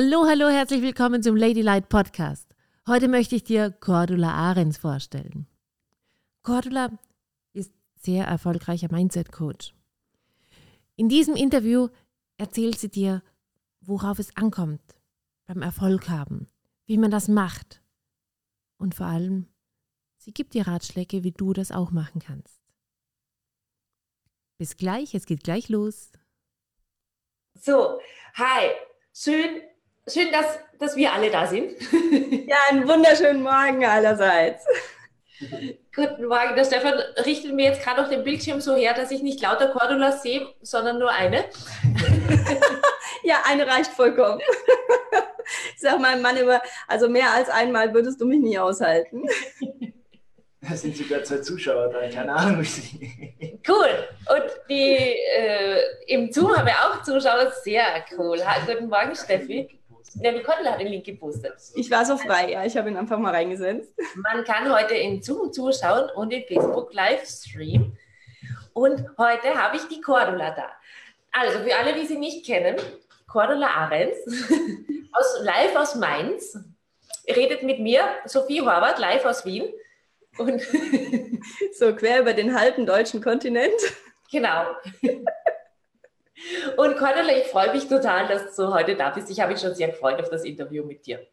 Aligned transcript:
Hallo, 0.00 0.26
hallo, 0.28 0.46
herzlich 0.46 0.80
willkommen 0.80 1.24
zum 1.24 1.34
Ladylight 1.34 1.88
Podcast. 1.88 2.54
Heute 2.86 3.08
möchte 3.08 3.34
ich 3.34 3.42
dir 3.42 3.72
Cordula 3.72 4.32
Ahrens 4.32 4.78
vorstellen. 4.78 5.48
Cordula 6.44 6.96
ist 7.52 7.72
sehr 7.96 8.24
erfolgreicher 8.24 8.86
Mindset-Coach. 8.92 9.74
In 10.94 11.08
diesem 11.08 11.34
Interview 11.34 11.88
erzählt 12.36 12.78
sie 12.78 12.90
dir, 12.90 13.24
worauf 13.80 14.20
es 14.20 14.36
ankommt 14.36 14.80
beim 15.46 15.62
Erfolg 15.62 16.08
haben, 16.08 16.48
wie 16.86 16.96
man 16.96 17.10
das 17.10 17.26
macht 17.26 17.82
und 18.76 18.94
vor 18.94 19.06
allem, 19.06 19.48
sie 20.16 20.32
gibt 20.32 20.54
dir 20.54 20.68
Ratschläge, 20.68 21.24
wie 21.24 21.32
du 21.32 21.52
das 21.52 21.72
auch 21.72 21.90
machen 21.90 22.20
kannst. 22.20 22.60
Bis 24.58 24.76
gleich, 24.76 25.16
es 25.16 25.26
geht 25.26 25.42
gleich 25.42 25.68
los. 25.68 26.12
So, 27.54 27.98
hi, 28.34 28.70
schön, 29.12 29.60
schön, 30.08 30.30
dass, 30.32 30.58
dass 30.78 30.96
wir 30.96 31.12
alle 31.12 31.30
da 31.30 31.46
sind. 31.46 31.72
ja, 32.46 32.56
einen 32.70 32.88
wunderschönen 32.88 33.42
Morgen 33.42 33.84
allerseits. 33.84 34.64
Guten 35.94 36.26
Morgen. 36.26 36.56
Der 36.56 36.64
Stefan 36.64 36.94
richtet 37.24 37.54
mir 37.54 37.66
jetzt 37.66 37.82
gerade 37.82 38.02
auf 38.02 38.08
den 38.08 38.24
Bildschirm 38.24 38.60
so 38.60 38.74
her, 38.74 38.94
dass 38.94 39.10
ich 39.10 39.22
nicht 39.22 39.40
lauter 39.40 39.68
Cordulas 39.68 40.22
sehe, 40.22 40.46
sondern 40.62 40.98
nur 40.98 41.10
eine. 41.10 41.44
ja, 43.22 43.36
eine 43.46 43.66
reicht 43.66 43.92
vollkommen. 43.92 44.40
Ich 45.74 45.80
sage 45.80 45.98
meinem 45.98 46.20
Mann 46.20 46.36
immer, 46.36 46.60
also 46.88 47.08
mehr 47.08 47.32
als 47.32 47.48
einmal 47.48 47.94
würdest 47.94 48.20
du 48.20 48.26
mich 48.26 48.38
nie 48.38 48.58
aushalten. 48.58 49.22
Da 50.60 50.76
sind 50.76 50.94
sogar 50.94 51.22
zwei 51.24 51.38
Zuschauer 51.38 51.88
da, 51.88 52.06
keine 52.10 52.34
Ahnung. 52.34 52.66
Cool. 53.66 54.08
Und 54.28 54.60
die, 54.68 54.94
äh, 54.94 55.80
im 56.08 56.30
Zoom 56.30 56.54
haben 56.54 56.66
wir 56.66 56.74
auch 56.74 57.02
Zuschauer. 57.02 57.50
Sehr 57.62 58.04
cool. 58.18 58.44
Ha, 58.44 58.60
guten 58.66 58.88
Morgen, 58.88 59.14
Steffi. 59.14 59.78
Ja, 60.20 60.32
die 60.32 60.44
hat 60.44 60.80
den 60.80 60.88
Link 60.88 61.04
gepostet. 61.04 61.54
Ich 61.74 61.90
war 61.90 62.04
so 62.04 62.16
frei, 62.16 62.52
ja. 62.52 62.64
Ich 62.64 62.76
habe 62.76 62.88
ihn 62.88 62.96
einfach 62.96 63.18
mal 63.18 63.34
reingesetzt. 63.34 63.92
Man 64.16 64.44
kann 64.44 64.72
heute 64.72 64.94
in 64.94 65.22
Zoom 65.22 65.52
zuschauen 65.52 66.10
und 66.14 66.32
in 66.32 66.44
Facebook 66.44 66.92
Livestream. 66.92 67.96
Und 68.72 69.04
heute 69.18 69.54
habe 69.54 69.76
ich 69.76 69.84
die 69.88 70.00
Cordula 70.00 70.50
da. 70.50 70.70
Also, 71.32 71.60
für 71.60 71.76
alle, 71.76 71.94
die 71.94 72.06
sie 72.06 72.18
nicht 72.18 72.46
kennen, 72.46 72.76
Cordula 73.26 73.68
Ahrens, 73.68 74.16
aus, 75.12 75.40
live 75.42 75.76
aus 75.76 75.94
Mainz, 75.94 76.58
redet 77.28 77.62
mit 77.62 77.80
mir, 77.80 78.02
Sophie 78.24 78.60
Horvath, 78.60 78.98
live 78.98 79.24
aus 79.24 79.44
Wien. 79.44 79.72
Und 80.38 80.62
so 81.74 81.94
quer 81.94 82.20
über 82.20 82.32
den 82.32 82.58
halben 82.58 82.86
deutschen 82.86 83.20
Kontinent. 83.20 83.74
Genau. 84.30 84.66
Und 86.76 86.96
Cordula, 86.96 87.36
ich 87.36 87.46
freue 87.48 87.72
mich 87.72 87.88
total, 87.88 88.28
dass 88.28 88.54
du 88.54 88.72
heute 88.72 88.94
da 88.94 89.10
bist. 89.10 89.30
Ich 89.30 89.40
habe 89.40 89.52
mich 89.52 89.60
schon 89.60 89.74
sehr 89.74 89.88
gefreut 89.88 90.20
auf 90.20 90.30
das 90.30 90.44
Interview 90.44 90.84
mit 90.84 91.04
dir. 91.06 91.26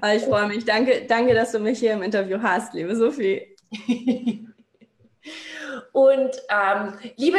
Ah, 0.00 0.14
ich 0.14 0.22
freue 0.22 0.46
mich. 0.46 0.64
Danke, 0.64 1.04
danke, 1.06 1.34
dass 1.34 1.52
du 1.52 1.58
mich 1.58 1.78
hier 1.78 1.92
im 1.92 2.02
Interview 2.02 2.38
hast, 2.40 2.74
liebe 2.74 2.96
Sophie. 2.96 3.54
Und 5.92 6.30
ähm, 6.48 6.98
liebe 7.16 7.38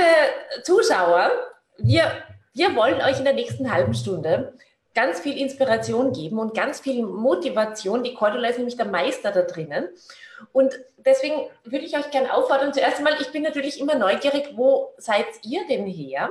Zuschauer, 0.64 1.32
wir, 1.78 2.12
wir 2.54 2.76
wollen 2.76 3.02
euch 3.02 3.18
in 3.18 3.26
der 3.26 3.34
nächsten 3.34 3.72
halben 3.72 3.94
Stunde 3.94 4.54
ganz 4.94 5.20
viel 5.22 5.38
Inspiration 5.38 6.12
geben 6.12 6.38
und 6.40 6.54
ganz 6.54 6.82
viel 6.82 7.04
Motivation. 7.04 8.04
Die 8.04 8.14
Cordula 8.14 8.50
ist 8.50 8.58
nämlich 8.58 8.76
der 8.76 8.88
Meister 8.88 9.32
da 9.32 9.44
drinnen. 9.44 9.88
Und 10.52 10.78
deswegen 10.98 11.36
würde 11.64 11.86
ich 11.86 11.98
euch 11.98 12.12
gerne 12.12 12.34
auffordern, 12.34 12.74
zuerst 12.74 12.98
einmal, 12.98 13.16
ich 13.22 13.32
bin 13.32 13.44
natürlich 13.44 13.80
immer 13.80 13.96
neugierig, 13.96 14.50
wo 14.56 14.94
seid 14.98 15.26
ihr 15.44 15.66
denn 15.68 15.86
her? 15.86 16.30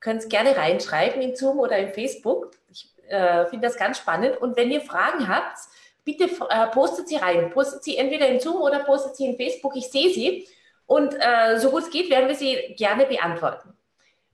Könnt 0.00 0.22
es 0.22 0.28
gerne 0.28 0.56
reinschreiben 0.56 1.20
in 1.20 1.34
Zoom 1.34 1.58
oder 1.58 1.78
in 1.78 1.92
Facebook. 1.92 2.52
Ich 2.70 2.88
äh, 3.08 3.46
finde 3.46 3.66
das 3.66 3.76
ganz 3.76 3.98
spannend. 3.98 4.36
Und 4.36 4.56
wenn 4.56 4.70
ihr 4.70 4.80
Fragen 4.80 5.28
habt, 5.28 5.58
bitte 6.04 6.24
äh, 6.24 6.66
postet 6.68 7.08
sie 7.08 7.16
rein. 7.16 7.50
Postet 7.50 7.84
sie 7.84 7.96
entweder 7.96 8.28
in 8.28 8.40
Zoom 8.40 8.60
oder 8.62 8.80
postet 8.80 9.16
sie 9.16 9.26
in 9.26 9.36
Facebook. 9.36 9.76
Ich 9.76 9.90
sehe 9.90 10.10
sie. 10.10 10.48
Und 10.86 11.14
äh, 11.14 11.58
so 11.58 11.70
gut 11.70 11.82
es 11.82 11.90
geht, 11.90 12.10
werden 12.10 12.28
wir 12.28 12.34
sie 12.34 12.74
gerne 12.76 13.04
beantworten. 13.04 13.76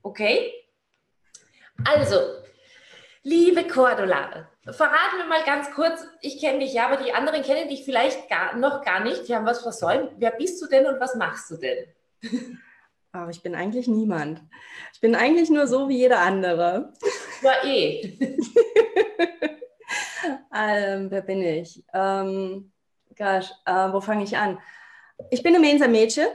Okay? 0.01 0.53
Also, 1.83 2.17
liebe 3.23 3.67
Cordula, 3.67 4.47
verraten 4.63 5.17
wir 5.17 5.25
mal 5.25 5.43
ganz 5.43 5.71
kurz, 5.71 6.07
ich 6.21 6.39
kenne 6.39 6.59
dich 6.59 6.73
ja, 6.73 6.87
aber 6.87 7.03
die 7.03 7.13
anderen 7.13 7.43
kennen 7.43 7.67
dich 7.67 7.83
vielleicht 7.83 8.29
gar, 8.29 8.55
noch 8.55 8.81
gar 8.83 9.01
nicht. 9.01 9.27
Die 9.27 9.35
haben 9.35 9.45
was 9.45 9.61
versäumt. 9.61 10.11
Wer 10.17 10.31
bist 10.31 10.61
du 10.61 10.67
denn 10.67 10.85
und 10.85 10.99
was 10.99 11.15
machst 11.15 11.51
du 11.51 11.57
denn? 11.57 11.87
Aber 13.15 13.31
ich 13.31 13.41
bin 13.41 13.55
eigentlich 13.55 13.87
niemand. 13.87 14.43
Ich 14.93 14.99
bin 14.99 15.15
eigentlich 15.15 15.49
nur 15.49 15.67
so 15.67 15.87
wie 15.87 15.97
jeder 15.97 16.19
andere. 16.19 16.91
Ja, 17.41 17.63
eh. 17.63 18.17
ähm, 20.53 21.09
wer 21.09 21.21
bin 21.21 21.41
ich? 21.41 21.81
Ähm, 21.93 22.73
gosh, 23.17 23.51
äh, 23.65 23.93
wo 23.93 24.01
fange 24.01 24.25
ich 24.25 24.35
an? 24.37 24.59
Ich 25.31 25.43
bin 25.43 25.55
eine 25.55 25.65
Mensa 25.65 25.87
Mädchen 25.87 26.27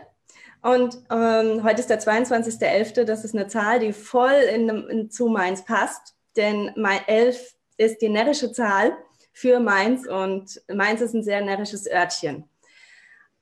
und 0.62 0.96
ähm, 1.10 1.62
heute 1.64 1.80
ist 1.80 1.90
der 1.90 2.00
22.11. 2.00 3.04
Das 3.04 3.24
ist 3.24 3.34
eine 3.34 3.46
Zahl, 3.46 3.78
die 3.80 3.92
voll 3.92 4.32
in, 4.32 4.70
in, 4.88 5.10
zu 5.10 5.26
Mainz 5.28 5.62
passt, 5.66 6.16
denn 6.36 6.72
mein 6.76 7.06
11 7.06 7.56
ist 7.76 8.00
die 8.00 8.08
närrische 8.08 8.52
Zahl 8.52 8.96
für 9.34 9.60
Mainz 9.60 10.06
und 10.06 10.62
Mainz 10.72 11.02
ist 11.02 11.12
ein 11.12 11.24
sehr 11.24 11.42
närrisches 11.42 11.86
Örtchen. 11.90 12.48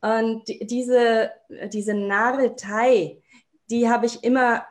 Und 0.01 0.45
diese, 0.49 1.33
diese 1.73 1.95
Narretei, 1.95 3.21
die 3.71 3.89
habe 3.89 4.07
ich 4.07 4.25
immer 4.25 4.67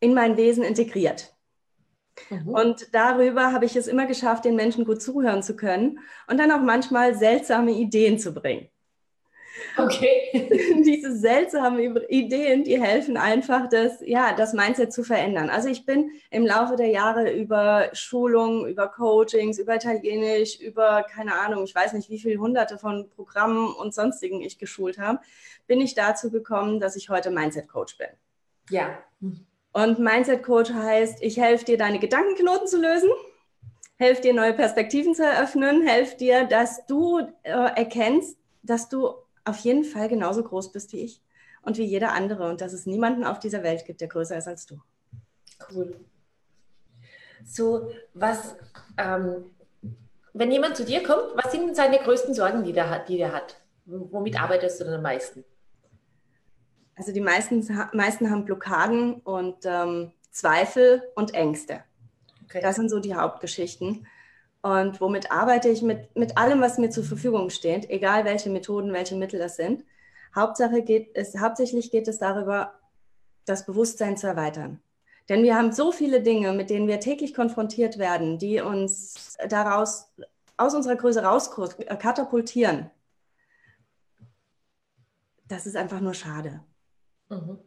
in 0.00 0.14
mein 0.14 0.36
Wesen 0.36 0.64
integriert. 0.64 1.34
Mhm. 2.30 2.48
Und 2.48 2.94
darüber 2.94 3.52
habe 3.52 3.64
ich 3.64 3.76
es 3.76 3.86
immer 3.86 4.06
geschafft, 4.06 4.44
den 4.44 4.56
Menschen 4.56 4.84
gut 4.84 5.02
zuhören 5.02 5.42
zu 5.42 5.56
können 5.56 6.00
und 6.26 6.38
dann 6.38 6.50
auch 6.50 6.62
manchmal 6.62 7.14
seltsame 7.14 7.72
Ideen 7.72 8.18
zu 8.18 8.32
bringen. 8.32 8.69
Okay. 9.76 10.82
Diese 10.84 11.16
seltsamen 11.16 11.96
Ideen, 12.08 12.64
die 12.64 12.80
helfen 12.80 13.16
einfach, 13.16 13.68
das, 13.68 14.00
ja, 14.04 14.32
das 14.34 14.52
Mindset 14.52 14.92
zu 14.92 15.02
verändern. 15.02 15.50
Also 15.50 15.68
ich 15.68 15.86
bin 15.86 16.10
im 16.30 16.46
Laufe 16.46 16.76
der 16.76 16.88
Jahre 16.88 17.32
über 17.32 17.90
Schulungen, 17.92 18.66
über 18.66 18.88
Coachings, 18.88 19.58
über 19.58 19.76
Italienisch, 19.76 20.60
über, 20.60 21.04
keine 21.04 21.34
Ahnung, 21.34 21.64
ich 21.64 21.74
weiß 21.74 21.92
nicht, 21.92 22.10
wie 22.10 22.18
viele 22.18 22.38
hunderte 22.38 22.78
von 22.78 23.08
Programmen 23.10 23.72
und 23.74 23.94
sonstigen 23.94 24.40
ich 24.40 24.58
geschult 24.58 24.98
habe, 24.98 25.20
bin 25.66 25.80
ich 25.80 25.94
dazu 25.94 26.30
gekommen, 26.30 26.80
dass 26.80 26.96
ich 26.96 27.10
heute 27.10 27.30
Mindset-Coach 27.30 27.98
bin. 27.98 28.08
Ja. 28.70 28.98
Und 29.72 29.98
Mindset-Coach 29.98 30.72
heißt, 30.72 31.22
ich 31.22 31.38
helfe 31.38 31.64
dir, 31.64 31.78
deine 31.78 31.98
Gedankenknoten 31.98 32.66
zu 32.66 32.80
lösen, 32.80 33.10
helfe 33.96 34.22
dir, 34.22 34.34
neue 34.34 34.52
Perspektiven 34.52 35.14
zu 35.14 35.24
eröffnen, 35.24 35.86
helfe 35.86 36.16
dir, 36.16 36.44
dass 36.44 36.86
du 36.86 37.20
äh, 37.42 37.50
erkennst, 37.52 38.36
dass 38.62 38.88
du 38.88 39.14
auf 39.44 39.58
jeden 39.58 39.84
Fall 39.84 40.08
genauso 40.08 40.42
groß 40.42 40.72
bist 40.72 40.92
wie 40.92 41.04
ich 41.04 41.22
und 41.62 41.78
wie 41.78 41.84
jeder 41.84 42.12
andere 42.12 42.48
und 42.48 42.60
dass 42.60 42.72
es 42.72 42.86
niemanden 42.86 43.24
auf 43.24 43.38
dieser 43.38 43.62
Welt 43.62 43.84
gibt, 43.86 44.00
der 44.00 44.08
größer 44.08 44.36
ist 44.36 44.48
als 44.48 44.66
du. 44.66 44.80
Cool. 45.72 45.94
So, 47.44 47.90
was, 48.14 48.56
ähm, 48.96 49.50
wenn 50.32 50.50
jemand 50.50 50.76
zu 50.76 50.84
dir 50.84 51.02
kommt, 51.02 51.34
was 51.34 51.52
sind 51.52 51.74
seine 51.74 51.98
größten 51.98 52.34
Sorgen, 52.34 52.64
die 52.64 52.72
der 52.72 52.90
hat? 52.90 53.08
Die 53.08 53.16
der 53.16 53.32
hat? 53.32 53.60
Womit 53.86 54.40
arbeitest 54.40 54.80
du 54.80 54.84
denn 54.84 54.94
am 54.94 55.02
meisten? 55.02 55.44
Also 56.96 57.12
die 57.12 57.20
meisten, 57.20 57.66
meisten 57.92 58.30
haben 58.30 58.44
Blockaden 58.44 59.14
und 59.20 59.56
ähm, 59.64 60.12
Zweifel 60.30 61.02
und 61.14 61.34
Ängste. 61.34 61.82
Okay. 62.44 62.60
Das 62.60 62.76
sind 62.76 62.90
so 62.90 63.00
die 63.00 63.14
Hauptgeschichten. 63.14 64.06
Und 64.62 65.00
womit 65.00 65.30
arbeite 65.32 65.68
ich? 65.68 65.82
Mit, 65.82 66.14
mit 66.16 66.36
allem, 66.36 66.60
was 66.60 66.78
mir 66.78 66.90
zur 66.90 67.04
Verfügung 67.04 67.50
steht, 67.50 67.88
egal 67.88 68.24
welche 68.24 68.50
Methoden, 68.50 68.92
welche 68.92 69.16
Mittel 69.16 69.38
das 69.38 69.56
sind. 69.56 69.84
Hauptsache 70.34 70.82
geht 70.82 71.10
es, 71.14 71.38
hauptsächlich 71.38 71.90
geht 71.90 72.08
es 72.08 72.18
darüber, 72.18 72.74
das 73.46 73.64
Bewusstsein 73.66 74.16
zu 74.16 74.26
erweitern. 74.26 74.80
Denn 75.28 75.42
wir 75.42 75.56
haben 75.56 75.72
so 75.72 75.92
viele 75.92 76.22
Dinge, 76.22 76.52
mit 76.52 76.70
denen 76.70 76.88
wir 76.88 77.00
täglich 77.00 77.34
konfrontiert 77.34 77.98
werden, 77.98 78.38
die 78.38 78.60
uns 78.60 79.36
daraus 79.48 80.12
aus 80.56 80.74
unserer 80.74 80.96
Größe 80.96 81.22
raus 81.22 81.50
katapultieren. 81.98 82.90
Das 85.48 85.66
ist 85.66 85.76
einfach 85.76 86.00
nur 86.00 86.14
schade. 86.14 86.62
Mhm. 87.28 87.58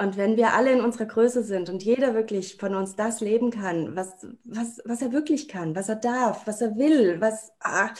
Und 0.00 0.16
wenn 0.16 0.38
wir 0.38 0.54
alle 0.54 0.72
in 0.72 0.80
unserer 0.80 1.04
Größe 1.04 1.42
sind 1.42 1.68
und 1.68 1.82
jeder 1.82 2.14
wirklich 2.14 2.56
von 2.56 2.74
uns 2.74 2.96
das 2.96 3.20
leben 3.20 3.50
kann, 3.50 3.96
was, 3.96 4.26
was, 4.44 4.80
was 4.86 5.02
er 5.02 5.12
wirklich 5.12 5.46
kann, 5.46 5.76
was 5.76 5.90
er 5.90 5.96
darf, 5.96 6.46
was 6.46 6.62
er 6.62 6.78
will, 6.78 7.20
was. 7.20 7.52
Ah, 7.60 7.90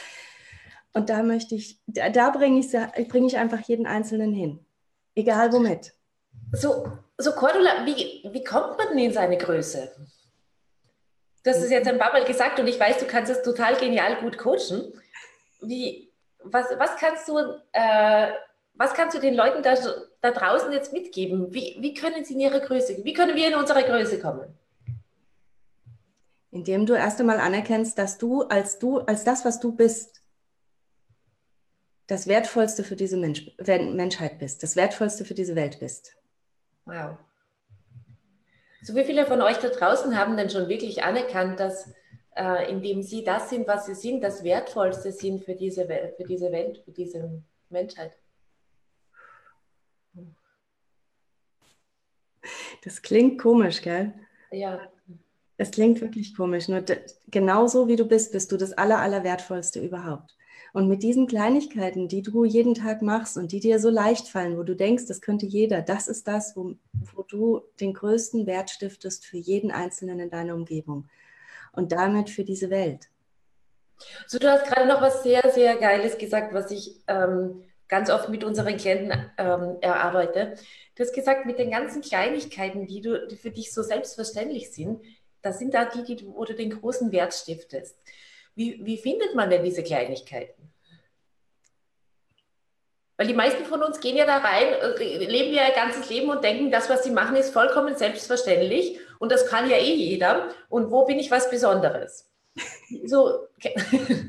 und 0.94 1.11
da 1.11 1.23
möchte 1.23 1.56
ich, 1.56 1.79
da, 1.87 2.08
da 2.08 2.31
bringe 2.31 2.58
ich, 2.58 3.08
bring 3.08 3.26
ich 3.26 3.37
einfach 3.37 3.61
jeden 3.61 3.87
Einzelnen 3.87 4.32
hin. 4.32 4.64
Egal 5.14 5.52
womit. 5.52 5.93
So, 6.52 6.91
so 7.19 7.32
Cordula, 7.32 7.85
wie, 7.85 8.26
wie 8.32 8.44
kommt 8.44 8.79
man 8.79 8.88
denn 8.88 8.99
in 8.99 9.12
seine 9.12 9.37
Größe? 9.37 9.94
Das 11.43 11.62
ist 11.62 11.70
jetzt 11.70 11.87
ein 11.87 11.99
paar 11.99 12.14
Mal 12.14 12.25
gesagt 12.25 12.58
und 12.58 12.67
ich 12.67 12.81
weiß, 12.81 12.97
du 12.97 13.05
kannst 13.05 13.31
es 13.31 13.43
total 13.43 13.76
genial 13.76 14.17
gut 14.23 14.38
coachen. 14.38 14.91
Wie, 15.61 16.11
was, 16.44 16.64
was 16.79 16.97
kannst 16.97 17.29
du 17.29 17.37
äh, 17.73 18.32
was 18.80 18.94
kannst 18.94 19.14
du 19.14 19.20
den 19.20 19.34
Leuten 19.34 19.62
da, 19.62 19.74
da 20.22 20.30
draußen 20.30 20.72
jetzt 20.72 20.94
mitgeben? 20.94 21.52
Wie, 21.52 21.76
wie 21.80 21.92
können 21.92 22.24
sie 22.24 22.32
in 22.32 22.40
ihre 22.40 22.62
Größe, 22.62 23.04
wie 23.04 23.12
können 23.12 23.36
wir 23.36 23.48
in 23.48 23.54
unsere 23.54 23.82
Größe 23.82 24.18
kommen? 24.18 24.58
Indem 26.50 26.86
du 26.86 26.94
erst 26.94 27.20
einmal 27.20 27.40
anerkennst, 27.40 27.98
dass 27.98 28.16
du 28.16 28.40
als 28.44 28.78
du, 28.78 29.00
als 29.00 29.22
das, 29.22 29.44
was 29.44 29.60
du 29.60 29.72
bist, 29.72 30.22
das 32.06 32.26
Wertvollste 32.26 32.82
für 32.82 32.96
diese 32.96 33.18
Mensch 33.18 33.50
Menschheit 33.58 34.38
bist, 34.38 34.62
das 34.62 34.76
Wertvollste 34.76 35.26
für 35.26 35.34
diese 35.34 35.54
Welt 35.56 35.78
bist. 35.78 36.16
Wow. 36.86 37.18
So 38.80 38.94
wie 38.94 39.04
viele 39.04 39.26
von 39.26 39.42
euch 39.42 39.58
da 39.58 39.68
draußen 39.68 40.18
haben 40.18 40.38
denn 40.38 40.48
schon 40.48 40.70
wirklich 40.70 41.02
anerkannt, 41.02 41.60
dass 41.60 41.92
äh, 42.34 42.70
indem 42.70 43.02
sie 43.02 43.24
das 43.24 43.50
sind, 43.50 43.68
was 43.68 43.84
sie 43.84 43.94
sind, 43.94 44.24
das 44.24 44.42
Wertvollste 44.42 45.12
sind 45.12 45.44
für 45.44 45.54
diese, 45.54 45.84
für 45.84 46.24
diese 46.26 46.50
Welt, 46.50 46.78
für 46.86 46.92
diese 46.92 47.42
Menschheit? 47.68 48.16
Das 52.84 53.02
klingt 53.02 53.40
komisch, 53.40 53.82
gell? 53.82 54.12
Ja. 54.50 54.81
Das 55.56 55.70
klingt 55.70 56.00
wirklich 56.00 56.34
komisch. 56.34 56.69
Nur 56.69 56.82
genauso 57.28 57.87
wie 57.87 57.96
du 57.96 58.06
bist, 58.06 58.32
bist 58.32 58.50
du 58.50 58.56
das 58.56 58.72
Aller, 58.72 58.98
Allerwertvollste 58.98 59.81
überhaupt. 59.81 60.37
Und 60.72 60.88
mit 60.88 61.02
diesen 61.02 61.26
Kleinigkeiten, 61.26 62.08
die 62.08 62.22
du 62.22 62.44
jeden 62.44 62.75
Tag 62.75 63.02
machst 63.02 63.37
und 63.37 63.52
die 63.52 63.60
dir 63.60 63.81
so 63.81 63.90
leicht 63.90 64.28
fallen, 64.28 64.56
wo 64.56 64.62
du 64.62 64.76
denkst, 64.76 65.06
das 65.06 65.20
könnte 65.20 65.46
jeder, 65.46 65.82
das 65.82 66.06
ist 66.08 66.28
das, 66.28 66.56
wo, 66.56 66.75
wo 67.14 67.22
du 67.25 67.62
den 67.81 67.92
größten 67.92 68.46
Wert 68.46 68.70
stiftest 68.70 69.26
für 69.26 69.37
jeden 69.37 69.72
Einzelnen 69.72 70.20
in 70.20 70.31
deiner 70.31 70.54
Umgebung 70.54 71.08
und 71.72 71.92
damit 71.92 72.31
für 72.31 72.44
diese 72.44 72.70
Welt. 72.70 73.08
So, 74.26 74.38
du 74.38 74.50
hast 74.50 74.66
gerade 74.66 74.88
noch 74.88 75.02
was 75.02 75.22
sehr, 75.22 75.42
sehr 75.52 75.76
Geiles 75.76 76.16
gesagt, 76.16 76.54
was 76.54 76.70
ich 76.70 76.96
ähm, 77.06 77.64
ganz 77.90 78.08
oft 78.08 78.28
mit 78.28 78.44
unseren 78.44 78.76
Klienten 78.76 79.12
ähm, 79.37 79.76
erarbeite. 79.81 80.54
Du 80.94 81.02
hast 81.02 81.12
gesagt, 81.12 81.44
mit 81.44 81.58
den 81.58 81.70
ganzen 81.70 82.00
Kleinigkeiten, 82.00 82.87
die, 82.87 83.02
du, 83.02 83.26
die 83.26 83.37
für 83.37 83.50
dich 83.50 83.75
so 83.75 83.82
selbstverständlich 83.82 84.72
sind, 84.72 85.02
das 85.42 85.58
sind 85.58 85.75
da 85.75 85.84
die, 85.84 86.04
die 86.04 86.16
du, 86.16 86.34
wo 86.34 86.44
du 86.44 86.54
den 86.54 86.70
großen 86.70 87.12
Wert 87.12 87.34
stiftest. 87.34 87.98
Wie, 88.54 88.81
wie 88.84 88.96
findet 88.96 89.34
man 89.34 89.50
denn 89.50 89.64
diese 89.64 89.82
Kleinigkeiten? 89.82 90.72
Weil 93.16 93.26
die 93.26 93.34
meisten 93.34 93.64
von 93.64 93.82
uns 93.82 94.00
gehen 94.00 94.16
ja 94.16 94.25
da 94.25 94.38
rein, 94.38 94.69
äh, 94.98 95.26
leben 95.26 95.52
ja 95.52 95.66
ihr 95.69 95.75
ganzes 95.75 96.08
Leben 96.08 96.31
und 96.31 96.42
denken, 96.42 96.70
das, 96.70 96.88
was 96.88 97.04
sie 97.04 97.10
machen, 97.10 97.37
ist 97.37 97.52
vollkommen 97.52 97.96
selbstverständlich 97.96 98.98
und 99.19 99.32
das 99.32 99.46
kann 99.46 99.69
ja 99.69 99.76
eh 99.76 99.94
jeder. 99.94 100.48
Und 100.69 100.90
wo 100.90 101.04
bin 101.04 101.19
ich 101.19 101.31
was 101.31 101.50
Besonderes? 101.50 102.31
So 103.04 103.48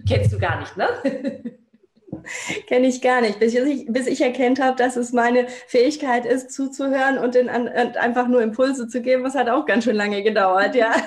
kennst 0.07 0.33
du 0.33 0.39
gar 0.39 0.59
nicht, 0.59 0.75
ne? 0.75 1.57
Kenne 2.67 2.87
ich 2.87 3.01
gar 3.01 3.21
nicht, 3.21 3.39
bis 3.39 3.53
ich, 3.53 3.85
bis 3.87 4.07
ich 4.07 4.21
erkennt 4.21 4.61
habe, 4.61 4.75
dass 4.75 4.95
es 4.95 5.13
meine 5.13 5.47
Fähigkeit 5.67 6.25
ist, 6.25 6.51
zuzuhören 6.51 7.17
und, 7.17 7.35
in, 7.35 7.49
und 7.49 7.97
einfach 7.97 8.27
nur 8.27 8.41
Impulse 8.41 8.87
zu 8.87 9.01
geben. 9.01 9.23
Das 9.23 9.35
hat 9.35 9.49
auch 9.49 9.65
ganz 9.65 9.83
schön 9.83 9.95
lange 9.95 10.23
gedauert, 10.23 10.75
ja. 10.75 10.93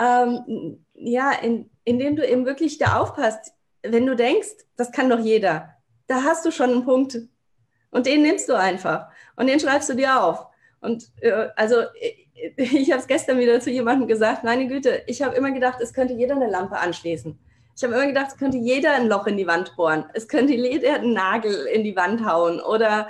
ähm, 0.00 0.84
ja, 0.94 1.32
in, 1.32 1.70
indem 1.84 2.16
du 2.16 2.26
eben 2.26 2.46
wirklich 2.46 2.78
da 2.78 3.00
aufpasst, 3.00 3.52
wenn 3.82 4.06
du 4.06 4.16
denkst, 4.16 4.48
das 4.76 4.92
kann 4.92 5.10
doch 5.10 5.20
jeder, 5.20 5.74
da 6.06 6.24
hast 6.24 6.44
du 6.46 6.50
schon 6.50 6.70
einen 6.70 6.84
Punkt. 6.84 7.18
Und 7.90 8.06
den 8.06 8.22
nimmst 8.22 8.48
du 8.48 8.54
einfach 8.54 9.06
und 9.36 9.46
den 9.46 9.60
schreibst 9.60 9.88
du 9.88 9.94
dir 9.94 10.22
auf. 10.22 10.46
Und 10.80 11.10
äh, 11.20 11.48
also 11.54 11.76
ich 12.56 12.90
habe 12.90 13.00
es 13.00 13.06
gestern 13.06 13.38
wieder 13.38 13.60
zu 13.60 13.70
jemandem 13.70 14.08
gesagt, 14.08 14.44
meine 14.44 14.66
Güte, 14.66 15.02
ich 15.06 15.22
habe 15.22 15.36
immer 15.36 15.52
gedacht, 15.52 15.80
es 15.80 15.92
könnte 15.92 16.14
jeder 16.14 16.34
eine 16.34 16.50
Lampe 16.50 16.76
anschließen. 16.76 17.38
Ich 17.76 17.82
habe 17.82 17.94
immer 17.94 18.06
gedacht, 18.06 18.28
es 18.28 18.36
könnte 18.36 18.58
jeder 18.58 18.92
ein 18.92 19.08
Loch 19.08 19.26
in 19.26 19.36
die 19.36 19.46
Wand 19.46 19.74
bohren. 19.76 20.04
Es 20.14 20.28
könnte 20.28 20.52
jeder 20.52 20.94
einen 20.94 21.12
Nagel 21.12 21.66
in 21.66 21.82
die 21.82 21.96
Wand 21.96 22.24
hauen 22.24 22.60
oder 22.60 23.08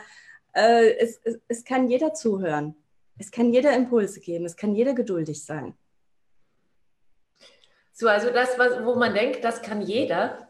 äh, 0.55 0.97
es, 0.97 1.21
es, 1.25 1.39
es 1.49 1.65
kann 1.65 1.89
jeder 1.89 2.15
zuhören. 2.15 2.75
Es 3.19 3.31
kann 3.31 3.53
jeder 3.53 3.75
Impulse 3.75 4.21
geben. 4.21 4.45
Es 4.45 4.57
kann 4.57 4.75
jeder 4.75 4.95
geduldig 4.95 5.45
sein. 5.45 5.75
So, 7.93 8.09
also 8.09 8.31
das, 8.31 8.59
was, 8.59 8.85
wo 8.85 8.97
man 8.97 9.15
denkt, 9.15 9.45
das 9.45 9.63
kann 9.63 9.81
jeder, 9.81 10.49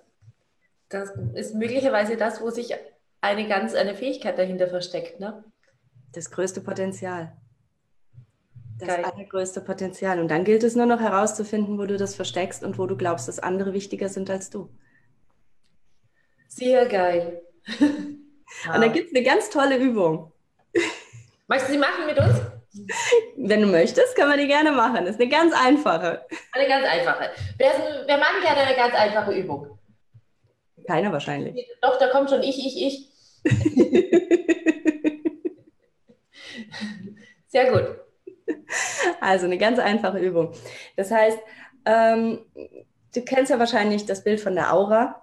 das 0.89 1.13
ist 1.35 1.55
möglicherweise 1.55 2.17
das, 2.17 2.41
wo 2.41 2.51
sich 2.51 2.75
eine 3.21 3.49
ganz 3.49 3.75
eine 3.75 3.95
Fähigkeit 3.95 4.39
dahinter 4.39 4.69
versteckt, 4.69 5.21
ne? 5.21 5.45
Das 6.13 6.31
größte 6.31 6.61
Potenzial. 6.61 7.37
Das 8.79 8.89
Geil. 8.89 9.05
allergrößte 9.05 9.61
Potenzial. 9.61 10.19
Und 10.19 10.29
dann 10.29 10.45
gilt 10.45 10.65
es 10.65 10.75
nur 10.75 10.87
noch 10.87 11.01
herauszufinden, 11.01 11.79
wo 11.79 11.87
du 11.87 11.97
das 11.97 12.15
versteckst 12.15 12.65
und 12.65 12.79
wo 12.79 12.87
du 12.87 12.97
glaubst, 12.97 13.29
dass 13.29 13.39
andere 13.39 13.73
wichtiger 13.73 14.09
sind 14.09 14.31
als 14.31 14.51
du. 14.51 14.69
Sehr 16.49 16.87
geil. 16.87 17.43
Und 18.73 18.81
da 18.81 18.87
gibt 18.87 19.09
es 19.09 19.17
eine 19.17 19.25
ganz 19.25 19.51
tolle 19.51 19.77
Übung. 19.77 20.33
Magst 21.49 21.69
du 21.69 21.73
sie 21.73 21.79
machen 21.79 22.07
mit 22.07 22.17
uns? 22.19 22.41
Wenn 23.37 23.61
du 23.61 23.67
möchtest, 23.67 24.17
können 24.17 24.31
wir 24.31 24.37
die 24.37 24.47
gerne 24.47 24.71
machen. 24.73 25.05
Das 25.05 25.17
ist 25.17 25.21
eine 25.21 25.31
ganz 25.31 25.53
einfache. 25.55 26.25
Eine 26.53 26.69
ganz 26.69 26.87
einfache. 26.87 27.31
Wer, 27.59 27.73
wer 28.07 28.19
mag 28.19 28.41
gerne 28.43 28.61
eine 28.61 28.77
ganz 28.77 28.95
einfache 28.95 29.33
Übung? 29.33 29.79
Keiner 30.87 31.13
wahrscheinlich. 31.13 31.67
Doch, 31.81 31.99
da 31.99 32.09
kommt 32.09 32.31
schon 32.31 32.43
ich, 32.43 32.59
ich, 32.59 32.83
ich. 32.83 33.09
Sehr 37.49 37.71
gut. 37.71 38.04
Also 39.21 39.47
eine 39.47 39.59
ganz 39.59 39.79
einfache 39.79 40.19
Übung. 40.19 40.53
Das 40.97 41.11
heißt, 41.11 41.39
ähm, 41.87 42.41
du 43.15 43.23
kennst 43.23 43.51
ja 43.51 43.59
wahrscheinlich 43.59 44.07
das 44.07 44.25
Bild 44.25 44.41
von 44.41 44.55
der 44.55 44.75
Aura. 44.75 45.23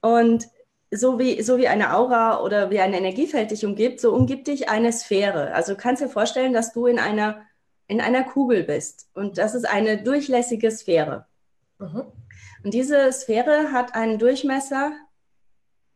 Und 0.00 0.48
so 0.90 1.18
wie, 1.18 1.42
so 1.42 1.58
wie 1.58 1.68
eine 1.68 1.94
Aura 1.94 2.42
oder 2.42 2.70
wie 2.70 2.80
ein 2.80 2.92
Energiefeld 2.92 3.50
dich 3.50 3.64
umgibt, 3.64 4.00
so 4.00 4.14
umgibt 4.14 4.46
dich 4.46 4.68
eine 4.68 4.92
Sphäre. 4.92 5.54
Also 5.54 5.72
du 5.72 5.78
kannst 5.78 6.02
dir 6.02 6.08
vorstellen, 6.08 6.52
dass 6.52 6.72
du 6.72 6.86
in 6.86 6.98
einer, 6.98 7.42
in 7.86 8.00
einer 8.00 8.24
Kugel 8.24 8.62
bist. 8.62 9.08
Und 9.14 9.38
das 9.38 9.54
ist 9.54 9.64
eine 9.64 10.02
durchlässige 10.02 10.70
Sphäre. 10.70 11.26
Mhm. 11.78 12.04
Und 12.64 12.74
diese 12.74 13.10
Sphäre 13.12 13.72
hat 13.72 13.94
einen 13.94 14.18
Durchmesser 14.18 14.92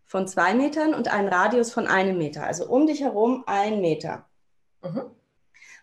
von 0.06 0.26
zwei 0.26 0.55
Metern 0.55 0.94
und 0.94 1.12
einen 1.12 1.28
Radius 1.28 1.73
von 1.73 1.87
einem 1.87 2.17
Meter. 2.17 2.44
Also 2.44 2.67
um 2.69 2.87
dich 2.87 3.00
herum 3.02 3.44
ein 3.46 3.81
Meter. 3.81 4.26
Mhm. 4.82 5.02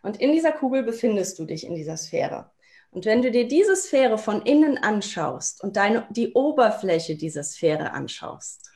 Und 0.04 0.20
in 0.20 0.34
dieser 0.34 0.52
Kugel 0.52 0.84
befindest 0.84 1.40
du 1.40 1.46
dich 1.46 1.66
in 1.66 1.76
dieser 1.76 1.98
Sphäre. 1.98 2.52
Und 2.92 3.06
wenn 3.06 3.24
du 3.24 3.32
dir 3.32 3.48
diese 3.48 3.76
Sphäre 3.76 4.20
von 4.20 4.44
innen 4.44 4.78
anschaust 4.78 5.64
und 5.64 5.78
deine, 5.78 6.06
die 6.12 6.34
Oberfläche 6.34 7.16
dieser 7.16 7.44
Sphäre 7.44 7.92
anschaust, 7.92 8.70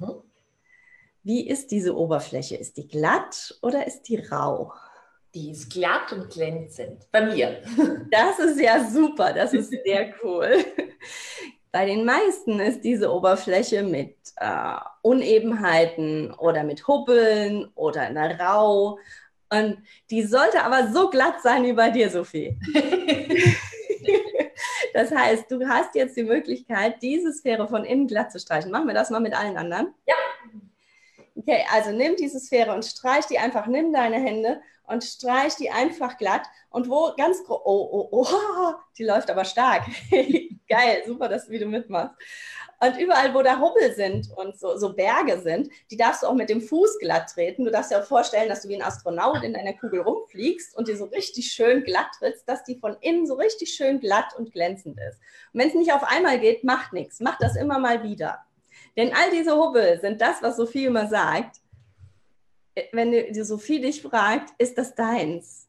mhm. 0.00 0.22
wie 1.22 1.46
ist 1.46 1.70
diese 1.70 1.94
Oberfläche? 1.94 2.56
Ist 2.56 2.78
die 2.78 2.88
glatt 2.88 3.58
oder 3.60 3.86
ist 3.86 4.02
die 4.04 4.16
rau? 4.16 4.72
Die 5.34 5.50
ist 5.50 5.70
glatt 5.70 6.12
und 6.12 6.30
glänzend. 6.30 7.10
Bei 7.12 7.26
mir. 7.26 7.62
Das 8.10 8.38
ist 8.38 8.58
ja 8.58 8.88
super, 8.88 9.34
das 9.34 9.52
ist 9.52 9.70
sehr 9.70 10.14
cool. 10.22 10.64
Bei 11.70 11.84
den 11.84 12.06
meisten 12.06 12.58
ist 12.60 12.80
diese 12.80 13.12
Oberfläche 13.12 13.82
mit 13.82 14.16
äh, 14.36 14.76
Unebenheiten 15.02 16.32
oder 16.32 16.64
mit 16.64 16.88
Hubbeln 16.88 17.70
oder 17.74 18.02
einer 18.02 18.40
Rau 18.40 18.98
und 19.50 19.78
die 20.10 20.22
sollte 20.24 20.62
aber 20.62 20.92
so 20.92 21.10
glatt 21.10 21.42
sein 21.42 21.64
wie 21.64 21.72
bei 21.72 21.90
dir, 21.90 22.10
Sophie. 22.10 22.58
das 24.94 25.10
heißt, 25.10 25.50
du 25.50 25.66
hast 25.68 25.94
jetzt 25.94 26.16
die 26.16 26.24
Möglichkeit, 26.24 27.02
diese 27.02 27.32
Sphäre 27.32 27.68
von 27.68 27.84
innen 27.84 28.06
glatt 28.06 28.30
zu 28.32 28.38
streichen. 28.38 28.70
Machen 28.70 28.86
wir 28.86 28.94
das 28.94 29.10
mal 29.10 29.20
mit 29.20 29.34
allen 29.34 29.56
anderen? 29.56 29.94
Ja. 30.06 30.14
Okay, 31.34 31.64
also 31.72 31.92
nimm 31.92 32.16
diese 32.16 32.40
Sphäre 32.40 32.74
und 32.74 32.84
streich 32.84 33.26
die 33.26 33.38
einfach, 33.38 33.66
nimm 33.66 33.92
deine 33.92 34.16
Hände 34.16 34.60
und 34.88 35.04
streich 35.04 35.54
die 35.56 35.70
einfach 35.70 36.18
glatt. 36.18 36.42
Und 36.70 36.88
wo 36.88 37.14
ganz 37.16 37.44
groß, 37.44 37.60
oh, 37.64 37.88
oh, 37.92 38.08
oh, 38.10 38.72
die 38.98 39.04
läuft 39.04 39.30
aber 39.30 39.44
stark. 39.44 39.84
Geil, 40.68 41.02
super, 41.06 41.28
dass 41.28 41.46
du 41.46 41.52
wieder 41.52 41.66
mitmachst. 41.66 42.14
Und 42.80 42.96
überall, 42.98 43.34
wo 43.34 43.42
da 43.42 43.58
Hubbel 43.58 43.92
sind 43.94 44.30
und 44.36 44.58
so, 44.58 44.76
so, 44.76 44.92
Berge 44.92 45.40
sind, 45.40 45.68
die 45.90 45.96
darfst 45.96 46.22
du 46.22 46.28
auch 46.28 46.34
mit 46.34 46.48
dem 46.48 46.60
Fuß 46.60 46.98
glatt 47.00 47.28
treten. 47.32 47.64
Du 47.64 47.72
darfst 47.72 47.90
dir 47.90 47.98
auch 47.98 48.06
vorstellen, 48.06 48.48
dass 48.48 48.62
du 48.62 48.68
wie 48.68 48.76
ein 48.76 48.82
Astronaut 48.82 49.42
in 49.42 49.52
deiner 49.52 49.72
Kugel 49.72 50.00
rumfliegst 50.00 50.76
und 50.76 50.86
die 50.86 50.94
so 50.94 51.06
richtig 51.06 51.50
schön 51.50 51.82
glatt 51.82 52.06
trittst, 52.18 52.48
dass 52.48 52.62
die 52.62 52.78
von 52.78 52.96
innen 53.00 53.26
so 53.26 53.34
richtig 53.34 53.74
schön 53.74 53.98
glatt 53.98 54.32
und 54.36 54.52
glänzend 54.52 54.96
ist. 55.08 55.18
Und 55.52 55.60
wenn 55.60 55.68
es 55.68 55.74
nicht 55.74 55.92
auf 55.92 56.04
einmal 56.04 56.38
geht, 56.38 56.62
macht 56.62 56.92
nichts. 56.92 57.18
Mach 57.18 57.36
das 57.38 57.56
immer 57.56 57.80
mal 57.80 58.04
wieder. 58.04 58.44
Denn 58.96 59.12
all 59.12 59.30
diese 59.32 59.56
Hubbel 59.56 60.00
sind 60.00 60.20
das, 60.20 60.40
was 60.42 60.56
Sophie 60.56 60.86
immer 60.86 61.08
sagt. 61.08 61.56
Wenn 62.92 63.10
die 63.10 63.42
Sophie 63.42 63.80
dich 63.80 64.02
fragt, 64.02 64.50
ist 64.58 64.78
das 64.78 64.94
deins? 64.94 65.67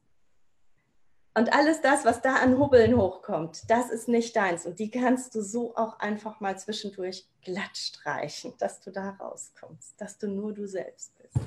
Und 1.40 1.54
alles 1.54 1.80
das, 1.80 2.04
was 2.04 2.22
da 2.22 2.36
an 2.36 2.60
Hubbeln 2.60 2.98
hochkommt, 2.98 3.62
das 3.70 3.90
ist 3.90 4.10
nicht 4.10 4.36
deins. 4.36 4.66
Und 4.66 4.78
die 4.78 4.92
kannst 4.92 5.34
du 5.36 5.42
so 5.42 5.74
auch 5.78 5.98
einfach 6.00 6.42
mal 6.42 6.60
zwischendurch 6.60 7.24
glatt 7.46 7.78
streichen, 7.78 8.56
dass 8.60 8.82
du 8.82 8.92
da 8.92 9.12
rauskommst, 9.12 9.94
dass 10.02 10.18
du 10.18 10.28
nur 10.28 10.54
du 10.54 10.68
selbst 10.68 11.14
bist. 11.18 11.38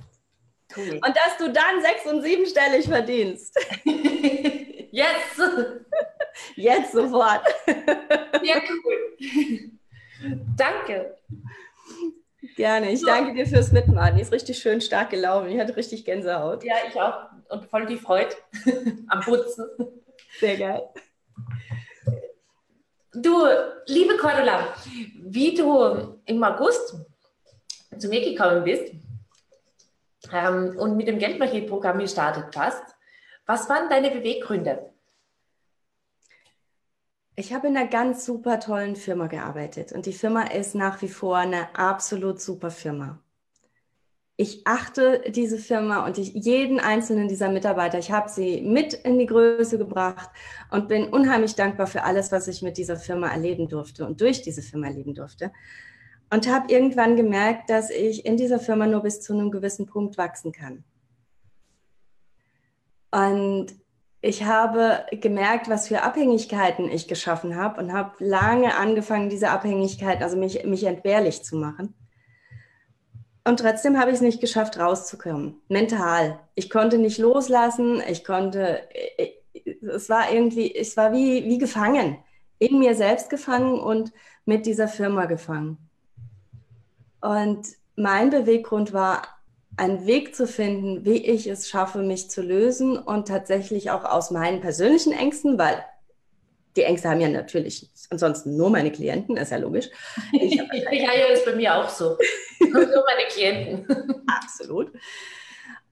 Cool. 0.74 0.94
Und 0.94 1.14
dass 1.14 1.36
du 1.36 1.52
dann 1.52 1.82
sechs- 1.82 2.10
und 2.10 2.22
siebenstellig 2.22 2.86
verdienst. 2.86 3.54
Jetzt! 3.84 5.38
Jetzt 6.56 6.92
sofort. 6.92 7.42
Ja, 8.44 8.56
cool. 8.56 9.70
Danke. 10.56 11.16
Gerne. 12.56 12.90
Ich 12.90 13.04
danke 13.04 13.34
dir 13.34 13.46
fürs 13.46 13.70
Mitmachen. 13.70 14.16
Die 14.16 14.22
ist 14.22 14.32
richtig 14.32 14.58
schön 14.58 14.80
stark 14.80 15.10
gelaufen. 15.10 15.50
Ich 15.50 15.60
hatte 15.60 15.76
richtig 15.76 16.04
Gänsehaut. 16.04 16.64
Ja, 16.64 16.74
ich 16.88 17.00
auch. 17.00 17.26
Und 17.52 17.66
voll 17.66 17.84
die 17.84 17.98
Freude 17.98 18.34
am 19.08 19.20
Putzen. 19.20 19.66
Sehr 20.40 20.56
geil. 20.56 20.88
Du, 23.12 23.44
liebe 23.86 24.16
Cordula, 24.16 24.74
wie 25.20 25.54
du 25.54 26.18
im 26.24 26.42
August 26.42 26.96
zu 27.98 28.08
mir 28.08 28.24
gekommen 28.24 28.64
bist 28.64 28.94
ähm, 30.32 30.78
und 30.78 30.96
mit 30.96 31.08
dem 31.08 31.18
Geldmagie-Programm 31.18 31.98
gestartet 31.98 32.56
hast, 32.56 32.82
was 33.44 33.68
waren 33.68 33.90
deine 33.90 34.10
Beweggründe? 34.10 34.90
Ich 37.36 37.52
habe 37.52 37.68
in 37.68 37.76
einer 37.76 37.88
ganz 37.88 38.24
super 38.24 38.60
tollen 38.60 38.96
Firma 38.96 39.26
gearbeitet 39.26 39.92
und 39.92 40.06
die 40.06 40.14
Firma 40.14 40.44
ist 40.44 40.74
nach 40.74 41.02
wie 41.02 41.08
vor 41.08 41.36
eine 41.36 41.74
absolut 41.76 42.40
super 42.40 42.70
Firma. 42.70 43.18
Ich 44.36 44.66
achte 44.66 45.22
diese 45.28 45.58
Firma 45.58 46.06
und 46.06 46.16
ich, 46.18 46.32
jeden 46.32 46.80
einzelnen 46.80 47.28
dieser 47.28 47.50
Mitarbeiter, 47.50 47.98
ich 47.98 48.10
habe 48.10 48.30
sie 48.30 48.62
mit 48.62 48.94
in 48.94 49.18
die 49.18 49.26
Größe 49.26 49.76
gebracht 49.76 50.30
und 50.70 50.88
bin 50.88 51.08
unheimlich 51.08 51.54
dankbar 51.54 51.86
für 51.86 52.02
alles, 52.02 52.32
was 52.32 52.48
ich 52.48 52.62
mit 52.62 52.78
dieser 52.78 52.96
Firma 52.96 53.28
erleben 53.28 53.68
durfte 53.68 54.06
und 54.06 54.20
durch 54.20 54.42
diese 54.42 54.62
Firma 54.62 54.86
erleben 54.86 55.14
durfte. 55.14 55.52
Und 56.30 56.48
habe 56.48 56.72
irgendwann 56.72 57.14
gemerkt, 57.16 57.68
dass 57.68 57.90
ich 57.90 58.24
in 58.24 58.38
dieser 58.38 58.58
Firma 58.58 58.86
nur 58.86 59.02
bis 59.02 59.20
zu 59.20 59.34
einem 59.34 59.50
gewissen 59.50 59.86
Punkt 59.86 60.16
wachsen 60.16 60.50
kann. 60.50 60.82
Und 63.10 63.66
ich 64.22 64.44
habe 64.44 65.04
gemerkt, 65.10 65.68
was 65.68 65.88
für 65.88 66.02
Abhängigkeiten 66.02 66.88
ich 66.88 67.06
geschaffen 67.06 67.56
habe 67.56 67.80
und 67.80 67.92
habe 67.92 68.12
lange 68.24 68.76
angefangen, 68.76 69.28
diese 69.28 69.50
Abhängigkeiten, 69.50 70.22
also 70.22 70.38
mich, 70.38 70.64
mich 70.64 70.84
entbehrlich 70.84 71.44
zu 71.44 71.56
machen. 71.56 71.94
Und 73.44 73.60
trotzdem 73.60 73.98
habe 73.98 74.10
ich 74.10 74.16
es 74.16 74.22
nicht 74.22 74.40
geschafft, 74.40 74.78
rauszukommen. 74.78 75.60
Mental. 75.68 76.38
Ich 76.54 76.70
konnte 76.70 76.98
nicht 76.98 77.18
loslassen. 77.18 78.00
Ich 78.08 78.24
konnte, 78.24 78.82
äh, 78.94 79.32
es 79.94 80.08
war 80.08 80.32
irgendwie, 80.32 80.74
es 80.74 80.96
war 80.96 81.12
wie, 81.12 81.44
wie 81.44 81.58
gefangen. 81.58 82.18
In 82.58 82.78
mir 82.78 82.94
selbst 82.94 83.30
gefangen 83.30 83.80
und 83.80 84.12
mit 84.44 84.66
dieser 84.66 84.86
Firma 84.86 85.24
gefangen. 85.26 85.78
Und 87.20 87.66
mein 87.96 88.30
Beweggrund 88.30 88.92
war, 88.92 89.22
einen 89.76 90.06
Weg 90.06 90.36
zu 90.36 90.46
finden, 90.46 91.04
wie 91.04 91.16
ich 91.16 91.46
es 91.46 91.68
schaffe, 91.68 92.02
mich 92.02 92.30
zu 92.30 92.42
lösen 92.42 92.98
und 92.98 93.28
tatsächlich 93.28 93.90
auch 93.90 94.04
aus 94.04 94.30
meinen 94.30 94.60
persönlichen 94.60 95.12
Ängsten, 95.12 95.58
weil 95.58 95.82
die 96.76 96.82
Ängste 96.82 97.08
haben 97.10 97.20
ja 97.20 97.28
natürlich 97.28 97.90
ansonsten 98.10 98.56
nur 98.56 98.70
meine 98.70 98.90
Klienten, 98.90 99.36
ist 99.36 99.52
ja 99.52 99.58
logisch. 99.58 99.88
Ich 100.32 100.54
ja, 100.90 101.14
ja, 101.14 101.26
ist 101.32 101.44
bei 101.44 101.54
mir 101.54 101.74
auch 101.74 101.88
so. 101.88 102.16
nur 102.60 103.04
meine 103.06 103.28
Klienten. 103.28 103.86
Absolut. 104.26 104.92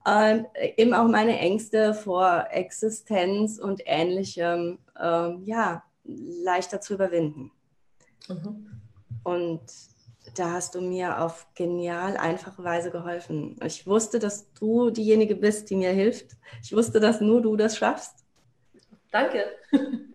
Und 0.04 0.46
eben 0.76 0.94
auch 0.94 1.08
meine 1.08 1.38
Ängste 1.38 1.92
vor 1.92 2.46
Existenz 2.50 3.58
und 3.58 3.82
ähnlichem, 3.84 4.78
ähm, 4.98 5.42
ja, 5.44 5.84
leichter 6.04 6.80
zu 6.80 6.94
überwinden. 6.94 7.52
Mhm. 8.28 8.80
Und 9.24 9.60
da 10.34 10.52
hast 10.52 10.74
du 10.74 10.80
mir 10.80 11.20
auf 11.20 11.46
genial 11.54 12.16
einfache 12.16 12.64
Weise 12.64 12.90
geholfen. 12.90 13.56
Ich 13.64 13.86
wusste, 13.86 14.18
dass 14.18 14.50
du 14.54 14.90
diejenige 14.90 15.36
bist, 15.36 15.68
die 15.68 15.76
mir 15.76 15.90
hilft. 15.90 16.36
Ich 16.62 16.72
wusste, 16.72 17.00
dass 17.00 17.20
nur 17.20 17.42
du 17.42 17.56
das 17.56 17.76
schaffst. 17.76 18.24
Danke. 19.10 19.44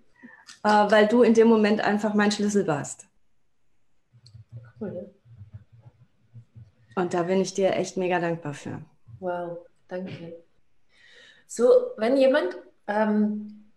Äh, 0.66 0.90
weil 0.90 1.08
du 1.08 1.22
in 1.22 1.36
dem 1.36 1.48
Moment 1.48 1.80
einfach 1.80 2.16
mein 2.16 2.32
Schlüssel 2.32 2.66
warst. 2.66 3.06
Cool. 4.82 5.14
Und 6.96 7.14
da 7.14 7.22
bin 7.22 7.40
ich 7.40 7.54
dir 7.54 7.74
echt 7.74 7.98
mega 7.98 8.20
dankbar 8.20 8.56
für. 8.56 8.82
Wow, 9.20 9.60
danke. 9.88 10.44
So, 11.46 11.70
wenn 11.98 12.18
jemand, 12.18 12.58
ähm, 12.88 13.70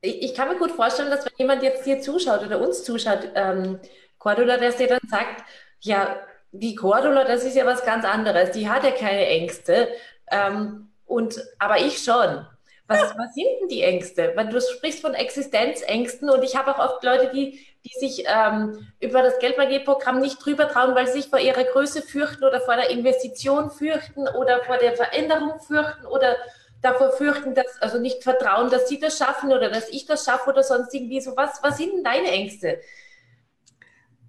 ich, 0.00 0.22
ich, 0.22 0.34
kann 0.34 0.48
mir 0.48 0.58
gut 0.58 0.72
vorstellen, 0.72 1.10
dass 1.10 1.24
wenn 1.24 1.34
jemand 1.38 1.62
jetzt 1.62 1.84
hier 1.84 2.00
zuschaut 2.00 2.44
oder 2.44 2.60
uns 2.60 2.82
zuschaut, 2.82 3.30
ähm, 3.36 3.78
Cordula, 4.18 4.56
dass 4.56 4.76
der 4.76 4.88
dann 4.88 5.08
sagt, 5.08 5.44
ja, 5.80 6.16
die 6.50 6.74
Cordula, 6.74 7.22
das 7.22 7.44
ist 7.44 7.54
ja 7.54 7.64
was 7.64 7.84
ganz 7.84 8.04
anderes. 8.04 8.50
Die 8.50 8.68
hat 8.68 8.82
ja 8.82 8.90
keine 8.90 9.26
Ängste. 9.26 9.86
Ähm, 10.32 10.88
und, 11.06 11.40
aber 11.60 11.78
ich 11.78 11.98
schon. 12.02 12.44
Was, 12.86 13.00
was 13.16 13.34
sind 13.34 13.46
denn 13.60 13.68
die 13.68 13.82
Ängste? 13.82 14.32
Weil 14.34 14.50
du 14.50 14.60
sprichst 14.60 15.00
von 15.00 15.14
Existenzängsten 15.14 16.28
und 16.28 16.42
ich 16.42 16.54
habe 16.54 16.70
auch 16.70 16.78
oft 16.78 17.02
Leute, 17.02 17.30
die, 17.32 17.58
die 17.82 17.98
sich 17.98 18.24
ähm, 18.26 18.86
über 19.00 19.22
das 19.22 19.38
Geldmagie-Programm 19.38 20.20
nicht 20.20 20.44
drüber 20.44 20.68
trauen, 20.68 20.94
weil 20.94 21.06
sie 21.06 21.22
sich 21.22 21.30
vor 21.30 21.38
ihrer 21.38 21.64
Größe 21.64 22.02
fürchten 22.02 22.44
oder 22.44 22.60
vor 22.60 22.76
der 22.76 22.90
Investition 22.90 23.70
fürchten 23.70 24.28
oder 24.28 24.62
vor 24.64 24.76
der 24.76 24.96
Veränderung 24.96 25.60
fürchten 25.60 26.04
oder 26.04 26.36
davor 26.82 27.12
fürchten, 27.12 27.54
dass, 27.54 27.80
also 27.80 27.98
nicht 27.98 28.22
vertrauen, 28.22 28.70
dass 28.70 28.86
sie 28.86 29.00
das 29.00 29.16
schaffen 29.16 29.50
oder 29.50 29.70
dass 29.70 29.88
ich 29.88 30.04
das 30.04 30.26
schaffe 30.26 30.50
oder 30.50 30.62
sonst 30.62 30.92
irgendwie 30.92 31.22
so. 31.22 31.34
Was, 31.36 31.62
was 31.62 31.78
sind 31.78 31.94
denn 31.94 32.04
deine 32.04 32.30
Ängste 32.30 32.80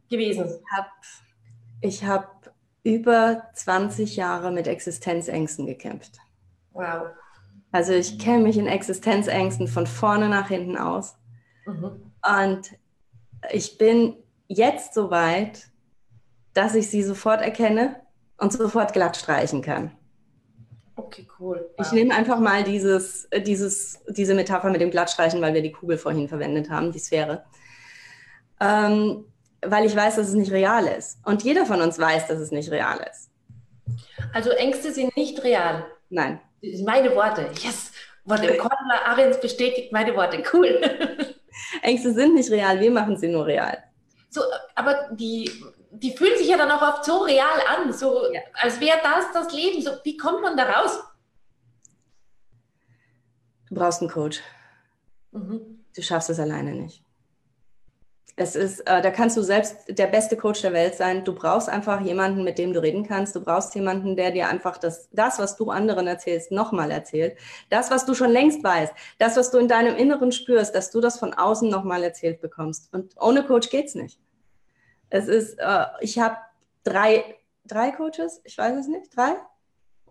gewesen? 0.10 0.46
Ich 0.46 0.78
habe 0.78 0.90
ich 1.82 2.04
hab 2.06 2.54
über 2.84 3.50
20 3.54 4.16
Jahre 4.16 4.52
mit 4.52 4.68
Existenzängsten 4.68 5.66
gekämpft. 5.66 6.20
Wow. 6.72 7.08
Also 7.76 7.92
ich 7.92 8.18
kenne 8.20 8.42
mich 8.42 8.58
in 8.58 8.68
Existenzängsten 8.68 9.68
von 9.68 9.86
vorne 9.86 10.30
nach 10.30 10.48
hinten 10.48 10.78
aus. 10.78 11.18
Mhm. 11.66 12.10
Und 12.24 12.72
ich 13.52 13.78
bin 13.78 14.16
jetzt 14.48 14.94
so 14.94 15.12
weit, 15.12 15.68
dass 16.54 16.74
ich 16.74 16.90
sie 16.90 17.04
sofort 17.04 17.42
erkenne 17.42 17.98
und 18.38 18.54
sofort 18.54 18.94
glatt 18.94 19.18
streichen 19.18 19.62
kann. 19.62 19.92
Okay, 20.96 21.28
cool. 21.38 21.70
Wow. 21.76 21.86
Ich 21.86 21.92
nehme 21.92 22.16
einfach 22.16 22.40
mal 22.40 22.64
dieses, 22.64 23.28
dieses, 23.46 24.00
diese 24.08 24.36
Metapher 24.36 24.70
mit 24.70 24.80
dem 24.80 24.90
Glattstreichen, 24.90 25.42
weil 25.42 25.54
wir 25.54 25.62
die 25.62 25.74
Kugel 25.74 25.98
vorhin 25.98 26.30
verwendet 26.30 26.70
haben, 26.70 26.94
die 26.94 27.00
Sphäre. 27.00 27.44
Ähm, 28.62 29.26
weil 29.62 29.86
ich 29.86 29.94
weiß, 29.94 30.16
dass 30.16 30.30
es 30.30 30.34
nicht 30.34 30.54
real 30.54 30.88
ist. 30.88 31.20
Und 31.26 31.44
jeder 31.44 31.66
von 31.66 31.82
uns 31.82 32.00
weiß, 32.00 32.28
dass 32.28 32.40
es 32.40 32.52
nicht 32.52 32.72
real 32.72 33.06
ist. 33.12 33.30
Also 34.32 34.52
Ängste 34.52 34.94
sind 34.94 35.18
nicht 35.18 35.44
real. 35.44 35.86
Nein 36.10 36.40
meine 36.84 37.16
Worte. 37.16 37.50
Yes! 37.62 37.92
Worte. 38.26 38.58
Cordula 38.58 39.06
Ahrens 39.06 39.40
bestätigt 39.40 39.92
meine 39.92 40.16
Worte. 40.16 40.44
Cool. 40.52 40.82
Ängste 41.82 42.14
sind 42.14 42.36
nicht 42.36 42.50
real, 42.50 42.80
wir 42.80 42.92
machen 42.92 43.18
sie 43.18 43.28
nur 43.28 43.46
real. 43.46 43.78
So, 44.30 44.42
aber 44.74 45.10
die, 45.12 45.50
die 45.92 46.12
fühlen 46.12 46.38
sich 46.38 46.48
ja 46.48 46.58
dann 46.58 46.72
auch 46.72 46.82
oft 46.82 47.06
so 47.06 47.20
real 47.20 47.62
an, 47.68 47.94
so 47.94 48.34
ja. 48.34 48.42
als 48.56 48.80
wäre 48.82 48.98
das 49.02 49.32
das 49.32 49.54
Leben. 49.54 49.82
So, 49.82 49.92
wie 50.04 50.18
kommt 50.18 50.42
man 50.42 50.58
da 50.58 50.64
raus? 50.64 51.00
Du 53.70 53.76
brauchst 53.76 54.02
einen 54.02 54.10
Coach. 54.10 54.42
Mhm. 55.32 55.86
Du 55.96 56.02
schaffst 56.02 56.30
es 56.30 56.40
alleine 56.40 56.74
nicht. 56.74 57.05
Es 58.38 58.58
ist, 58.58 58.82
äh, 58.82 59.02
da 59.02 59.12
kannst 59.12 59.38
du 59.38 59.42
selbst 59.42 59.78
der 59.88 60.08
beste 60.08 60.36
Coach 60.36 60.62
der 60.62 60.74
Welt 60.74 60.96
sein. 60.96 61.24
Du 61.24 61.34
brauchst 61.34 61.70
einfach 61.70 62.02
jemanden, 62.02 62.44
mit 62.44 62.58
dem 62.58 62.74
du 62.74 62.82
reden 62.82 63.08
kannst. 63.08 63.34
Du 63.34 63.42
brauchst 63.42 63.74
jemanden, 63.76 64.18
der 64.18 64.32
dir 64.32 64.50
einfach 64.50 64.78
das, 64.78 65.08
das 65.12 65.40
was 65.40 65.56
du 65.56 65.72
anderen 65.72 66.06
erzählst, 66.06 66.52
nochmal 66.52 66.92
erzählt. 66.92 67.38
Das, 67.70 67.92
was 67.92 68.06
du 68.06 68.14
schon 68.14 68.32
längst 68.32 68.62
weißt, 68.62 68.94
das, 69.20 69.38
was 69.38 69.52
du 69.52 69.58
in 69.58 69.70
deinem 69.70 69.96
Inneren 69.96 70.34
spürst, 70.34 70.76
dass 70.76 70.92
du 70.92 71.00
das 71.00 71.18
von 71.18 71.34
außen 71.34 71.70
nochmal 71.70 72.04
erzählt 72.04 72.42
bekommst. 72.42 72.94
Und 72.94 73.16
ohne 73.22 73.44
Coach 73.44 73.70
geht's 73.70 73.96
nicht. 73.96 74.20
Es 75.10 75.30
ist, 75.30 75.58
äh, 75.58 75.86
ich 76.02 76.20
habe 76.20 76.36
drei, 76.84 77.38
drei 77.66 77.92
Coaches, 77.92 78.42
ich 78.44 78.58
weiß 78.58 78.76
es 78.76 78.88
nicht, 78.88 79.16
drei 79.16 79.36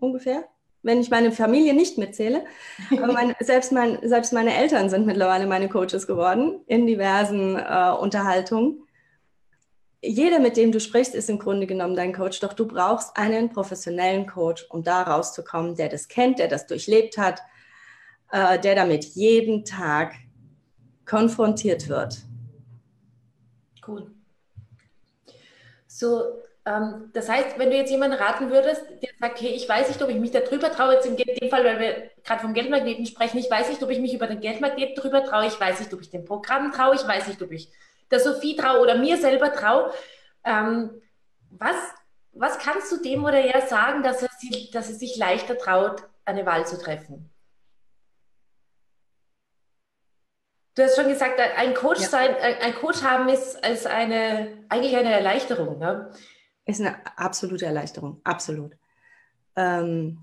ungefähr 0.00 0.44
wenn 0.84 1.00
ich 1.00 1.10
meine 1.10 1.32
Familie 1.32 1.74
nicht 1.74 1.98
mitzähle. 1.98 2.44
Mein, 2.90 3.34
selbst, 3.40 3.72
mein, 3.72 3.98
selbst 4.02 4.32
meine 4.32 4.54
Eltern 4.54 4.90
sind 4.90 5.06
mittlerweile 5.06 5.46
meine 5.46 5.68
Coaches 5.68 6.06
geworden 6.06 6.60
in 6.66 6.86
diversen 6.86 7.56
äh, 7.56 7.90
Unterhaltungen. 7.98 8.86
Jeder, 10.02 10.38
mit 10.38 10.58
dem 10.58 10.70
du 10.70 10.80
sprichst, 10.80 11.14
ist 11.14 11.30
im 11.30 11.38
Grunde 11.38 11.66
genommen 11.66 11.96
dein 11.96 12.12
Coach, 12.12 12.38
doch 12.40 12.52
du 12.52 12.68
brauchst 12.68 13.16
einen 13.16 13.48
professionellen 13.48 14.26
Coach, 14.26 14.66
um 14.68 14.84
da 14.84 15.02
rauszukommen, 15.02 15.74
der 15.74 15.88
das 15.88 16.08
kennt, 16.08 16.38
der 16.38 16.48
das 16.48 16.66
durchlebt 16.66 17.16
hat, 17.16 17.40
äh, 18.30 18.58
der 18.58 18.74
damit 18.74 19.04
jeden 19.14 19.64
Tag 19.64 20.12
konfrontiert 21.06 21.88
wird. 21.88 22.18
Cool. 23.86 24.10
So, 25.86 26.43
das 26.64 27.28
heißt, 27.28 27.58
wenn 27.58 27.70
du 27.70 27.76
jetzt 27.76 27.90
jemanden 27.90 28.16
raten 28.16 28.50
würdest, 28.50 28.82
der 29.02 29.10
sagt, 29.20 29.38
hey, 29.42 29.50
ich 29.50 29.68
weiß 29.68 29.88
nicht, 29.88 30.02
ob 30.02 30.08
ich 30.08 30.16
mich 30.16 30.30
da 30.30 30.40
drüber 30.40 30.72
traue, 30.72 30.94
jetzt 30.94 31.04
in 31.04 31.16
dem 31.16 31.50
Fall, 31.50 31.62
weil 31.62 31.78
wir 31.78 32.10
gerade 32.24 32.40
vom 32.40 32.54
Geldmagneten 32.54 33.04
sprechen, 33.04 33.36
ich 33.36 33.50
weiß 33.50 33.68
nicht, 33.68 33.82
ob 33.82 33.90
ich 33.90 33.98
mich 33.98 34.14
über 34.14 34.26
den 34.26 34.40
Geldmagneten 34.40 34.94
drüber 34.94 35.24
traue, 35.24 35.46
ich 35.46 35.60
weiß 35.60 35.80
nicht, 35.80 35.92
ob 35.92 36.00
ich 36.00 36.08
dem 36.08 36.24
Programm 36.24 36.72
traue, 36.72 36.94
ich 36.94 37.06
weiß 37.06 37.26
nicht, 37.26 37.42
ob 37.42 37.52
ich 37.52 37.70
der 38.10 38.18
Sophie 38.18 38.56
traue 38.56 38.80
oder 38.80 38.96
mir 38.96 39.18
selber 39.18 39.52
traue. 39.52 39.92
Ähm, 40.42 41.02
was, 41.50 41.76
was 42.32 42.58
kannst 42.58 42.90
du 42.90 42.96
dem 42.96 43.24
oder 43.24 43.40
ja 43.40 43.66
sagen, 43.66 44.02
dass 44.02 44.22
er, 44.22 44.30
sich, 44.38 44.70
dass 44.70 44.88
er 44.88 44.96
sich 44.96 45.18
leichter 45.18 45.58
traut, 45.58 46.02
eine 46.24 46.46
Wahl 46.46 46.66
zu 46.66 46.78
treffen? 46.80 47.30
Du 50.76 50.82
hast 50.82 50.96
schon 50.96 51.08
gesagt, 51.08 51.38
ein 51.38 51.74
Coach 51.74 52.00
ja. 52.00 52.08
sein, 52.08 52.34
ein 52.36 52.74
Coach 52.74 53.02
haben 53.02 53.28
ist, 53.28 53.64
ist 53.66 53.86
eine, 53.86 54.64
eigentlich 54.70 54.96
eine 54.96 55.12
Erleichterung. 55.12 55.78
Ne? 55.78 56.10
Ist 56.66 56.80
eine 56.80 56.96
absolute 57.18 57.66
Erleichterung, 57.66 58.20
absolut. 58.24 58.76
Ähm, 59.56 60.18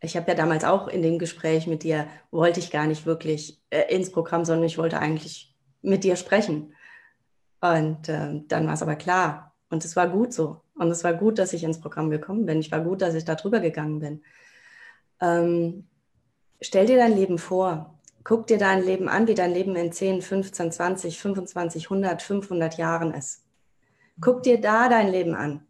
ich 0.00 0.16
habe 0.16 0.28
ja 0.28 0.34
damals 0.34 0.64
auch 0.64 0.88
in 0.88 1.02
dem 1.02 1.18
Gespräch 1.18 1.66
mit 1.66 1.82
dir, 1.82 2.06
wollte 2.30 2.60
ich 2.60 2.70
gar 2.70 2.86
nicht 2.86 3.04
wirklich 3.04 3.60
äh, 3.70 3.94
ins 3.94 4.12
Programm, 4.12 4.44
sondern 4.44 4.66
ich 4.66 4.78
wollte 4.78 4.98
eigentlich 4.98 5.54
mit 5.82 6.04
dir 6.04 6.16
sprechen. 6.16 6.74
Und 7.60 8.08
äh, 8.08 8.40
dann 8.46 8.66
war 8.66 8.74
es 8.74 8.82
aber 8.82 8.96
klar. 8.96 9.54
Und 9.70 9.84
es 9.84 9.96
war 9.96 10.08
gut 10.08 10.32
so. 10.32 10.62
Und 10.74 10.90
es 10.90 11.04
war 11.04 11.14
gut, 11.14 11.38
dass 11.38 11.52
ich 11.52 11.64
ins 11.64 11.80
Programm 11.80 12.10
gekommen 12.10 12.46
bin. 12.46 12.60
Ich 12.60 12.70
war 12.70 12.80
gut, 12.80 13.02
dass 13.02 13.14
ich 13.14 13.24
da 13.24 13.34
drüber 13.34 13.60
gegangen 13.60 13.98
bin. 13.98 14.22
Ähm, 15.20 15.88
stell 16.60 16.86
dir 16.86 16.96
dein 16.96 17.14
Leben 17.14 17.38
vor. 17.38 17.98
Guck 18.22 18.46
dir 18.46 18.58
dein 18.58 18.84
Leben 18.84 19.08
an, 19.08 19.26
wie 19.26 19.34
dein 19.34 19.52
Leben 19.52 19.74
in 19.74 19.92
10, 19.92 20.22
15, 20.22 20.70
20, 20.70 21.18
25, 21.18 21.84
100, 21.86 22.22
500 22.22 22.76
Jahren 22.76 23.12
ist. 23.12 23.42
Guck 24.20 24.42
dir 24.42 24.60
da 24.60 24.88
dein 24.88 25.08
Leben 25.08 25.34
an. 25.34 25.66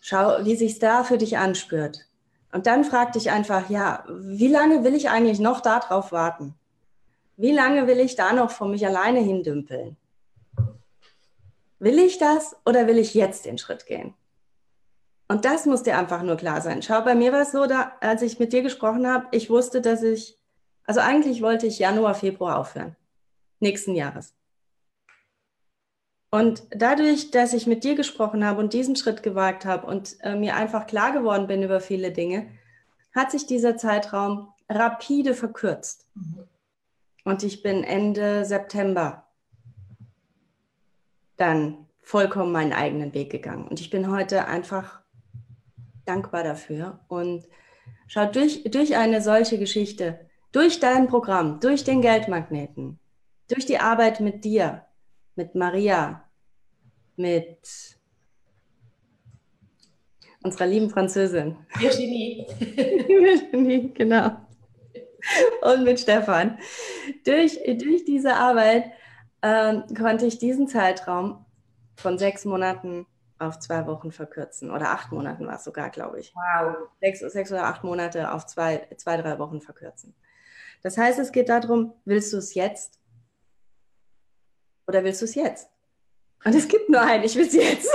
Schau, 0.00 0.44
wie 0.44 0.56
sich 0.56 0.78
da 0.78 1.04
für 1.04 1.18
dich 1.18 1.38
anspürt. 1.38 2.06
Und 2.52 2.66
dann 2.66 2.84
frag 2.84 3.12
dich 3.12 3.30
einfach, 3.30 3.68
ja, 3.68 4.04
wie 4.08 4.48
lange 4.48 4.84
will 4.84 4.94
ich 4.94 5.10
eigentlich 5.10 5.38
noch 5.38 5.60
darauf 5.60 6.12
warten? 6.12 6.54
Wie 7.36 7.52
lange 7.52 7.86
will 7.86 8.00
ich 8.00 8.16
da 8.16 8.32
noch 8.32 8.50
vor 8.50 8.68
mich 8.68 8.86
alleine 8.86 9.20
hindümpeln? 9.20 9.96
Will 11.78 11.98
ich 11.98 12.18
das 12.18 12.56
oder 12.64 12.86
will 12.86 12.98
ich 12.98 13.14
jetzt 13.14 13.44
den 13.44 13.58
Schritt 13.58 13.86
gehen? 13.86 14.14
Und 15.28 15.44
das 15.44 15.66
muss 15.66 15.82
dir 15.82 15.98
einfach 15.98 16.22
nur 16.22 16.36
klar 16.36 16.62
sein. 16.62 16.82
Schau, 16.82 17.02
bei 17.02 17.14
mir 17.14 17.32
war 17.32 17.42
es 17.42 17.52
so, 17.52 17.66
da, 17.66 17.92
als 18.00 18.22
ich 18.22 18.38
mit 18.38 18.52
dir 18.52 18.62
gesprochen 18.62 19.06
habe, 19.06 19.26
ich 19.30 19.50
wusste, 19.50 19.82
dass 19.82 20.02
ich, 20.02 20.38
also 20.84 21.00
eigentlich 21.00 21.42
wollte 21.42 21.66
ich 21.66 21.78
Januar, 21.78 22.14
Februar 22.14 22.58
aufhören. 22.58 22.96
Nächsten 23.60 23.94
Jahres. 23.94 24.34
Und 26.30 26.62
dadurch, 26.70 27.30
dass 27.30 27.54
ich 27.54 27.66
mit 27.66 27.84
dir 27.84 27.94
gesprochen 27.94 28.44
habe 28.44 28.60
und 28.60 28.72
diesen 28.72 28.96
Schritt 28.96 29.22
gewagt 29.22 29.64
habe 29.64 29.86
und 29.86 30.16
äh, 30.20 30.34
mir 30.34 30.56
einfach 30.56 30.86
klar 30.86 31.12
geworden 31.12 31.46
bin 31.46 31.62
über 31.62 31.80
viele 31.80 32.12
Dinge, 32.12 32.48
hat 33.14 33.30
sich 33.30 33.46
dieser 33.46 33.76
Zeitraum 33.76 34.48
rapide 34.68 35.32
verkürzt. 35.34 36.06
Mhm. 36.14 36.44
Und 37.24 37.42
ich 37.42 37.62
bin 37.62 37.82
Ende 37.82 38.44
September 38.44 39.24
dann 41.36 41.86
vollkommen 42.00 42.52
meinen 42.52 42.72
eigenen 42.72 43.14
Weg 43.14 43.30
gegangen. 43.30 43.66
Und 43.68 43.80
ich 43.80 43.90
bin 43.90 44.10
heute 44.10 44.46
einfach 44.46 45.00
dankbar 46.04 46.42
dafür. 46.42 47.00
Und 47.08 47.46
schau, 48.06 48.26
durch, 48.26 48.64
durch 48.64 48.96
eine 48.96 49.22
solche 49.22 49.58
Geschichte, 49.58 50.18
durch 50.52 50.80
dein 50.80 51.08
Programm, 51.08 51.60
durch 51.60 51.84
den 51.84 52.00
Geldmagneten, 52.02 52.98
durch 53.48 53.66
die 53.66 53.78
Arbeit 53.78 54.20
mit 54.20 54.44
dir, 54.44 54.84
mit 55.38 55.54
Maria, 55.54 56.28
mit 57.16 57.96
unserer 60.42 60.66
lieben 60.66 60.90
Französin. 60.90 61.56
Virginie. 61.78 62.44
Virginie, 62.58 63.92
genau. 63.94 64.32
Und 65.62 65.84
mit 65.84 66.00
Stefan. 66.00 66.58
Durch, 67.24 67.60
durch 67.64 68.04
diese 68.04 68.34
Arbeit 68.34 68.90
ähm, 69.42 69.84
konnte 69.96 70.26
ich 70.26 70.38
diesen 70.38 70.66
Zeitraum 70.66 71.46
von 71.96 72.18
sechs 72.18 72.44
Monaten 72.44 73.06
auf 73.38 73.60
zwei 73.60 73.86
Wochen 73.86 74.10
verkürzen. 74.10 74.72
Oder 74.72 74.90
acht 74.90 75.12
Monaten 75.12 75.46
war 75.46 75.54
es 75.54 75.64
sogar, 75.64 75.90
glaube 75.90 76.18
ich. 76.18 76.34
Wow. 76.34 76.88
Sechs, 77.00 77.20
sechs 77.20 77.52
oder 77.52 77.66
acht 77.66 77.84
Monate 77.84 78.32
auf 78.32 78.44
zwei, 78.46 78.88
zwei, 78.96 79.16
drei 79.16 79.38
Wochen 79.38 79.60
verkürzen. 79.60 80.16
Das 80.82 80.98
heißt, 80.98 81.20
es 81.20 81.30
geht 81.30 81.48
darum, 81.48 81.94
willst 82.04 82.32
du 82.32 82.38
es 82.38 82.54
jetzt 82.54 82.97
oder 84.88 85.04
willst 85.04 85.20
du 85.20 85.26
es 85.26 85.34
jetzt? 85.34 85.68
Und 86.44 86.54
es 86.54 86.66
gibt 86.66 86.88
nur 86.88 87.00
einen, 87.00 87.24
ich 87.24 87.36
will 87.36 87.46
es 87.46 87.52
jetzt. 87.52 87.88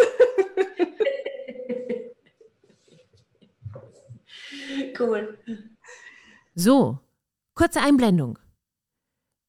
cool. 4.99 5.37
So, 6.55 6.99
kurze 7.55 7.81
Einblendung. 7.81 8.37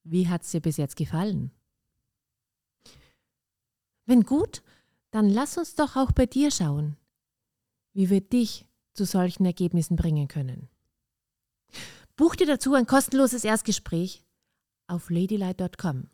Wie 0.04 0.28
hat 0.28 0.42
es 0.42 0.50
dir 0.50 0.60
bis 0.60 0.78
jetzt 0.78 0.96
gefallen? 0.96 1.50
Wenn 4.06 4.22
gut, 4.22 4.62
dann 5.10 5.28
lass 5.28 5.58
uns 5.58 5.74
doch 5.74 5.96
auch 5.96 6.12
bei 6.12 6.26
dir 6.26 6.50
schauen, 6.50 6.96
wie 7.92 8.10
wir 8.10 8.20
dich 8.20 8.66
zu 8.94 9.04
solchen 9.04 9.44
Ergebnissen 9.44 9.96
bringen 9.96 10.28
können. 10.28 10.68
Buch 12.16 12.36
dir 12.36 12.46
dazu 12.46 12.74
ein 12.74 12.86
kostenloses 12.86 13.44
Erstgespräch 13.44 14.24
auf 14.86 15.10
ladylite.com. 15.10 16.08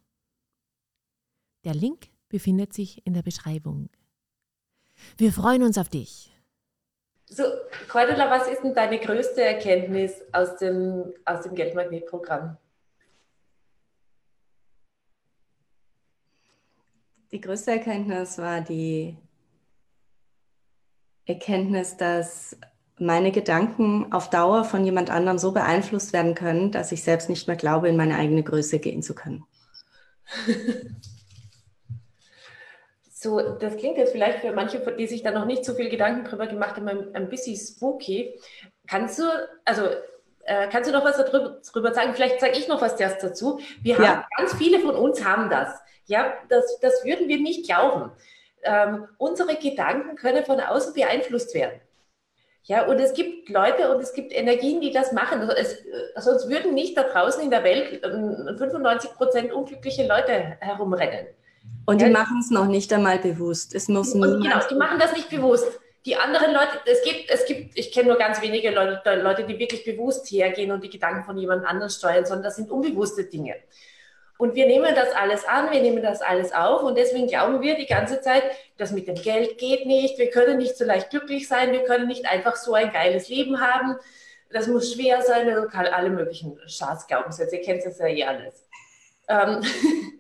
Der 1.65 1.75
Link 1.75 2.09
befindet 2.29 2.73
sich 2.73 3.07
in 3.07 3.13
der 3.13 3.23
Beschreibung. 3.23 3.91
Wir 5.19 5.33
freuen 5.33 5.63
uns 5.63 5.77
auf 5.77 5.89
dich. 5.89 6.33
So, 7.27 7.45
Cordula, 7.89 8.31
was 8.31 8.49
ist 8.49 8.63
denn 8.63 8.75
deine 8.75 8.99
größte 8.99 9.43
Erkenntnis 9.43 10.13
aus 10.33 10.57
dem, 10.57 11.13
aus 11.25 11.43
dem 11.43 11.55
Geldmagnetprogramm? 11.55 12.57
Die 17.31 17.41
größte 17.41 17.73
Erkenntnis 17.73 18.39
war 18.39 18.61
die 18.63 19.17
Erkenntnis, 21.27 21.97
dass 21.97 22.57
meine 22.99 23.31
Gedanken 23.31 24.13
auf 24.13 24.31
Dauer 24.31 24.65
von 24.65 24.85
jemand 24.85 25.11
anderem 25.11 25.39
so 25.39 25.53
beeinflusst 25.53 26.13
werden 26.13 26.35
können, 26.35 26.73
dass 26.73 26.91
ich 26.91 27.05
selbst 27.05 27.29
nicht 27.29 27.47
mehr 27.47 27.57
glaube, 27.57 27.89
in 27.89 27.97
meine 27.97 28.17
eigene 28.17 28.43
Größe 28.43 28.81
gehen 28.81 29.03
zu 29.03 29.15
können. 29.15 29.45
So, 33.23 33.39
das 33.39 33.77
klingt 33.77 33.99
jetzt 33.99 34.13
vielleicht 34.13 34.39
für 34.39 34.53
manche, 34.53 34.79
die 34.97 35.07
sich 35.07 35.23
da 35.23 35.31
noch 35.31 35.45
nicht 35.45 35.63
so 35.63 35.75
viel 35.75 35.91
Gedanken 35.91 36.25
drüber 36.25 36.47
gemacht 36.47 36.77
haben, 36.77 37.15
ein, 37.15 37.29
bisschen 37.29 37.55
spooky. 37.55 38.41
Kannst 38.87 39.19
du, 39.19 39.25
also 39.67 39.83
äh, 40.45 40.69
kannst 40.69 40.89
du 40.89 40.95
noch 40.95 41.05
was 41.05 41.19
darüber, 41.19 41.93
sagen? 41.93 42.15
Vielleicht 42.15 42.41
sage 42.41 42.55
ich 42.57 42.67
noch 42.67 42.81
was 42.81 42.99
erst 42.99 43.23
dazu. 43.23 43.61
Wir 43.83 43.97
ja. 43.97 44.07
haben, 44.07 44.25
ganz 44.39 44.55
viele 44.55 44.81
von 44.81 44.95
uns 44.95 45.23
haben 45.23 45.51
das. 45.51 45.69
Ja, 46.07 46.33
das, 46.49 46.81
das 46.81 47.05
würden 47.05 47.29
wir 47.29 47.39
nicht 47.39 47.67
glauben. 47.67 48.11
Ähm, 48.63 49.07
unsere 49.19 49.55
Gedanken 49.57 50.17
können 50.17 50.43
von 50.47 50.59
außen 50.59 50.95
beeinflusst 50.95 51.55
werden. 51.55 51.79
Ja, 52.63 52.87
und 52.87 53.01
es 53.01 53.13
gibt 53.13 53.51
Leute 53.51 53.95
und 53.95 54.01
es 54.01 54.15
gibt 54.15 54.33
Energien, 54.33 54.81
die 54.81 54.93
das 54.93 55.13
machen. 55.13 55.41
Also 55.43 55.53
es, 55.53 55.77
sonst 56.17 56.49
würden 56.49 56.73
nicht 56.73 56.97
da 56.97 57.03
draußen 57.03 57.43
in 57.43 57.51
der 57.51 57.65
Welt 57.65 58.01
95 58.03 59.11
ähm, 59.11 59.17
Prozent 59.19 59.53
unglückliche 59.53 60.07
Leute 60.07 60.57
herumrennen. 60.61 61.27
Und 61.87 62.01
die 62.01 62.07
ja. 62.07 62.11
machen 62.11 62.39
es 62.41 62.51
noch 62.51 62.67
nicht 62.67 62.93
einmal 62.93 63.19
bewusst. 63.19 63.75
Es 63.75 63.89
muss 63.89 64.13
und 64.13 64.43
genau, 64.43 64.61
die 64.71 64.75
machen 64.75 64.99
das 64.99 65.13
nicht 65.13 65.29
bewusst. 65.29 65.67
Die 66.07 66.17
anderen 66.17 66.53
Leute, 66.53 66.81
es 66.87 67.03
gibt, 67.03 67.29
es 67.29 67.45
gibt, 67.45 67.77
ich 67.79 67.93
kenne 67.93 68.09
nur 68.09 68.19
ganz 68.19 68.41
wenige 68.41 68.71
Leute, 68.71 69.03
Leute, 69.17 69.45
die 69.45 69.59
wirklich 69.59 69.85
bewusst 69.85 70.31
hergehen 70.31 70.73
und 70.73 70.83
die 70.83 70.89
Gedanken 70.89 71.25
von 71.25 71.37
jemand 71.37 71.67
anderem 71.67 71.91
steuern, 71.91 72.25
sondern 72.25 72.45
das 72.45 72.57
sind 72.57 72.71
unbewusste 72.71 73.25
Dinge. 73.25 73.57
Und 74.39 74.55
wir 74.55 74.67
nehmen 74.67 74.95
das 74.95 75.15
alles 75.15 75.45
an, 75.45 75.71
wir 75.71 75.83
nehmen 75.83 76.03
das 76.03 76.23
alles 76.23 76.53
auf 76.53 76.83
und 76.83 76.97
deswegen 76.97 77.27
glauben 77.27 77.61
wir 77.61 77.75
die 77.75 77.85
ganze 77.85 78.23
Zeit, 78.23 78.43
das 78.79 78.91
mit 78.91 79.07
dem 79.07 79.17
Geld 79.17 79.59
geht 79.59 79.85
nicht, 79.85 80.17
wir 80.19 80.31
können 80.31 80.57
nicht 80.57 80.79
so 80.79 80.85
leicht 80.87 81.11
glücklich 81.11 81.47
sein, 81.47 81.73
wir 81.73 81.85
können 81.85 82.07
nicht 82.07 82.25
einfach 82.25 82.57
so 82.57 82.73
ein 82.73 82.91
geiles 82.91 83.29
Leben 83.29 83.61
haben, 83.61 83.97
das 84.51 84.67
muss 84.67 84.95
schwer 84.95 85.21
sein, 85.21 85.47
also 85.51 85.69
alle 85.75 86.09
möglichen 86.09 86.59
Schadensglaubenssätze, 86.67 87.57
ihr 87.57 87.63
kennt 87.63 87.85
das 87.85 87.99
ja 87.99 88.07
eh 88.07 88.25
alles. 88.25 88.67
Ähm, 89.29 89.61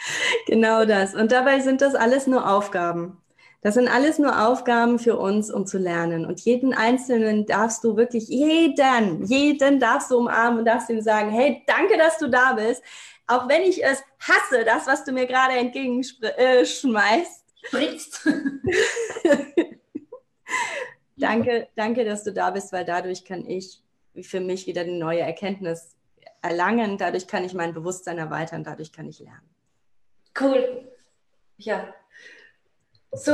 Genau 0.46 0.84
das. 0.84 1.14
Und 1.14 1.32
dabei 1.32 1.60
sind 1.60 1.80
das 1.80 1.94
alles 1.94 2.26
nur 2.26 2.50
Aufgaben. 2.50 3.20
Das 3.62 3.74
sind 3.74 3.88
alles 3.88 4.18
nur 4.18 4.48
Aufgaben 4.48 4.98
für 4.98 5.18
uns, 5.18 5.50
um 5.50 5.66
zu 5.66 5.76
lernen. 5.76 6.24
Und 6.24 6.40
jeden 6.40 6.72
Einzelnen 6.72 7.44
darfst 7.44 7.84
du 7.84 7.96
wirklich, 7.96 8.28
jeden, 8.28 9.24
jeden 9.26 9.78
darfst 9.80 10.10
du 10.10 10.16
umarmen 10.16 10.60
und 10.60 10.64
darfst 10.64 10.88
ihm 10.88 11.02
sagen, 11.02 11.30
hey, 11.30 11.62
danke, 11.66 11.98
dass 11.98 12.16
du 12.16 12.28
da 12.28 12.54
bist. 12.54 12.82
Auch 13.26 13.48
wenn 13.48 13.62
ich 13.62 13.84
es 13.84 14.02
hasse, 14.18 14.64
das, 14.64 14.86
was 14.86 15.04
du 15.04 15.12
mir 15.12 15.26
gerade 15.26 15.54
entgegenschmeißt. 15.54 17.44
Spritzt. 17.62 18.26
danke, 21.16 21.68
danke, 21.76 22.04
dass 22.06 22.24
du 22.24 22.32
da 22.32 22.50
bist, 22.50 22.72
weil 22.72 22.86
dadurch 22.86 23.26
kann 23.26 23.44
ich 23.46 23.82
für 24.22 24.40
mich 24.40 24.66
wieder 24.66 24.80
eine 24.80 24.98
neue 24.98 25.20
Erkenntnis 25.20 25.94
erlangen. 26.40 26.96
Dadurch 26.96 27.26
kann 27.26 27.44
ich 27.44 27.52
mein 27.52 27.74
Bewusstsein 27.74 28.16
erweitern, 28.16 28.64
dadurch 28.64 28.90
kann 28.90 29.06
ich 29.06 29.18
lernen. 29.18 29.59
Cool. 30.38 30.88
Ja. 31.58 31.94
So, 33.12 33.32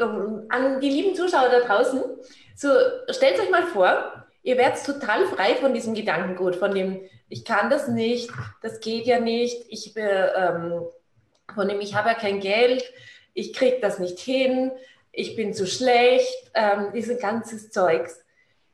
um, 0.00 0.46
an 0.48 0.80
die 0.80 0.88
lieben 0.88 1.14
Zuschauer 1.14 1.48
da 1.48 1.60
draußen, 1.60 2.02
so 2.54 2.68
stellt 3.10 3.40
euch 3.40 3.50
mal 3.50 3.66
vor, 3.66 4.26
ihr 4.42 4.56
werdet 4.56 4.84
total 4.84 5.26
frei 5.26 5.56
von 5.56 5.74
diesem 5.74 5.94
Gedankengut, 5.94 6.56
von 6.56 6.74
dem, 6.74 7.08
ich 7.28 7.44
kann 7.44 7.70
das 7.70 7.88
nicht, 7.88 8.30
das 8.62 8.80
geht 8.80 9.06
ja 9.06 9.20
nicht, 9.20 9.64
ich, 9.68 9.94
ähm, 9.96 10.82
von 11.54 11.68
dem, 11.68 11.80
ich 11.80 11.94
habe 11.94 12.10
ja 12.10 12.14
kein 12.14 12.40
Geld, 12.40 12.84
ich 13.34 13.52
kriege 13.52 13.80
das 13.80 13.98
nicht 13.98 14.18
hin, 14.18 14.70
ich 15.10 15.36
bin 15.36 15.54
zu 15.54 15.66
schlecht, 15.66 16.50
ähm, 16.54 16.92
dieses 16.94 17.20
ganzes 17.20 17.70
Zeugs. 17.70 18.24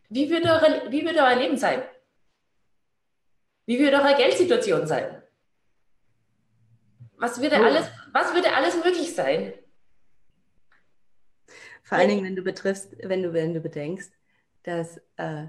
Wie 0.08 0.30
würde, 0.30 0.48
eure, 0.48 0.90
wie 0.90 1.04
würde 1.04 1.18
euer 1.18 1.36
Leben 1.36 1.56
sein? 1.56 1.82
Wie 3.66 3.78
würde 3.78 3.98
eure 3.98 4.16
Geldsituation 4.16 4.86
sein? 4.86 5.22
Was 7.18 7.40
würde, 7.40 7.56
alles, 7.56 7.86
was 8.12 8.32
würde 8.34 8.54
alles 8.54 8.76
möglich 8.76 9.14
sein? 9.14 9.52
Vor 11.82 11.98
allen 11.98 12.08
Dingen, 12.08 12.24
wenn 12.24 12.36
du 12.36 12.42
betriffst, 12.42 12.96
wenn 13.02 13.22
du, 13.22 13.32
wenn 13.32 13.54
du 13.54 13.60
bedenkst, 13.60 14.12
dass 14.62 15.00
äh, 15.16 15.46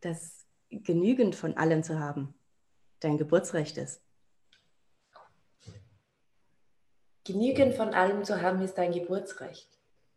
dass 0.00 0.46
genügend 0.70 1.34
von 1.34 1.56
allem 1.56 1.82
zu 1.82 1.98
haben 1.98 2.34
dein 3.00 3.18
Geburtsrecht 3.18 3.76
ist. 3.76 4.00
Genügend 7.24 7.74
von 7.74 7.92
allem 7.92 8.24
zu 8.24 8.40
haben 8.40 8.62
ist 8.62 8.74
dein 8.74 8.92
Geburtsrecht. 8.92 9.68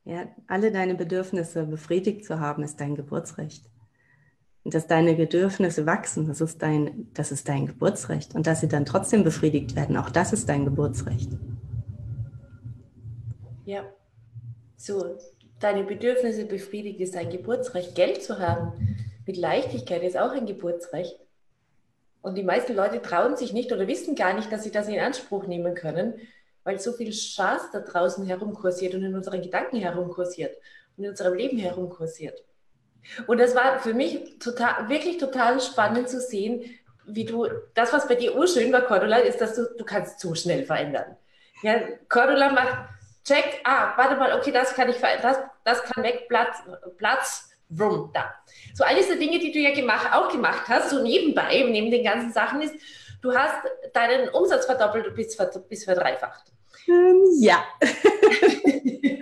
Ja, 0.05 0.27
alle 0.47 0.71
deine 0.71 0.95
Bedürfnisse 0.95 1.65
befriedigt 1.65 2.25
zu 2.25 2.39
haben, 2.39 2.63
ist 2.63 2.79
dein 2.79 2.95
Geburtsrecht. 2.95 3.65
Dass 4.65 4.87
deine 4.87 5.15
Bedürfnisse 5.15 5.85
wachsen, 5.85 6.27
das 6.27 6.41
ist 6.41 6.61
dein, 6.61 7.07
das 7.13 7.31
ist 7.31 7.47
dein 7.47 7.65
Geburtsrecht. 7.65 8.35
Und 8.35 8.45
dass 8.45 8.61
sie 8.61 8.67
dann 8.67 8.85
trotzdem 8.85 9.23
befriedigt 9.23 9.75
werden, 9.75 9.97
auch 9.97 10.09
das 10.09 10.33
ist 10.33 10.49
dein 10.49 10.65
Geburtsrecht. 10.65 11.29
Ja, 13.65 13.83
so, 14.77 15.17
deine 15.59 15.83
Bedürfnisse 15.83 16.45
befriedigt 16.45 16.99
ist 16.99 17.15
dein 17.15 17.29
Geburtsrecht. 17.29 17.95
Geld 17.95 18.23
zu 18.23 18.39
haben 18.39 18.97
mit 19.25 19.37
Leichtigkeit 19.37 20.01
ist 20.03 20.17
auch 20.17 20.31
ein 20.31 20.45
Geburtsrecht. 20.45 21.19
Und 22.21 22.35
die 22.35 22.43
meisten 22.43 22.75
Leute 22.75 23.01
trauen 23.01 23.37
sich 23.37 23.53
nicht 23.53 23.71
oder 23.71 23.87
wissen 23.87 24.15
gar 24.15 24.33
nicht, 24.33 24.51
dass 24.51 24.63
sie 24.63 24.71
das 24.71 24.87
in 24.87 24.99
Anspruch 24.99 25.45
nehmen 25.45 25.75
können, 25.75 26.15
weil 26.63 26.79
so 26.79 26.93
viel 26.93 27.13
Schatz 27.13 27.71
da 27.71 27.79
draußen 27.79 28.25
herumkursiert 28.25 28.95
und 28.95 29.03
in 29.03 29.15
unseren 29.15 29.41
Gedanken 29.41 29.77
herumkursiert 29.77 30.57
und 30.97 31.03
in 31.03 31.11
unserem 31.11 31.35
Leben 31.35 31.59
herumkursiert. 31.59 32.43
Und 33.27 33.39
das 33.39 33.55
war 33.55 33.79
für 33.79 33.93
mich 33.93 34.39
total, 34.39 34.89
wirklich 34.89 35.17
total 35.17 35.59
spannend 35.59 36.09
zu 36.09 36.19
sehen, 36.19 36.63
wie 37.05 37.25
du, 37.25 37.47
das, 37.73 37.91
was 37.91 38.07
bei 38.07 38.15
dir 38.15 38.35
urschön 38.35 38.71
war, 38.71 38.81
Cordula, 38.81 39.17
ist, 39.17 39.41
dass 39.41 39.55
du, 39.55 39.67
du 39.77 39.83
kannst 39.83 40.19
zu 40.19 40.35
schnell 40.35 40.63
verändern. 40.63 41.17
Ja, 41.63 41.79
Cordula 42.07 42.51
macht, 42.51 42.89
check, 43.25 43.61
ah, 43.63 43.93
warte 43.97 44.15
mal, 44.15 44.37
okay, 44.37 44.51
das 44.51 44.73
kann 44.73 44.89
ich 44.89 44.97
verändern, 44.97 45.35
das, 45.63 45.79
das 45.81 45.83
kann 45.83 46.03
weg, 46.03 46.25
Platz, 46.29 46.57
Platz, 46.97 47.49
Wrum, 47.69 48.09
da. 48.13 48.33
So 48.73 48.83
eines 48.83 49.07
der 49.07 49.17
Dinge, 49.17 49.37
die 49.37 49.51
du 49.51 49.59
ja 49.59 49.73
gemacht, 49.73 50.11
auch 50.11 50.31
gemacht 50.31 50.67
hast, 50.67 50.89
so 50.89 51.03
nebenbei, 51.03 51.63
neben 51.69 51.91
den 51.91 52.03
ganzen 52.03 52.33
Sachen, 52.33 52.61
ist, 52.61 52.73
du 53.21 53.31
hast 53.33 53.63
deinen 53.93 54.29
Umsatz 54.29 54.65
verdoppelt 54.65 55.13
bis, 55.15 55.37
bis 55.69 55.83
verdreifacht. 55.83 56.51
Ähm, 56.87 57.23
ja. 57.39 57.63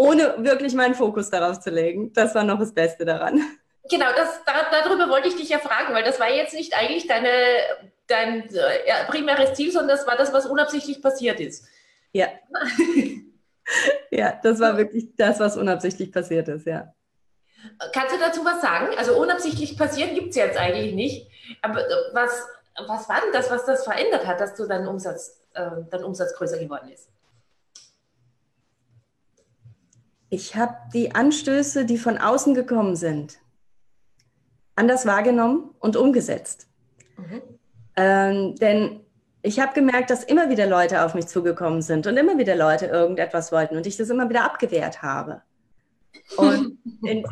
Ohne 0.00 0.34
wirklich 0.38 0.72
meinen 0.72 0.94
Fokus 0.94 1.28
darauf 1.28 1.60
zu 1.60 1.68
legen. 1.68 2.10
Das 2.14 2.34
war 2.34 2.42
noch 2.42 2.58
das 2.58 2.72
Beste 2.72 3.04
daran. 3.04 3.42
Genau, 3.90 4.06
das, 4.16 4.40
darüber 4.46 5.10
wollte 5.10 5.28
ich 5.28 5.36
dich 5.36 5.50
ja 5.50 5.58
fragen, 5.58 5.92
weil 5.92 6.02
das 6.02 6.18
war 6.18 6.30
jetzt 6.30 6.54
nicht 6.54 6.74
eigentlich 6.74 7.06
deine, 7.06 7.28
dein 8.06 8.48
äh, 8.48 9.04
primäres 9.08 9.52
Ziel, 9.52 9.70
sondern 9.70 9.96
das 9.98 10.06
war 10.06 10.16
das, 10.16 10.32
was 10.32 10.46
unabsichtlich 10.46 11.02
passiert 11.02 11.38
ist. 11.38 11.66
Ja. 12.12 12.28
ja, 14.10 14.40
das 14.42 14.58
war 14.58 14.78
wirklich 14.78 15.14
das, 15.16 15.38
was 15.38 15.58
unabsichtlich 15.58 16.10
passiert 16.10 16.48
ist, 16.48 16.66
ja. 16.66 16.94
Kannst 17.92 18.14
du 18.14 18.18
dazu 18.18 18.42
was 18.42 18.62
sagen? 18.62 18.96
Also 18.96 19.20
unabsichtlich 19.20 19.76
passieren 19.76 20.14
gibt 20.14 20.30
es 20.30 20.36
jetzt 20.36 20.56
eigentlich 20.56 20.94
nicht. 20.94 21.30
Aber 21.60 21.80
äh, 21.80 21.94
was, 22.14 22.46
was 22.86 23.06
war 23.06 23.20
denn 23.20 23.32
das, 23.34 23.50
was 23.50 23.66
das 23.66 23.84
verändert 23.84 24.26
hat, 24.26 24.40
dass 24.40 24.54
du 24.54 24.66
dein 24.66 24.86
Umsatz, 24.86 25.40
äh, 25.52 25.68
dein 25.90 26.04
Umsatz 26.04 26.34
größer 26.34 26.56
geworden 26.56 26.88
ist? 26.88 27.10
Ich 30.30 30.54
habe 30.56 30.76
die 30.94 31.14
Anstöße, 31.14 31.84
die 31.84 31.98
von 31.98 32.16
außen 32.16 32.54
gekommen 32.54 32.94
sind, 32.96 33.40
anders 34.76 35.04
wahrgenommen 35.04 35.74
und 35.80 35.96
umgesetzt. 35.96 36.68
Mhm. 37.16 37.42
Ähm, 37.96 38.54
denn 38.56 39.00
ich 39.42 39.58
habe 39.58 39.72
gemerkt, 39.74 40.10
dass 40.10 40.22
immer 40.22 40.48
wieder 40.48 40.66
Leute 40.66 41.04
auf 41.04 41.14
mich 41.14 41.26
zugekommen 41.26 41.82
sind 41.82 42.06
und 42.06 42.16
immer 42.16 42.38
wieder 42.38 42.54
Leute 42.54 42.86
irgendetwas 42.86 43.50
wollten 43.52 43.76
und 43.76 43.86
ich 43.86 43.96
das 43.96 44.08
immer 44.08 44.28
wieder 44.28 44.44
abgewehrt 44.44 45.02
habe. 45.02 45.42
Und 46.36 46.78
in, 47.02 47.24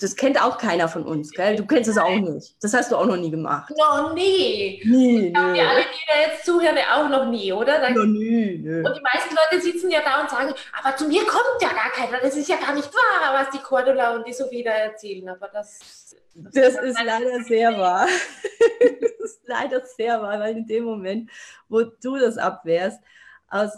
das 0.00 0.16
kennt 0.16 0.42
auch 0.42 0.58
keiner 0.58 0.88
von 0.88 1.04
uns, 1.04 1.30
gell? 1.30 1.56
Du 1.56 1.64
kennst 1.64 1.88
es 1.88 1.96
auch 1.96 2.18
nicht. 2.18 2.56
Das 2.60 2.74
hast 2.74 2.90
du 2.90 2.96
auch 2.96 3.06
noch 3.06 3.16
nie 3.16 3.30
gemacht. 3.30 3.72
Noch 3.78 4.14
nie. 4.14 4.82
Nie. 4.84 5.26
Ich 5.26 5.34
glaube, 5.34 5.52
die 5.52 5.60
alle, 5.60 5.80
die 5.80 6.06
da 6.08 6.20
jetzt 6.28 6.44
zuhören, 6.44 6.76
auch 6.92 7.08
noch 7.08 7.26
nie, 7.26 7.52
oder? 7.52 7.80
Dann, 7.80 7.94
noch 7.94 8.04
nie. 8.04 8.58
Nee. 8.58 8.78
Und 8.78 8.96
die 8.96 9.02
meisten 9.02 9.34
Leute 9.34 9.62
sitzen 9.62 9.90
ja 9.90 10.00
da 10.04 10.22
und 10.22 10.30
sagen, 10.30 10.52
aber 10.72 10.96
zu 10.96 11.06
mir 11.06 11.24
kommt 11.24 11.60
ja 11.60 11.68
gar 11.68 11.90
keiner. 11.92 12.20
Das 12.20 12.36
ist 12.36 12.48
ja 12.48 12.56
gar 12.56 12.74
nicht 12.74 12.92
wahr, 12.92 13.34
was 13.34 13.50
die 13.50 13.62
Cordula 13.62 14.16
und 14.16 14.26
die 14.26 14.32
Sophie 14.32 14.64
da 14.64 14.72
erzählen. 14.72 15.28
Aber 15.28 15.48
das. 15.48 16.16
Das, 16.34 16.52
das 16.52 16.74
ist 16.84 17.02
leider 17.02 17.42
sehr 17.44 17.78
wahr. 17.78 18.08
das 19.00 19.10
ist 19.20 19.40
leider 19.46 19.84
sehr 19.86 20.20
wahr, 20.20 20.40
weil 20.40 20.56
in 20.56 20.66
dem 20.66 20.84
Moment, 20.84 21.30
wo 21.68 21.82
du 21.82 22.18
das 22.18 22.38
abwehrst, 22.38 23.00
aus, 23.48 23.70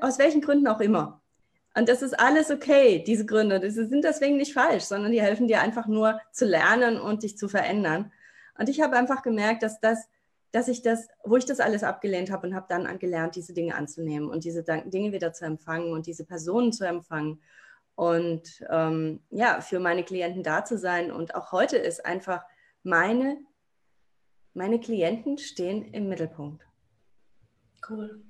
aus 0.00 0.18
welchen 0.18 0.40
Gründen 0.40 0.68
auch 0.68 0.80
immer, 0.80 1.20
und 1.78 1.88
das 1.88 2.02
ist 2.02 2.18
alles 2.18 2.50
okay, 2.50 3.04
diese 3.06 3.24
Gründe. 3.24 3.60
Die 3.60 3.70
sind 3.70 4.02
deswegen 4.02 4.36
nicht 4.36 4.52
falsch, 4.52 4.82
sondern 4.82 5.12
die 5.12 5.22
helfen 5.22 5.46
dir 5.46 5.60
einfach 5.60 5.86
nur 5.86 6.20
zu 6.32 6.44
lernen 6.44 7.00
und 7.00 7.22
dich 7.22 7.38
zu 7.38 7.48
verändern. 7.48 8.10
Und 8.58 8.68
ich 8.68 8.80
habe 8.80 8.96
einfach 8.96 9.22
gemerkt, 9.22 9.62
dass 9.62 9.78
das, 9.78 10.08
dass 10.50 10.66
ich 10.66 10.82
das, 10.82 11.06
wo 11.22 11.36
ich 11.36 11.44
das 11.44 11.60
alles 11.60 11.84
abgelehnt 11.84 12.32
habe 12.32 12.48
und 12.48 12.54
habe 12.56 12.66
dann 12.68 12.98
gelernt, 12.98 13.36
diese 13.36 13.54
Dinge 13.54 13.76
anzunehmen 13.76 14.28
und 14.28 14.42
diese 14.42 14.64
Dinge 14.64 15.12
wieder 15.12 15.32
zu 15.32 15.44
empfangen 15.44 15.92
und 15.92 16.06
diese 16.06 16.24
Personen 16.24 16.72
zu 16.72 16.84
empfangen 16.84 17.40
und 17.94 18.64
ähm, 18.70 19.20
ja, 19.30 19.60
für 19.60 19.78
meine 19.78 20.02
Klienten 20.02 20.42
da 20.42 20.64
zu 20.64 20.78
sein. 20.78 21.12
Und 21.12 21.36
auch 21.36 21.52
heute 21.52 21.76
ist 21.76 22.04
einfach 22.04 22.44
meine, 22.82 23.38
meine 24.52 24.80
Klienten 24.80 25.38
stehen 25.38 25.84
im 25.92 26.08
Mittelpunkt. 26.08 26.66
Cool. 27.88 28.20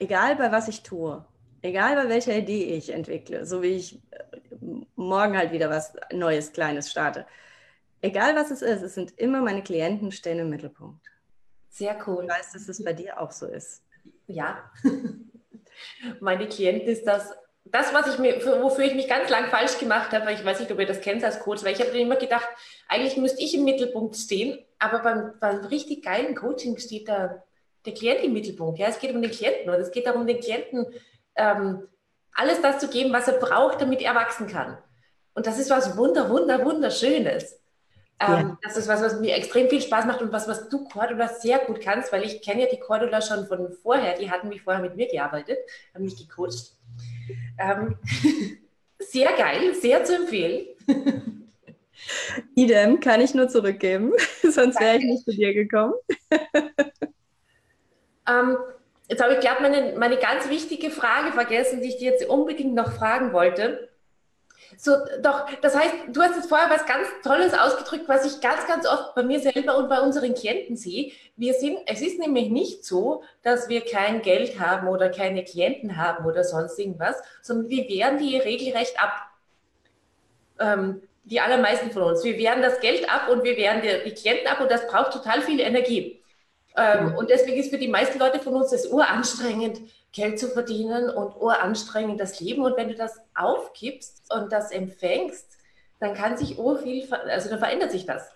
Egal 0.00 0.34
bei 0.34 0.50
was 0.50 0.66
ich 0.66 0.82
tue. 0.82 1.24
Egal 1.62 1.96
bei 1.96 2.08
welcher 2.08 2.36
Idee 2.36 2.76
ich 2.76 2.90
entwickle, 2.90 3.44
so 3.44 3.62
wie 3.62 3.74
ich 3.74 4.00
äh, 4.10 4.18
morgen 4.96 5.36
halt 5.36 5.52
wieder 5.52 5.70
was 5.70 5.92
Neues, 6.12 6.52
Kleines 6.52 6.90
starte. 6.90 7.26
Egal 8.00 8.36
was 8.36 8.50
es 8.50 8.62
ist, 8.62 8.82
es 8.82 8.94
sind 8.94 9.18
immer 9.18 9.40
meine 9.40 9.62
Klienten 9.62 10.12
stehen 10.12 10.38
im 10.38 10.50
Mittelpunkt. 10.50 11.04
Sehr 11.70 11.96
cool. 12.06 12.24
Ich 12.24 12.30
weiß, 12.30 12.52
dass 12.52 12.68
es 12.68 12.84
bei 12.84 12.92
dir 12.92 13.20
auch 13.20 13.32
so 13.32 13.46
ist. 13.46 13.82
Ja. 14.26 14.70
meine 16.20 16.48
Klienten 16.48 16.88
ist 16.88 17.06
das, 17.06 17.32
das, 17.64 17.92
was 17.92 18.14
ich 18.14 18.18
mir, 18.18 18.36
wofür 18.62 18.84
ich 18.84 18.94
mich 18.94 19.08
ganz 19.08 19.28
lang 19.30 19.46
falsch 19.48 19.78
gemacht 19.78 20.12
habe, 20.12 20.32
ich 20.32 20.44
weiß 20.44 20.60
nicht, 20.60 20.70
ob 20.70 20.78
ihr 20.78 20.86
das 20.86 21.00
kennt 21.00 21.24
als 21.24 21.40
Coach, 21.40 21.64
weil 21.64 21.74
ich 21.74 21.80
habe 21.80 21.96
immer 21.98 22.16
gedacht, 22.16 22.48
eigentlich 22.88 23.16
müsste 23.16 23.42
ich 23.42 23.54
im 23.54 23.64
Mittelpunkt 23.64 24.16
stehen, 24.16 24.58
aber 24.78 25.00
beim, 25.00 25.32
beim 25.40 25.64
richtig 25.66 26.04
geilen 26.04 26.34
Coaching 26.34 26.78
steht 26.78 27.08
da 27.08 27.42
der 27.84 27.94
Klient 27.94 28.22
im 28.22 28.32
Mittelpunkt. 28.32 28.78
Ja, 28.78 28.88
es 28.88 28.98
geht 28.98 29.14
um 29.14 29.22
den 29.22 29.30
Klienten 29.30 29.70
und 29.70 29.80
es 29.80 29.90
geht 29.90 30.06
darum, 30.06 30.26
den 30.26 30.40
Klienten 30.40 30.86
ähm, 31.38 31.88
alles 32.32 32.60
das 32.60 32.78
zu 32.78 32.88
geben, 32.88 33.12
was 33.12 33.28
er 33.28 33.38
braucht, 33.38 33.80
damit 33.80 34.02
er 34.02 34.14
wachsen 34.14 34.46
kann. 34.46 34.78
Und 35.34 35.46
das 35.46 35.58
ist 35.58 35.70
was 35.70 35.96
wunder, 35.96 36.28
wunder, 36.28 36.64
wunderschönes. 36.64 37.60
Ähm, 38.20 38.28
ja. 38.28 38.58
Das 38.62 38.76
ist 38.76 38.88
was, 38.88 39.00
was 39.00 39.20
mir 39.20 39.36
extrem 39.36 39.68
viel 39.68 39.80
Spaß 39.80 40.04
macht 40.04 40.20
und 40.20 40.32
was, 40.32 40.48
was 40.48 40.68
du, 40.68 40.84
Cordula, 40.88 41.28
sehr 41.28 41.58
gut 41.60 41.80
kannst, 41.80 42.12
weil 42.12 42.24
ich 42.24 42.42
kenne 42.42 42.62
ja 42.62 42.68
die 42.70 42.80
Cordula 42.80 43.22
schon 43.22 43.46
von 43.46 43.72
vorher. 43.72 44.18
Die 44.18 44.30
hatten 44.30 44.48
mich 44.48 44.62
vorher 44.62 44.82
mit 44.82 44.96
mir 44.96 45.08
gearbeitet, 45.08 45.58
haben 45.94 46.04
mich 46.04 46.16
gecoacht. 46.16 46.76
Ähm, 47.58 47.96
sehr 48.98 49.32
geil, 49.36 49.74
sehr 49.74 50.04
zu 50.04 50.16
empfehlen. 50.16 50.66
Idem 52.54 53.00
kann 53.00 53.20
ich 53.20 53.34
nur 53.34 53.48
zurückgeben, 53.48 54.12
sonst 54.42 54.80
wäre 54.80 54.98
ich 54.98 55.04
nicht 55.04 55.24
zu 55.24 55.32
dir 55.32 55.54
gekommen. 55.54 55.94
ähm, 58.28 58.56
Jetzt 59.08 59.22
habe 59.22 59.34
ich, 59.34 59.40
glaube 59.40 59.62
meine, 59.62 59.94
meine 59.96 60.18
ganz 60.18 60.48
wichtige 60.50 60.90
Frage 60.90 61.32
vergessen, 61.32 61.80
die 61.80 61.88
ich 61.88 61.96
dir 61.96 62.12
jetzt 62.12 62.26
unbedingt 62.26 62.74
noch 62.74 62.92
fragen 62.92 63.32
wollte. 63.32 63.88
So, 64.76 64.96
doch, 65.22 65.46
das 65.62 65.74
heißt, 65.74 65.94
du 66.08 66.20
hast 66.20 66.36
jetzt 66.36 66.48
vorher 66.48 66.68
was 66.68 66.84
ganz 66.84 67.08
Tolles 67.24 67.54
ausgedrückt, 67.54 68.04
was 68.06 68.26
ich 68.26 68.42
ganz, 68.42 68.66
ganz 68.66 68.86
oft 68.86 69.14
bei 69.14 69.22
mir 69.22 69.40
selber 69.40 69.78
und 69.78 69.88
bei 69.88 70.00
unseren 70.00 70.34
Klienten 70.34 70.76
sehe. 70.76 71.12
Wir 71.36 71.54
sind, 71.54 71.78
es 71.86 72.02
ist 72.02 72.18
nämlich 72.18 72.50
nicht 72.50 72.84
so, 72.84 73.22
dass 73.42 73.70
wir 73.70 73.80
kein 73.80 74.20
Geld 74.20 74.60
haben 74.60 74.88
oder 74.88 75.08
keine 75.08 75.42
Klienten 75.42 75.96
haben 75.96 76.26
oder 76.26 76.44
sonst 76.44 76.78
irgendwas, 76.78 77.16
sondern 77.40 77.70
wir 77.70 77.88
wehren 77.88 78.18
die 78.18 78.36
regelrecht 78.36 79.02
ab. 79.02 79.12
Ähm, 80.58 81.02
die 81.24 81.40
allermeisten 81.40 81.90
von 81.90 82.02
uns. 82.02 82.24
Wir 82.24 82.36
wehren 82.38 82.62
das 82.62 82.80
Geld 82.80 83.10
ab 83.12 83.28
und 83.30 83.44
wir 83.44 83.56
wehren 83.56 83.82
die, 83.82 84.10
die 84.10 84.14
Klienten 84.14 84.46
ab 84.46 84.60
und 84.60 84.70
das 84.70 84.86
braucht 84.86 85.12
total 85.12 85.42
viel 85.42 85.60
Energie. 85.60 86.17
Ähm, 86.78 87.14
und 87.16 87.28
deswegen 87.28 87.58
ist 87.58 87.70
für 87.70 87.78
die 87.78 87.88
meisten 87.88 88.18
Leute 88.18 88.38
von 88.38 88.54
uns 88.54 88.70
das 88.70 88.86
uranstrengend, 88.86 89.80
Geld 90.12 90.38
zu 90.38 90.48
verdienen 90.48 91.10
und 91.10 91.36
uranstrengend 91.36 92.20
das 92.20 92.40
Leben. 92.40 92.62
Und 92.62 92.76
wenn 92.76 92.88
du 92.88 92.94
das 92.94 93.18
aufgibst 93.34 94.32
und 94.32 94.52
das 94.52 94.70
empfängst, 94.70 95.46
dann 96.00 96.14
kann 96.14 96.36
sich 96.36 96.56
viel, 96.56 97.12
also 97.12 97.50
dann 97.50 97.58
verändert 97.58 97.90
sich 97.90 98.06
das. 98.06 98.30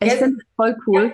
Ich 0.00 0.12
finde 0.14 0.44
voll 0.56 0.76
cool. 0.86 1.04
Ja. 1.04 1.12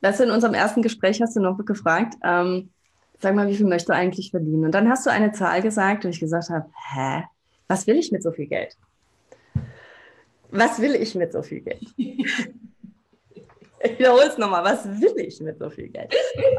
Das 0.00 0.20
in 0.20 0.30
unserem 0.30 0.54
ersten 0.54 0.82
Gespräch 0.82 1.22
hast 1.22 1.36
du 1.36 1.40
noch 1.40 1.56
gefragt, 1.64 2.14
ähm, 2.22 2.70
sag 3.18 3.34
mal, 3.34 3.48
wie 3.48 3.56
viel 3.56 3.66
möchtest 3.66 3.88
du 3.88 3.94
eigentlich 3.94 4.30
verdienen? 4.30 4.66
Und 4.66 4.72
dann 4.72 4.88
hast 4.88 5.06
du 5.06 5.10
eine 5.10 5.32
Zahl 5.32 5.62
gesagt 5.62 6.04
und 6.04 6.10
ich 6.10 6.20
gesagt 6.20 6.50
habe, 6.50 6.70
hä, 6.94 7.24
was 7.68 7.86
will 7.86 7.96
ich 7.96 8.12
mit 8.12 8.22
so 8.22 8.32
viel 8.32 8.46
Geld? 8.46 8.76
Was 10.50 10.80
will 10.80 10.94
ich 10.94 11.14
mit 11.14 11.32
so 11.32 11.42
viel 11.42 11.60
Geld? 11.60 11.86
Ich 13.80 13.98
wiederhole 13.98 14.26
es 14.26 14.38
nochmal, 14.38 14.64
was 14.64 14.86
will 14.86 15.14
ich 15.18 15.40
mit 15.40 15.58
so 15.58 15.68
viel 15.68 15.88
Geld? 15.88 16.14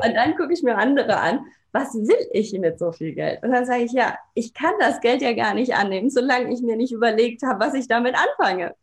Und 0.06 0.14
dann 0.14 0.36
gucke 0.36 0.54
ich 0.54 0.62
mir 0.62 0.78
andere 0.78 1.18
an, 1.18 1.46
was 1.72 1.94
will 1.94 2.28
ich 2.32 2.54
mit 2.54 2.80
so 2.80 2.92
viel 2.92 3.14
Geld? 3.14 3.44
Und 3.44 3.52
dann 3.52 3.66
sage 3.66 3.84
ich, 3.84 3.92
ja, 3.92 4.18
ich 4.34 4.54
kann 4.54 4.74
das 4.80 5.02
Geld 5.02 5.22
ja 5.22 5.34
gar 5.34 5.54
nicht 5.54 5.74
annehmen, 5.74 6.10
solange 6.10 6.54
ich 6.54 6.62
mir 6.62 6.76
nicht 6.76 6.92
überlegt 6.92 7.44
habe, 7.44 7.60
was 7.60 7.74
ich 7.74 7.88
damit 7.88 8.16
anfange. 8.16 8.76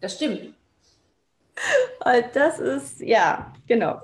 Das 0.00 0.14
stimmt. 0.14 0.54
Und 2.04 2.24
das 2.34 2.58
ist, 2.60 3.00
ja, 3.00 3.52
genau. 3.66 4.00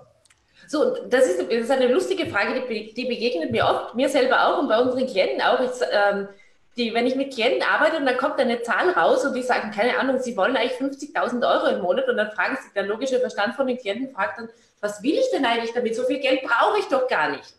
So, 0.67 1.07
das 1.09 1.27
ist, 1.27 1.41
das 1.41 1.61
ist 1.61 1.71
eine 1.71 1.93
lustige 1.93 2.27
Frage, 2.27 2.67
die, 2.69 2.95
die, 2.95 3.05
begegnet 3.05 3.51
mir 3.51 3.65
oft, 3.65 3.95
mir 3.95 4.09
selber 4.09 4.47
auch 4.47 4.59
und 4.61 4.69
bei 4.69 4.81
unseren 4.81 5.07
Klienten 5.07 5.41
auch. 5.43 5.61
Ich, 5.61 5.71
ähm, 5.93 6.29
die, 6.77 6.93
wenn 6.93 7.07
ich 7.07 7.15
mit 7.15 7.33
Klienten 7.33 7.63
arbeite 7.63 7.97
und 7.97 8.07
dann 8.07 8.17
kommt 8.17 8.39
eine 8.39 8.63
Zahl 8.63 8.91
raus 8.91 9.25
und 9.25 9.35
die 9.35 9.43
sagen, 9.43 9.71
keine 9.71 9.99
Ahnung, 9.99 10.19
sie 10.19 10.37
wollen 10.37 10.57
eigentlich 10.57 10.79
50.000 10.79 11.49
Euro 11.49 11.67
im 11.75 11.83
Monat 11.83 12.09
und 12.09 12.17
dann 12.17 12.33
fragen 12.33 12.57
sich, 12.57 12.73
der 12.73 12.85
logische 12.85 13.21
Verstand 13.21 13.55
von 13.55 13.67
den 13.67 13.79
Klienten 13.79 14.13
fragt 14.15 14.39
dann, 14.39 14.49
was 14.81 15.03
will 15.03 15.15
ich 15.15 15.31
denn 15.33 15.45
eigentlich 15.45 15.73
damit? 15.73 15.95
So 15.95 16.05
viel 16.05 16.19
Geld 16.19 16.43
brauche 16.43 16.79
ich 16.79 16.87
doch 16.87 17.09
gar 17.09 17.31
nicht. 17.31 17.55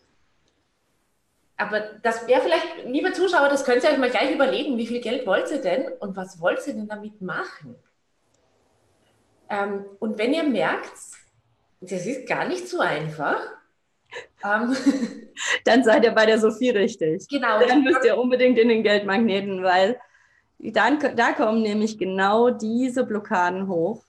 Aber 1.56 1.80
das 2.02 2.26
wäre 2.28 2.42
vielleicht, 2.42 2.84
liebe 2.84 3.12
Zuschauer, 3.12 3.48
das 3.48 3.64
könnt 3.64 3.82
ihr 3.82 3.90
euch 3.90 3.98
mal 3.98 4.10
gleich 4.10 4.30
überlegen, 4.30 4.76
wie 4.76 4.86
viel 4.86 5.00
Geld 5.00 5.26
wollt 5.26 5.50
ihr 5.50 5.62
denn 5.62 5.90
und 6.00 6.14
was 6.14 6.40
wollt 6.40 6.66
ihr 6.66 6.74
denn 6.74 6.88
damit 6.88 7.22
machen? 7.22 7.76
Ähm, 9.48 9.86
und 9.98 10.18
wenn 10.18 10.34
ihr 10.34 10.42
merkt, 10.42 10.92
das 11.80 12.04
ist 12.04 12.28
gar 12.28 12.46
nicht 12.46 12.68
so 12.68 12.80
einfach, 12.80 13.40
ähm, 14.54 14.76
dann 15.64 15.84
seid 15.84 16.04
ihr 16.04 16.12
bei 16.12 16.26
der 16.26 16.38
Sophie 16.38 16.70
richtig. 16.70 17.26
Genau. 17.28 17.60
Dann 17.66 17.82
müsst 17.82 18.04
ihr 18.04 18.18
unbedingt 18.18 18.58
in 18.58 18.68
den 18.68 18.82
Geldmagneten, 18.82 19.62
weil 19.62 19.98
dann, 20.58 20.98
da 21.16 21.32
kommen 21.32 21.62
nämlich 21.62 21.98
genau 21.98 22.50
diese 22.50 23.04
Blockaden 23.04 23.68
hoch, 23.68 24.02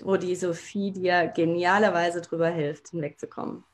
wo 0.00 0.16
die 0.16 0.34
Sophie 0.34 0.90
dir 0.90 1.28
genialerweise 1.34 2.20
drüber 2.20 2.48
hilft, 2.48 2.88
zum 2.88 3.00
wegzukommen. 3.02 3.64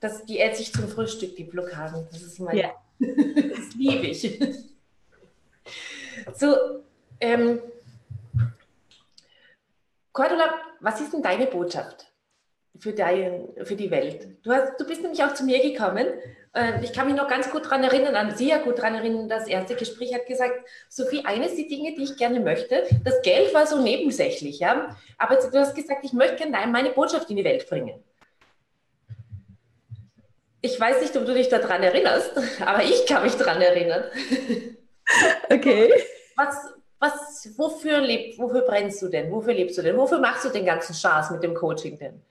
Das, 0.00 0.24
die 0.24 0.38
esse 0.38 0.62
ich 0.62 0.72
zum 0.72 0.88
Frühstück, 0.88 1.36
die 1.36 1.44
Blockaden. 1.44 2.06
Das 2.10 2.22
ist 2.22 2.38
mein, 2.38 2.56
yeah. 2.56 2.72
das 2.98 3.74
liebe 3.76 4.06
ich. 4.06 4.40
So, 6.34 6.56
ähm, 7.20 7.60
Cordula, 10.12 10.54
was 10.80 11.00
ist 11.00 11.12
denn 11.12 11.22
deine 11.22 11.46
Botschaft? 11.46 12.12
Für, 12.78 12.92
dein, 12.92 13.48
für 13.64 13.76
die 13.76 13.90
Welt. 13.90 14.28
Du, 14.42 14.52
hast, 14.52 14.78
du 14.78 14.86
bist 14.86 15.02
nämlich 15.02 15.22
auch 15.22 15.34
zu 15.34 15.44
mir 15.44 15.60
gekommen. 15.60 16.06
Äh, 16.54 16.82
ich 16.82 16.92
kann 16.92 17.06
mich 17.06 17.16
noch 17.16 17.28
ganz 17.28 17.50
gut 17.50 17.66
daran 17.66 17.84
erinnern, 17.84 18.14
an 18.14 18.36
sehr 18.36 18.58
gut 18.60 18.78
daran 18.78 18.94
erinnern, 18.94 19.28
das 19.28 19.46
erste 19.46 19.74
Gespräch 19.74 20.14
hat 20.14 20.26
gesagt, 20.26 20.54
Sophie, 20.88 21.24
eines 21.24 21.56
der 21.56 21.66
Dinge, 21.66 21.94
die 21.94 22.04
ich 22.04 22.16
gerne 22.16 22.40
möchte, 22.40 22.84
das 23.04 23.20
Geld 23.22 23.52
war 23.54 23.66
so 23.66 23.80
nebensächlich, 23.80 24.58
ja, 24.60 24.96
aber 25.18 25.36
du 25.36 25.58
hast 25.58 25.74
gesagt, 25.74 26.04
ich 26.04 26.12
möchte 26.12 26.36
gerne 26.36 26.66
meine 26.70 26.90
Botschaft 26.90 27.30
in 27.30 27.36
die 27.36 27.44
Welt 27.44 27.68
bringen. 27.68 28.02
Ich 30.60 30.78
weiß 30.78 31.00
nicht, 31.00 31.16
ob 31.16 31.24
du 31.24 31.34
dich 31.34 31.48
daran 31.48 31.82
erinnerst, 31.82 32.32
aber 32.64 32.82
ich 32.82 33.06
kann 33.06 33.22
mich 33.22 33.34
daran 33.34 33.60
erinnern. 33.60 34.04
Okay. 35.50 35.90
Was, 36.36 36.54
was, 36.98 37.48
wofür, 37.56 38.02
leb, 38.02 38.38
wofür 38.38 38.60
brennst 38.60 39.00
du 39.00 39.08
denn? 39.08 39.32
Wofür 39.32 39.54
lebst 39.54 39.78
du 39.78 39.82
denn? 39.82 39.96
Wofür 39.96 40.18
machst 40.18 40.44
du 40.44 40.50
den 40.50 40.66
ganzen 40.66 40.92
Spaß 40.92 41.30
mit 41.30 41.42
dem 41.42 41.54
Coaching 41.54 41.98
denn? 41.98 42.22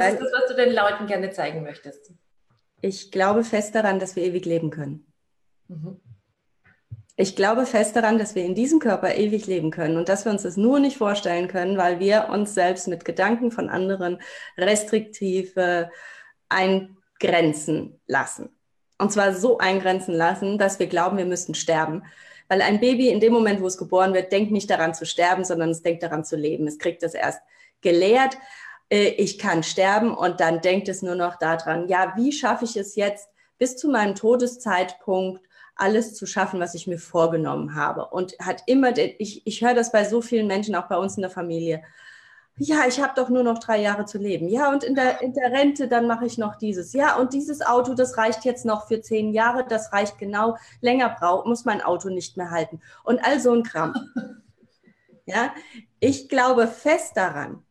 Was 0.00 0.12
ist 0.12 0.20
das, 0.20 0.32
was 0.32 0.48
du 0.48 0.56
den 0.56 0.74
Leuten 0.74 1.06
gerne 1.06 1.30
zeigen 1.30 1.62
möchtest? 1.62 2.12
Ich 2.82 3.10
glaube 3.10 3.44
fest 3.44 3.74
daran, 3.74 3.98
dass 3.98 4.16
wir 4.16 4.24
ewig 4.24 4.44
leben 4.44 4.70
können. 4.70 5.06
Mhm. 5.68 6.00
Ich 7.18 7.34
glaube 7.34 7.64
fest 7.64 7.96
daran, 7.96 8.18
dass 8.18 8.34
wir 8.34 8.44
in 8.44 8.54
diesem 8.54 8.78
Körper 8.78 9.14
ewig 9.14 9.46
leben 9.46 9.70
können 9.70 9.96
und 9.96 10.10
dass 10.10 10.26
wir 10.26 10.32
uns 10.32 10.42
das 10.42 10.58
nur 10.58 10.78
nicht 10.80 10.98
vorstellen 10.98 11.48
können, 11.48 11.78
weil 11.78 11.98
wir 11.98 12.28
uns 12.28 12.52
selbst 12.52 12.88
mit 12.88 13.06
Gedanken 13.06 13.50
von 13.50 13.70
anderen 13.70 14.20
restriktiv 14.58 15.56
äh, 15.56 15.86
eingrenzen 16.50 17.98
lassen. 18.06 18.50
Und 18.98 19.12
zwar 19.12 19.34
so 19.34 19.56
eingrenzen 19.56 20.14
lassen, 20.14 20.58
dass 20.58 20.78
wir 20.78 20.88
glauben, 20.88 21.16
wir 21.16 21.24
müssten 21.24 21.54
sterben. 21.54 22.02
Weil 22.48 22.60
ein 22.60 22.80
Baby 22.80 23.08
in 23.08 23.20
dem 23.20 23.32
Moment, 23.32 23.62
wo 23.62 23.66
es 23.66 23.78
geboren 23.78 24.12
wird, 24.12 24.30
denkt 24.30 24.52
nicht 24.52 24.68
daran 24.68 24.92
zu 24.92 25.06
sterben, 25.06 25.44
sondern 25.44 25.70
es 25.70 25.82
denkt 25.82 26.02
daran 26.02 26.24
zu 26.24 26.36
leben. 26.36 26.66
Es 26.66 26.78
kriegt 26.78 27.02
das 27.02 27.14
erst 27.14 27.40
gelehrt 27.80 28.36
äh, 28.90 29.08
ich 29.08 29.38
kann 29.38 29.62
sterben 29.62 30.14
und 30.14 30.40
dann 30.40 30.60
denkt 30.60 30.88
es 30.88 31.02
nur 31.02 31.14
noch 31.14 31.36
daran, 31.36 31.88
ja, 31.88 32.12
wie 32.16 32.32
schaffe 32.32 32.64
ich 32.64 32.76
es 32.76 32.96
jetzt 32.96 33.28
bis 33.58 33.76
zu 33.76 33.88
meinem 33.88 34.14
Todeszeitpunkt 34.14 35.42
alles 35.76 36.14
zu 36.14 36.26
schaffen, 36.26 36.58
was 36.58 36.74
ich 36.74 36.86
mir 36.86 36.98
vorgenommen 36.98 37.74
habe. 37.74 38.06
Und 38.06 38.34
hat 38.40 38.62
immer, 38.66 38.96
ich, 38.96 39.46
ich 39.46 39.62
höre 39.62 39.74
das 39.74 39.92
bei 39.92 40.04
so 40.04 40.22
vielen 40.22 40.46
Menschen, 40.46 40.74
auch 40.74 40.88
bei 40.88 40.96
uns 40.96 41.16
in 41.16 41.22
der 41.22 41.30
Familie. 41.30 41.82
Ja, 42.58 42.86
ich 42.88 43.02
habe 43.02 43.12
doch 43.14 43.28
nur 43.28 43.42
noch 43.42 43.58
drei 43.58 43.82
Jahre 43.82 44.06
zu 44.06 44.16
leben. 44.16 44.48
Ja, 44.48 44.70
und 44.70 44.82
in 44.82 44.94
der, 44.94 45.20
in 45.20 45.34
der 45.34 45.52
Rente, 45.52 45.88
dann 45.88 46.06
mache 46.06 46.24
ich 46.24 46.38
noch 46.38 46.56
dieses. 46.56 46.94
Ja, 46.94 47.16
und 47.16 47.34
dieses 47.34 47.60
Auto, 47.60 47.92
das 47.92 48.16
reicht 48.16 48.46
jetzt 48.46 48.64
noch 48.64 48.88
für 48.88 49.02
zehn 49.02 49.34
Jahre, 49.34 49.66
das 49.68 49.92
reicht 49.92 50.16
genau. 50.18 50.56
Länger 50.80 51.10
braucht, 51.10 51.46
muss 51.46 51.66
mein 51.66 51.82
Auto 51.82 52.08
nicht 52.08 52.38
mehr 52.38 52.50
halten. 52.50 52.80
Und 53.04 53.22
all 53.22 53.40
so 53.40 53.52
ein 53.52 53.62
Kram. 53.62 53.94
Ja, 55.28 55.52
ich 55.98 56.28
glaube 56.28 56.68
fest 56.68 57.16
daran. 57.16 57.64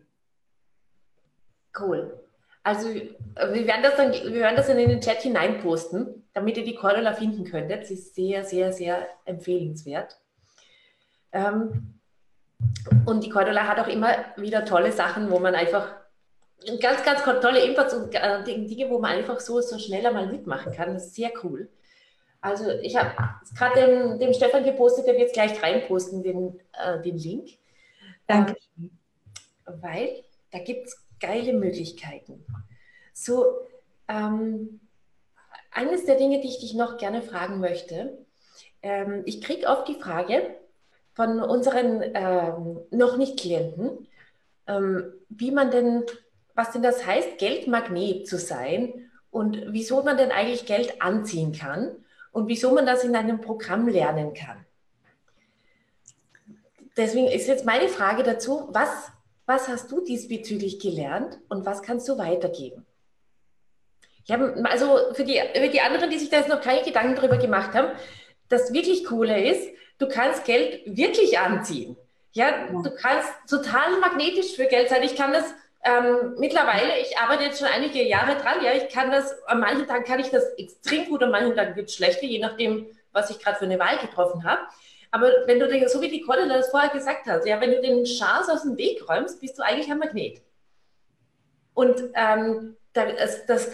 Cool. 1.80 2.20
Also 2.64 2.90
wir 2.90 3.68
werden 3.68 3.84
das 3.84 3.96
dann, 3.96 4.12
wir 4.12 4.42
werden 4.42 4.58
das 4.58 4.68
dann 4.68 4.80
in 4.80 4.90
den 4.90 5.00
Chat 5.00 5.22
hineinposten, 5.22 6.28
damit 6.34 6.58
ihr 6.58 6.66
die 6.66 6.76
Cordula 6.76 7.14
finden 7.14 7.46
könntet. 7.46 7.86
Sie 7.86 7.94
ist 7.94 8.14
sehr, 8.16 8.44
sehr, 8.44 8.74
sehr 8.74 9.08
empfehlenswert. 9.26 10.20
Ähm, 11.38 11.94
und 13.06 13.24
die 13.24 13.30
Cordula 13.30 13.68
hat 13.68 13.80
auch 13.80 13.88
immer 13.88 14.10
wieder 14.38 14.66
tolle 14.66 14.92
Sachen, 14.92 15.30
wo 15.30 15.40
man 15.40 15.54
einfach 15.54 15.96
ganz, 16.80 17.04
ganz 17.04 17.24
tolle 17.24 17.64
Inputs 17.64 17.94
und 17.94 18.14
äh, 18.16 18.44
Dinge, 18.44 18.90
wo 18.90 19.00
man 19.00 19.12
einfach 19.12 19.40
so, 19.40 19.62
so 19.62 19.78
schneller 19.78 20.12
mal 20.12 20.28
mitmachen 20.28 20.74
kann. 20.74 20.94
Das 20.94 21.08
ist 21.08 21.16
sehr 21.16 21.32
cool. 21.44 21.70
Also 22.42 22.70
ich 22.82 22.96
habe 22.96 23.12
gerade 23.56 23.86
dem, 23.86 24.20
dem, 24.20 24.34
Stefan 24.34 24.64
gepostet, 24.64 25.08
der 25.08 25.18
wird 25.18 25.34
gleich 25.34 25.62
reinposten, 25.62 26.24
den, 26.24 26.60
äh, 26.74 27.02
den 27.02 27.18
Link. 27.18 27.50
Danke. 28.26 28.56
Ähm, 28.78 28.92
weil 29.66 30.24
da 30.52 30.60
gibt 30.60 30.88
es 30.88 31.06
geile 31.20 31.54
Möglichkeiten. 31.54 32.46
So, 33.14 33.46
ähm, 34.08 34.80
eines 35.72 36.06
der 36.06 36.16
Dinge, 36.16 36.42
die 36.42 36.48
ich 36.48 36.60
dich 36.60 36.74
noch 36.74 36.98
gerne 36.98 37.22
fragen 37.22 37.60
möchte, 37.60 38.18
ähm, 38.82 39.24
ich 39.26 39.42
kriege 39.42 39.68
oft 39.68 39.88
die 39.88 40.00
Frage, 40.00 40.56
von 41.18 41.42
unseren 41.42 42.04
ähm, 42.14 42.80
noch 42.92 43.18
nicht 43.18 43.40
Klienten, 43.40 44.08
ähm, 44.68 45.14
wie 45.30 45.50
man 45.50 45.72
denn, 45.72 46.04
was 46.54 46.72
denn 46.74 46.84
das 46.84 47.08
heißt, 47.08 47.40
Geldmagnet 47.40 48.28
zu 48.28 48.38
sein 48.38 49.10
und 49.32 49.60
wieso 49.70 50.04
man 50.04 50.18
denn 50.18 50.32
eigentlich 50.32 50.68
Geld 50.68 51.02
anziehen 51.02 51.54
kann 51.54 51.90
und 52.32 52.48
wieso 52.48 52.72
man 52.72 52.86
das 52.86 53.04
in 53.04 53.16
einem 53.16 53.42
Programm 53.42 53.88
lernen 53.88 54.36
kann. 54.36 54.64
Deswegen 56.96 57.28
ist 57.28 57.48
jetzt 57.48 57.66
meine 57.66 57.88
Frage 57.88 58.22
dazu, 58.22 58.70
was, 58.72 59.12
was 59.48 59.68
hast 59.70 59.92
du 59.92 60.02
diesbezüglich 60.02 60.80
gelernt 60.80 61.40
und 61.50 61.66
was 61.66 61.82
kannst 61.82 62.08
du 62.08 62.20
weitergeben? 62.20 62.86
Ich 64.24 64.32
habe, 64.32 64.54
also 64.66 65.00
für 65.14 65.24
die, 65.24 65.42
für 65.56 65.70
die 65.70 65.82
anderen, 65.82 66.12
die 66.12 66.20
sich 66.20 66.30
da 66.30 66.38
jetzt 66.38 66.50
noch 66.50 66.62
keine 66.62 66.84
Gedanken 66.84 67.16
darüber 67.16 67.38
gemacht 67.38 67.74
haben, 67.74 67.88
das 68.50 68.72
wirklich 68.72 69.04
Coole 69.04 69.44
ist, 69.50 69.68
du 69.98 70.08
kannst 70.08 70.46
Geld 70.46 70.82
wirklich 70.86 71.40
anziehen. 71.40 71.98
Ja, 72.34 72.68
du 72.68 72.92
kannst 72.96 73.30
total 73.50 74.00
magnetisch 74.00 74.56
für 74.56 74.66
Geld 74.66 74.90
sein. 74.90 75.02
Ich 75.04 75.16
kann 75.16 75.34
das 75.34 75.46
ähm, 75.84 76.36
mittlerweile, 76.38 77.00
ich 77.00 77.18
arbeite 77.18 77.44
jetzt 77.44 77.60
schon 77.60 77.68
einige 77.68 78.04
Jahre 78.04 78.36
dran, 78.36 78.64
ja, 78.64 78.74
ich 78.74 78.90
kann 78.90 79.10
das, 79.10 79.42
an 79.44 79.60
manchen 79.60 79.88
Tagen 79.88 80.04
kann 80.04 80.20
ich 80.20 80.30
das 80.30 80.44
extrem 80.58 81.06
gut, 81.06 81.24
an 81.24 81.32
manchen 81.32 81.56
Tagen 81.56 81.76
wird 81.76 81.90
es 81.90 81.96
schlechter, 81.96 82.26
je 82.26 82.40
nachdem, 82.40 82.88
was 83.12 83.30
ich 83.30 83.40
gerade 83.40 83.58
für 83.58 83.66
eine 83.66 83.80
Wahl 83.80 83.98
getroffen 84.00 84.44
habe. 84.44 84.62
Aber 85.12 85.32
wenn 85.46 85.60
du 85.60 85.68
dir, 85.68 85.88
so 85.88 86.02
wie 86.02 86.10
die 86.10 86.22
Cordula 86.22 86.58
das 86.58 86.70
vorher 86.70 86.90
gesagt 86.90 87.26
hat, 87.28 87.46
ja, 87.46 87.62
wenn 87.62 87.72
du 87.72 87.82
den 87.82 88.04
Chance 88.04 88.52
aus 88.52 88.64
dem 88.64 88.78
Weg 88.78 89.08
räumst, 89.08 89.40
bist 89.40 89.58
du 89.58 89.64
eigentlich 89.64 89.90
ein 89.90 90.00
Magnet. 90.00 90.42
Und 91.74 92.04
ähm, 92.16 92.76
das, 92.94 93.46
das, 93.46 93.72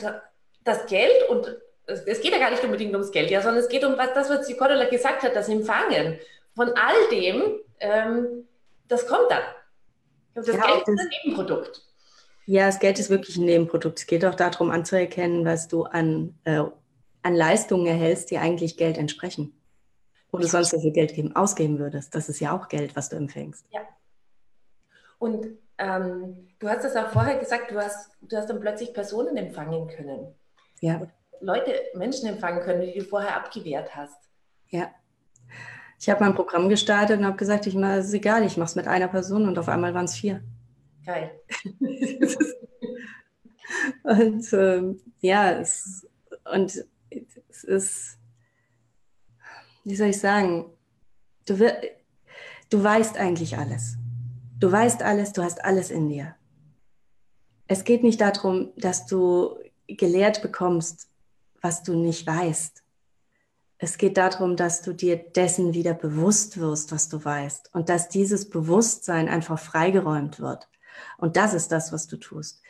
das 0.64 0.86
Geld 0.86 1.30
und 1.30 1.58
es 1.86 2.22
geht 2.22 2.32
ja 2.32 2.40
gar 2.40 2.52
nicht 2.52 2.64
unbedingt 2.64 2.94
ums 2.94 3.12
Geld, 3.12 3.30
ja, 3.30 3.42
sondern 3.42 3.64
es 3.64 3.70
geht 3.70 3.84
um 3.84 3.98
was, 3.98 4.14
das, 4.14 4.30
was 4.30 4.48
die 4.48 4.56
Cordula 4.56 4.86
gesagt 4.86 5.24
hat, 5.24 5.36
das 5.36 5.50
Empfangen 5.50 6.20
von 6.56 6.70
all 6.70 7.10
dem, 7.12 7.60
ähm, 7.80 8.48
das 8.88 9.08
kommt 9.08 9.30
dann. 9.30 9.44
Das 10.34 10.48
ja, 10.48 10.54
Geld 10.54 10.88
ist 10.88 11.00
ein 11.00 11.10
Nebenprodukt. 11.24 11.82
Ja, 12.46 12.66
das 12.66 12.80
Geld 12.80 13.00
ist 13.00 13.10
wirklich 13.10 13.38
ein 13.38 13.46
Nebenprodukt. 13.46 14.00
Es 14.00 14.08
geht 14.08 14.26
auch 14.26 14.36
darum 14.36 14.72
anzuerkennen, 14.72 15.46
was 15.46 15.68
du 15.68 15.84
an, 15.84 16.38
äh, 16.44 16.64
an 17.22 17.36
Leistungen 17.36 17.86
erhältst, 17.86 18.32
die 18.32 18.38
eigentlich 18.38 18.78
Geld 18.78 18.98
entsprechen. 18.98 19.58
Wo 20.32 20.40
du 20.40 20.48
sonst 20.48 20.72
so 20.72 20.80
viel 20.80 20.92
Geld 20.92 21.14
geben, 21.14 21.36
ausgeben 21.36 21.78
würdest. 21.78 22.16
Das 22.16 22.28
ist 22.28 22.40
ja 22.40 22.58
auch 22.58 22.68
Geld, 22.68 22.96
was 22.96 23.10
du 23.10 23.16
empfängst. 23.16 23.66
Ja. 23.70 23.82
Und 25.20 25.46
ähm, 25.78 26.50
du 26.60 26.68
hast 26.68 26.84
das 26.84 26.96
auch 26.96 27.12
vorher 27.12 27.38
gesagt, 27.38 27.72
du 27.72 27.76
hast, 27.76 28.12
du 28.22 28.36
hast 28.36 28.50
dann 28.50 28.60
plötzlich 28.60 28.94
Personen 28.94 29.38
empfangen 29.38 29.88
können. 29.88 30.34
Ja. 30.82 31.08
Leute, 31.42 31.74
Menschen 31.94 32.28
empfangen 32.28 32.62
können, 32.62 32.82
die 32.82 33.00
du 33.00 33.04
vorher 33.04 33.36
abgewehrt 33.36 33.96
hast. 33.96 34.18
Ja. 34.70 34.92
Ich 36.00 36.10
habe 36.10 36.24
mein 36.24 36.36
Programm 36.36 36.68
gestartet 36.68 37.20
und 37.20 37.26
habe 37.26 37.38
gesagt, 37.38 37.66
ich 37.68 37.76
mache 37.76 38.00
es 38.00 38.14
egal, 38.14 38.44
ich 38.44 38.58
mache 38.58 38.68
es 38.68 38.76
mit 38.76 38.88
einer 38.88 39.08
Person 39.08 39.48
und 39.48 39.58
auf 39.58 39.70
einmal 39.70 39.94
waren 39.94 40.06
es 40.06 40.16
vier. 40.16 40.44
Geil. 41.06 41.32
und 44.04 44.54
ähm, 44.54 45.00
ja, 45.20 45.52
es, 45.52 46.08
und 46.54 46.86
es 47.10 47.64
ist, 47.64 48.18
wie 49.84 49.96
soll 49.96 50.10
ich 50.10 50.20
sagen, 50.20 50.66
du, 51.46 51.58
du 52.70 52.84
weißt 52.84 53.18
eigentlich 53.18 53.58
alles. 53.58 53.98
Du 54.60 54.72
weißt 54.72 55.04
alles, 55.04 55.34
du 55.34 55.44
hast 55.44 55.64
alles 55.64 55.92
in 55.92 56.10
dir. 56.10 56.36
Es 57.68 57.84
geht 57.84 58.04
nicht 58.04 58.22
darum, 58.22 58.72
dass 58.78 59.06
du 59.06 59.58
gelehrt 59.88 60.42
bekommst, 60.42 61.10
was 61.64 61.82
du 61.82 61.96
nicht 61.96 62.28
weißt. 62.28 62.84
Es 63.80 63.98
geht 63.98 64.18
darum, 64.18 64.56
dass 64.56 64.82
du 64.82 64.94
dir 64.94 65.18
dessen 65.18 65.74
wieder 65.74 65.94
bewusst 65.94 66.60
wirst, 66.60 66.92
was 66.92 67.10
du 67.10 67.24
weißt 67.24 67.74
und 67.74 67.90
dass 67.90 68.10
dieses 68.10 68.50
Bewusstsein 68.50 69.28
einfach 69.28 69.58
freigeräumt 69.58 70.40
wird. 70.40 70.70
Und 71.18 71.38
das 71.38 71.54
ist 71.54 71.72
das, 71.72 71.92
was 71.92 72.08
du 72.08 72.18
tust. 72.18 72.62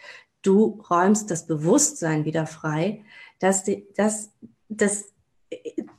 Du 0.44 0.82
räumst 0.90 1.30
das 1.32 1.46
Bewusstsein 1.46 2.26
wieder 2.26 2.46
frei, 2.46 3.04
dass, 3.40 3.64
die, 3.64 3.88
dass, 3.96 4.32
dass 4.70 5.06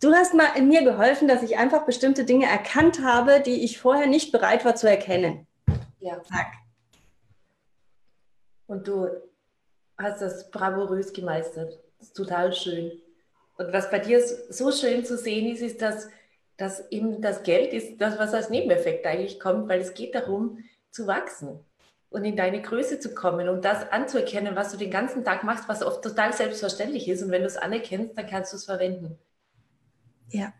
du 0.01 0.13
hast 0.13 0.35
mal 0.35 0.57
in 0.57 0.69
mir 0.69 0.85
geholfen, 0.85 1.29
dass 1.29 1.43
ich 1.43 1.59
einfach 1.59 1.85
bestimmte 1.87 2.25
Dinge 2.25 2.47
erkannt 2.47 3.03
habe, 3.03 3.41
die 3.41 3.65
ich 3.65 3.79
vorher 3.79 4.07
nicht 4.07 4.33
bereit 4.33 4.65
war 4.65 4.75
zu 4.75 4.89
erkennen. 4.89 5.47
Ja. 5.99 6.23
Zack. 6.23 6.53
Und 8.67 8.87
du 8.89 9.09
hast 9.99 10.21
das 10.21 10.51
bravourös 10.51 11.13
gemeistert. 11.13 11.84
Das 11.99 12.09
ist 12.09 12.17
total 12.17 12.53
schön. 12.53 13.01
Und 13.57 13.73
was 13.73 13.91
bei 13.91 13.99
dir 13.99 14.21
so 14.51 14.73
schön 14.73 15.05
zu 15.05 15.17
sehen 15.17 15.53
ist, 15.53 15.63
ist, 15.63 15.81
dass, 15.81 16.09
dass 16.57 16.91
eben 16.91 17.23
das 17.23 17.43
Geld 17.43 17.73
ist 17.73 18.01
das, 18.01 18.19
was 18.19 18.35
als 18.35 18.51
Nebeneffekt 18.51 19.07
eigentlich 19.07 19.39
kommt, 19.39 19.69
weil 19.69 19.81
es 19.81 19.95
geht 19.95 20.15
darum, 20.15 20.59
zu 20.91 21.07
wachsen 21.07 21.61
und 22.11 22.25
in 22.25 22.37
deine 22.37 22.63
Größe 22.63 23.01
zu 23.01 23.15
kommen 23.15 23.49
und 23.49 23.65
das 23.65 23.91
anzuerkennen, 23.91 24.55
was 24.55 24.71
du 24.71 24.77
den 24.77 24.91
ganzen 24.91 25.25
Tag 25.25 25.45
machst, 25.45 25.69
was 25.69 25.83
oft 25.83 26.03
total 26.03 26.33
selbstverständlich 26.33 27.09
ist. 27.09 27.23
Und 27.23 27.31
wenn 27.31 27.43
du 27.43 27.49
es 27.49 27.57
anerkennst, 27.57 28.17
dann 28.17 28.27
kannst 28.27 28.53
du 28.53 28.57
es 28.57 28.65
verwenden. 28.65 29.19
Ja. 30.31 30.53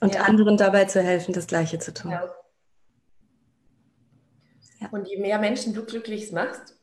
Und 0.00 0.14
ja. 0.14 0.22
anderen 0.22 0.56
dabei 0.56 0.84
zu 0.86 1.00
helfen, 1.00 1.32
das 1.32 1.46
Gleiche 1.46 1.78
zu 1.78 1.94
tun. 1.94 2.10
Ja. 2.10 2.34
Ja. 4.80 4.88
Und 4.90 5.06
je 5.06 5.18
mehr 5.18 5.38
Menschen 5.38 5.74
du 5.74 5.84
glücklich 5.84 6.32
machst, 6.32 6.76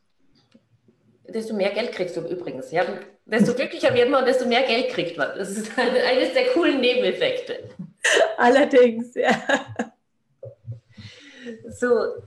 desto 1.27 1.53
mehr 1.53 1.71
Geld 1.71 1.91
kriegst 1.91 2.15
du 2.15 2.21
übrigens. 2.21 2.71
Ja? 2.71 2.85
Desto 3.31 3.53
glücklicher 3.53 3.93
wird 3.93 4.09
man 4.09 4.21
und 4.21 4.27
desto 4.27 4.45
mehr 4.47 4.63
Geld 4.63 4.89
kriegt 4.89 5.17
man. 5.17 5.29
Das 5.37 5.51
ist 5.51 5.71
eines 5.77 6.33
der 6.33 6.47
coolen 6.53 6.79
Nebeneffekte. 6.79 7.69
Allerdings, 8.37 9.13
ja. 9.13 9.31
So, 11.69 12.23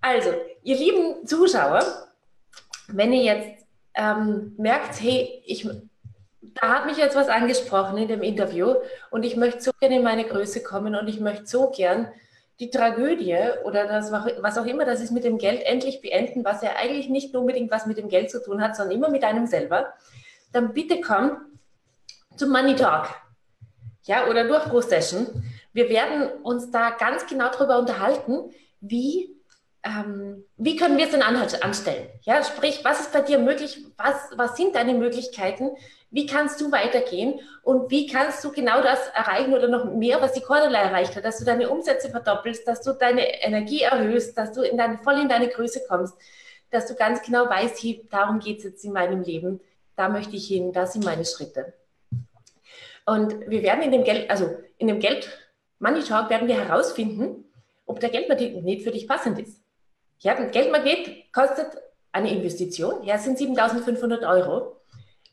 also, 0.00 0.30
ihr 0.62 0.76
lieben 0.76 1.26
Zuschauer, 1.26 1.82
wenn 2.88 3.12
ihr 3.12 3.22
jetzt 3.22 3.66
ähm, 3.94 4.54
merkt, 4.56 5.00
hey, 5.00 5.42
ich, 5.46 5.68
da 6.40 6.74
hat 6.74 6.86
mich 6.86 6.98
jetzt 6.98 7.16
was 7.16 7.28
angesprochen 7.28 7.98
in 7.98 8.08
dem 8.08 8.22
Interview 8.22 8.74
und 9.10 9.24
ich 9.24 9.36
möchte 9.36 9.60
so 9.60 9.70
gerne 9.80 9.96
in 9.96 10.02
meine 10.02 10.24
Größe 10.24 10.62
kommen 10.62 10.94
und 10.94 11.08
ich 11.08 11.20
möchte 11.20 11.46
so 11.46 11.70
gern 11.70 12.08
die 12.60 12.70
Tragödie 12.70 13.36
oder 13.64 13.86
das, 13.86 14.12
was 14.12 14.58
auch 14.58 14.66
immer 14.66 14.84
das 14.84 15.00
ist 15.00 15.10
mit 15.10 15.24
dem 15.24 15.38
Geld 15.38 15.62
endlich 15.64 16.00
beenden, 16.00 16.44
was 16.44 16.62
ja 16.62 16.76
eigentlich 16.76 17.08
nicht 17.08 17.34
unbedingt 17.34 17.70
was 17.70 17.86
mit 17.86 17.98
dem 17.98 18.08
Geld 18.08 18.30
zu 18.30 18.42
tun 18.42 18.62
hat, 18.62 18.76
sondern 18.76 18.96
immer 18.96 19.08
mit 19.10 19.24
einem 19.24 19.46
selber, 19.46 19.94
dann 20.54 20.72
bitte 20.72 21.00
komm 21.00 21.36
zum 22.36 22.50
Money 22.50 22.76
Talk. 22.76 23.08
Ja, 24.04 24.28
oder 24.28 24.46
Durchbruchsession. 24.46 25.26
Wir 25.72 25.88
werden 25.88 26.28
uns 26.42 26.70
da 26.70 26.90
ganz 26.90 27.26
genau 27.26 27.48
darüber 27.50 27.78
unterhalten, 27.78 28.52
wie, 28.80 29.34
ähm, 29.82 30.44
wie 30.56 30.76
können 30.76 30.98
wir 30.98 31.06
es 31.06 31.10
denn 31.10 31.22
anstellen? 31.22 32.08
Ja, 32.22 32.44
sprich, 32.44 32.84
was 32.84 33.00
ist 33.00 33.12
bei 33.12 33.22
dir 33.22 33.38
möglich? 33.38 33.84
Was, 33.96 34.30
was 34.36 34.56
sind 34.56 34.74
deine 34.74 34.94
Möglichkeiten? 34.94 35.70
Wie 36.10 36.26
kannst 36.26 36.60
du 36.60 36.70
weitergehen 36.70 37.40
und 37.62 37.90
wie 37.90 38.06
kannst 38.06 38.44
du 38.44 38.52
genau 38.52 38.82
das 38.82 39.08
erreichen 39.08 39.52
oder 39.52 39.66
noch 39.66 39.84
mehr, 39.86 40.22
was 40.22 40.32
die 40.32 40.42
Cordula 40.42 40.78
erreicht 40.78 41.16
hat, 41.16 41.24
dass 41.24 41.38
du 41.38 41.44
deine 41.44 41.68
Umsätze 41.68 42.08
verdoppelst, 42.08 42.68
dass 42.68 42.82
du 42.82 42.92
deine 42.92 43.42
Energie 43.42 43.80
erhöhst, 43.80 44.38
dass 44.38 44.52
du 44.52 44.62
in 44.62 44.76
deine, 44.76 44.98
voll 44.98 45.18
in 45.18 45.28
deine 45.28 45.48
Größe 45.48 45.80
kommst, 45.88 46.14
dass 46.70 46.86
du 46.86 46.94
ganz 46.94 47.22
genau 47.22 47.48
weißt, 47.48 47.78
hier, 47.78 48.04
darum 48.10 48.38
geht 48.38 48.58
es 48.58 48.64
jetzt 48.64 48.84
in 48.84 48.92
meinem 48.92 49.22
Leben, 49.22 49.60
da 49.96 50.08
möchte 50.08 50.36
ich 50.36 50.48
hin, 50.48 50.72
das 50.72 50.92
sind 50.92 51.04
meine 51.04 51.24
Schritte. 51.24 51.74
Und 53.06 53.48
wir 53.48 53.62
werden 53.62 53.82
in 53.82 53.92
dem 53.92 54.04
Geld, 54.04 54.30
also 54.30 54.56
in 54.78 54.88
dem 54.88 55.00
Geld 55.00 55.28
Money 55.78 56.02
Talk 56.02 56.30
werden 56.30 56.48
wir 56.48 56.56
herausfinden, 56.56 57.44
ob 57.86 58.00
der 58.00 58.08
Geldmagnet 58.08 58.82
für 58.82 58.90
dich 58.90 59.06
passend 59.06 59.38
ist. 59.38 59.60
Ja, 60.20 60.34
ein 60.34 60.50
Geldmagnet 60.50 61.32
kostet 61.32 61.66
eine 62.12 62.30
Investition, 62.30 63.02
ja, 63.02 63.16
es 63.16 63.24
sind 63.24 63.36
7500 63.36 64.24
Euro. 64.24 64.80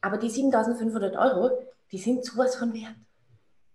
Aber 0.01 0.17
die 0.17 0.29
7500 0.29 1.15
Euro, 1.15 1.51
die 1.91 1.99
sind 1.99 2.25
sowas 2.25 2.55
von 2.55 2.73
wert. 2.73 2.95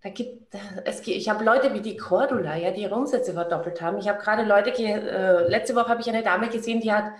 Da 0.03 0.11
gibt, 0.11 0.55
es, 0.85 1.07
ich 1.07 1.29
habe 1.29 1.45
Leute 1.45 1.73
wie 1.73 1.81
die 1.81 1.97
Cordula, 1.97 2.57
ja, 2.57 2.71
die 2.73 2.83
ihre 2.83 2.95
Umsätze 2.95 3.33
verdoppelt 3.33 3.81
haben. 3.81 3.99
Ich 3.99 4.09
habe 4.09 4.21
gerade 4.21 4.43
Leute, 4.43 4.71
äh, 4.71 5.49
letzte 5.49 5.75
Woche 5.75 5.89
habe 5.89 6.01
ich 6.01 6.09
eine 6.09 6.23
Dame 6.23 6.49
gesehen, 6.49 6.81
die 6.81 6.93
hat, 6.93 7.13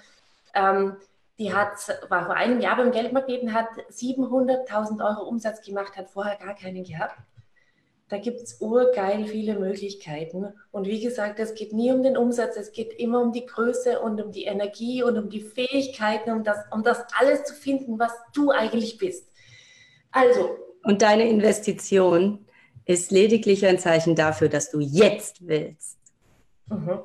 ähm, 0.55 0.97
die 1.39 1.53
hat, 1.53 1.77
war 2.09 2.27
vor 2.27 2.35
einem 2.35 2.61
Jahr 2.61 2.77
beim 2.77 2.93
Geldmagneten, 2.93 3.53
hat 3.53 3.69
700.000 3.91 5.05
Euro 5.05 5.29
Umsatz 5.29 5.61
gemacht, 5.63 5.97
hat 5.97 6.11
vorher 6.11 6.37
gar 6.37 6.55
keinen 6.55 6.85
gehabt. 6.85 7.17
Da 8.09 8.19
gibt 8.19 8.41
es 8.41 8.61
urgeil 8.61 9.25
viele 9.27 9.59
Möglichkeiten. 9.59 10.47
Und 10.71 10.87
wie 10.87 11.01
gesagt, 11.01 11.41
es 11.41 11.55
geht 11.55 11.73
nie 11.73 11.91
um 11.91 12.05
den 12.05 12.17
Umsatz, 12.17 12.57
es 12.57 12.71
geht 12.71 12.93
immer 12.93 13.21
um 13.21 13.33
die 13.33 13.45
Größe 13.45 14.01
und 14.01 14.23
um 14.23 14.31
die 14.31 14.45
Energie 14.45 15.03
und 15.03 15.19
um 15.19 15.29
die 15.29 15.41
Fähigkeiten, 15.41 16.31
um 16.31 16.45
das, 16.45 16.59
um 16.71 16.85
das 16.85 17.05
alles 17.19 17.45
zu 17.45 17.55
finden, 17.55 17.99
was 17.99 18.13
du 18.33 18.51
eigentlich 18.51 18.97
bist. 18.99 19.29
Also. 20.13 20.57
Und 20.85 21.03
deine 21.03 21.29
Investition 21.29 22.47
ist 22.85 23.11
lediglich 23.11 23.67
ein 23.67 23.81
Zeichen 23.81 24.15
dafür, 24.15 24.49
dass 24.49 24.71
du 24.71 24.79
jetzt 24.79 25.47
willst. 25.47 25.99
Mhm. 26.69 27.01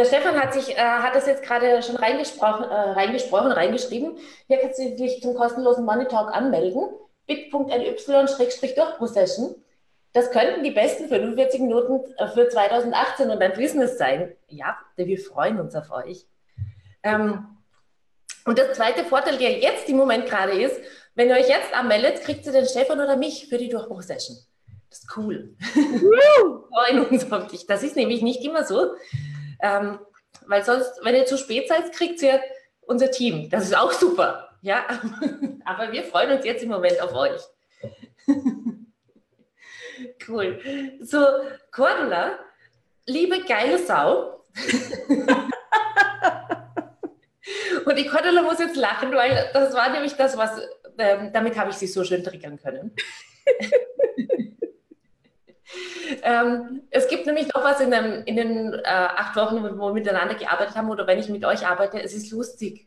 Der 0.00 0.06
Stefan 0.06 0.42
hat 0.42 0.54
sich, 0.54 0.78
äh, 0.78 0.80
hat 0.80 1.14
das 1.14 1.26
jetzt 1.26 1.42
gerade 1.42 1.82
schon 1.82 1.96
reingesprochen, 1.96 2.64
äh, 2.64 2.92
reingesprochen, 2.92 3.52
reingeschrieben. 3.52 4.16
Hier 4.46 4.56
kannst 4.56 4.78
du 4.78 4.96
dich 4.96 5.20
zum 5.20 5.34
kostenlosen 5.34 5.84
Money 5.84 6.06
Talk 6.06 6.34
anmelden 6.34 6.88
bit.ly-durchbruchsession. 7.26 9.56
Das 10.14 10.30
könnten 10.30 10.64
die 10.64 10.70
besten 10.70 11.06
45 11.06 11.60
Minuten 11.60 12.00
äh, 12.16 12.28
für 12.28 12.48
2018 12.48 13.28
und 13.28 13.40
dein 13.40 13.52
Business 13.52 13.98
sein. 13.98 14.34
Ja, 14.48 14.78
wir 14.96 15.18
freuen 15.18 15.60
uns 15.60 15.74
auf 15.74 15.90
euch. 15.90 16.24
Ähm, 17.02 17.58
und 18.46 18.56
der 18.56 18.72
zweite 18.72 19.04
Vorteil, 19.04 19.36
der 19.36 19.58
jetzt 19.58 19.86
im 19.90 19.98
Moment 19.98 20.24
gerade 20.24 20.52
ist, 20.52 20.80
wenn 21.14 21.28
ihr 21.28 21.34
euch 21.34 21.50
jetzt 21.50 21.74
anmeldet, 21.74 22.22
kriegt 22.22 22.46
ihr 22.46 22.52
den 22.52 22.64
Stefan 22.64 23.00
oder 23.00 23.18
mich 23.18 23.50
für 23.50 23.58
die 23.58 23.68
Durchbruchsession. 23.68 24.38
Das 24.88 25.00
ist 25.00 25.14
cool. 25.18 25.54
wir 25.74 26.62
freuen 26.70 27.04
uns 27.04 27.30
auf 27.30 27.48
dich. 27.48 27.66
Das 27.66 27.82
ist 27.82 27.96
nämlich 27.96 28.22
nicht 28.22 28.42
immer 28.42 28.64
so. 28.64 28.94
Ähm, 29.62 29.98
weil 30.46 30.64
sonst, 30.64 31.00
wenn 31.02 31.14
ihr 31.14 31.26
zu 31.26 31.38
spät 31.38 31.68
seid, 31.68 31.92
kriegt 31.92 32.22
ihr 32.22 32.40
unser 32.80 33.10
Team. 33.10 33.48
Das 33.50 33.64
ist 33.64 33.76
auch 33.76 33.92
super. 33.92 34.48
Ja, 34.62 34.84
aber 35.64 35.92
wir 35.92 36.04
freuen 36.04 36.36
uns 36.36 36.44
jetzt 36.44 36.62
im 36.62 36.70
Moment 36.70 37.00
auf 37.00 37.14
euch. 37.14 37.40
Cool. 40.26 40.58
So, 41.00 41.18
Cordula, 41.70 42.38
liebe 43.06 43.44
geile 43.44 43.78
Sau. 43.78 44.44
Und 47.84 47.98
die 47.98 48.06
Cordula 48.06 48.42
muss 48.42 48.58
jetzt 48.58 48.76
lachen, 48.76 49.12
weil 49.12 49.50
das 49.52 49.74
war 49.74 49.90
nämlich 49.90 50.14
das, 50.14 50.36
was, 50.36 50.60
ähm, 50.98 51.32
damit 51.32 51.58
habe 51.58 51.70
ich 51.70 51.76
sie 51.76 51.86
so 51.86 52.04
schön 52.04 52.22
triggern 52.22 52.58
können. 52.58 52.94
Ähm, 56.22 56.82
es 56.90 57.08
gibt 57.08 57.26
nämlich 57.26 57.52
noch 57.54 57.62
was 57.62 57.80
in, 57.80 57.90
dem, 57.90 58.24
in 58.24 58.36
den 58.36 58.74
äh, 58.74 58.82
acht 58.84 59.36
Wochen, 59.36 59.62
wo 59.78 59.88
wir 59.88 59.92
miteinander 59.92 60.34
gearbeitet 60.34 60.76
haben 60.76 60.90
oder 60.90 61.06
wenn 61.06 61.18
ich 61.18 61.28
mit 61.28 61.44
euch 61.44 61.66
arbeite, 61.66 62.02
es 62.02 62.14
ist 62.14 62.30
lustig. 62.30 62.86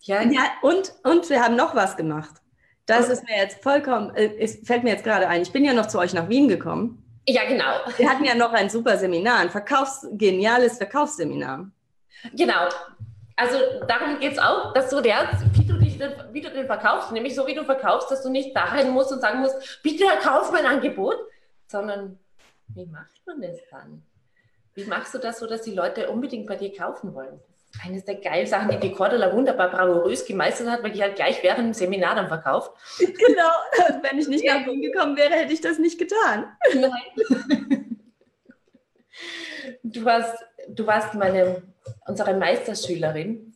Ja, 0.00 0.22
ja 0.22 0.42
und, 0.62 0.92
und 1.04 1.28
wir 1.28 1.42
haben 1.42 1.56
noch 1.56 1.74
was 1.74 1.96
gemacht. 1.96 2.40
Das 2.86 3.08
ist 3.08 3.22
mir 3.24 3.36
jetzt 3.36 3.62
vollkommen, 3.62 4.14
äh, 4.16 4.34
es 4.38 4.60
fällt 4.64 4.82
mir 4.82 4.90
jetzt 4.90 5.04
gerade 5.04 5.28
ein. 5.28 5.42
Ich 5.42 5.52
bin 5.52 5.64
ja 5.64 5.72
noch 5.72 5.86
zu 5.86 5.98
euch 5.98 6.12
nach 6.12 6.28
Wien 6.28 6.48
gekommen. 6.48 7.04
Ja, 7.28 7.44
genau. 7.44 7.66
Wir 7.96 8.10
hatten 8.10 8.24
ja 8.24 8.34
noch 8.34 8.52
ein 8.52 8.68
super 8.68 8.96
Seminar, 8.96 9.38
ein 9.38 9.50
Verkaufs-, 9.50 10.08
geniales 10.12 10.78
Verkaufsseminar. 10.78 11.70
Genau. 12.34 12.68
Also 13.36 13.56
darum 13.86 14.18
geht 14.18 14.32
es 14.32 14.38
auch, 14.38 14.72
dass 14.74 14.90
du 14.90 15.00
lernst, 15.00 15.44
wie 15.54 15.64
du, 15.64 15.78
dich, 15.78 15.98
wie 16.32 16.40
du 16.40 16.50
den 16.50 16.66
verkaufst. 16.66 17.12
Nämlich 17.12 17.34
so, 17.34 17.46
wie 17.46 17.54
du 17.54 17.64
verkaufst, 17.64 18.10
dass 18.10 18.22
du 18.22 18.28
nicht 18.28 18.54
dahin 18.56 18.90
musst 18.90 19.12
und 19.12 19.20
sagen 19.20 19.40
musst, 19.40 19.80
bitte 19.82 20.04
kauf 20.22 20.50
mein 20.52 20.66
Angebot, 20.66 21.16
sondern 21.70 22.18
wie 22.68 22.86
macht 22.86 23.26
man 23.26 23.40
das 23.40 23.58
dann? 23.70 24.02
Wie 24.74 24.84
machst 24.84 25.14
du 25.14 25.18
das 25.18 25.38
so, 25.38 25.46
dass 25.46 25.62
die 25.62 25.74
Leute 25.74 26.10
unbedingt 26.10 26.46
bei 26.46 26.56
dir 26.56 26.72
kaufen 26.72 27.14
wollen? 27.14 27.40
eines 27.84 28.04
der 28.04 28.16
geilen 28.16 28.46
Sachen, 28.46 28.70
die 28.70 28.78
die 28.78 28.92
Cordula 28.92 29.32
wunderbar 29.32 29.70
bravourös 29.70 30.24
gemeistert 30.24 30.68
hat, 30.68 30.82
weil 30.82 30.92
die 30.92 31.02
halt 31.02 31.16
gleich 31.16 31.42
während 31.42 31.68
dem 31.68 31.72
Seminar 31.72 32.14
dann 32.14 32.28
verkauft. 32.28 32.72
Genau, 32.98 33.50
wenn 34.02 34.18
ich 34.18 34.28
nicht 34.28 34.44
nach 34.44 34.66
Wien 34.66 34.82
gekommen 34.82 35.16
wäre, 35.16 35.34
hätte 35.34 35.52
ich 35.52 35.60
das 35.60 35.78
nicht 35.78 35.98
getan. 35.98 36.52
Nein. 36.74 37.98
Du 39.82 40.04
warst, 40.04 40.44
du 40.68 40.86
warst 40.86 41.14
meine, 41.14 41.62
unsere 42.06 42.34
Meisterschülerin, 42.34 43.54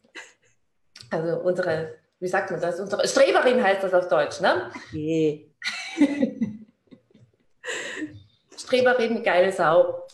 also 1.11 1.41
unsere, 1.41 1.95
wie 2.21 2.29
sagt 2.29 2.51
man 2.51 2.61
das, 2.61 2.79
unsere 2.81 3.07
Streberin 3.09 3.62
heißt 3.62 3.83
das 3.83 3.95
auf 3.95 4.09
Deutsch, 4.09 4.41
ne? 4.41 4.71
Okay. 4.89 5.51
Streberin, 8.75 9.22
geile 9.22 9.53
Sau. 9.53 10.07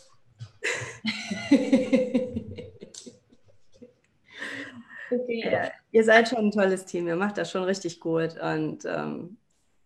Okay. 5.11 5.51
Ja, 5.51 5.69
ihr 5.91 6.03
seid 6.05 6.29
schon 6.29 6.39
ein 6.39 6.51
tolles 6.51 6.85
Team, 6.85 7.07
ihr 7.07 7.17
macht 7.17 7.37
das 7.37 7.51
schon 7.51 7.63
richtig 7.63 7.99
gut. 7.99 8.37
Und 8.39 8.85
ähm, 8.85 9.37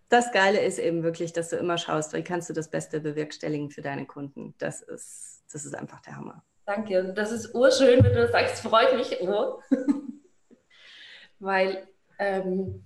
das 0.10 0.32
Geile 0.32 0.62
ist 0.62 0.78
eben 0.78 1.04
wirklich, 1.04 1.34
dass 1.34 1.50
du 1.50 1.56
immer 1.56 1.78
schaust, 1.78 2.14
wie 2.14 2.24
kannst 2.24 2.50
du 2.50 2.54
das 2.54 2.70
Beste 2.70 3.00
bewerkstelligen 3.00 3.72
für 3.72 3.82
deine 3.82 4.06
Kunden. 4.06 4.54
Das 4.60 4.82
ist, 4.82 5.44
das 5.52 5.66
ist 5.66 5.76
einfach 5.76 6.02
der 6.02 6.18
Hammer. 6.18 6.44
Danke. 6.66 7.14
Das 7.14 7.32
ist 7.32 7.56
urschön, 7.56 8.04
wenn 8.04 8.14
du 8.14 8.22
das 8.22 8.32
sagst, 8.32 8.60
freut 8.60 8.96
mich 8.96 9.20
nur. 9.22 9.62
Weil, 11.40 11.88
ähm, 12.20 12.84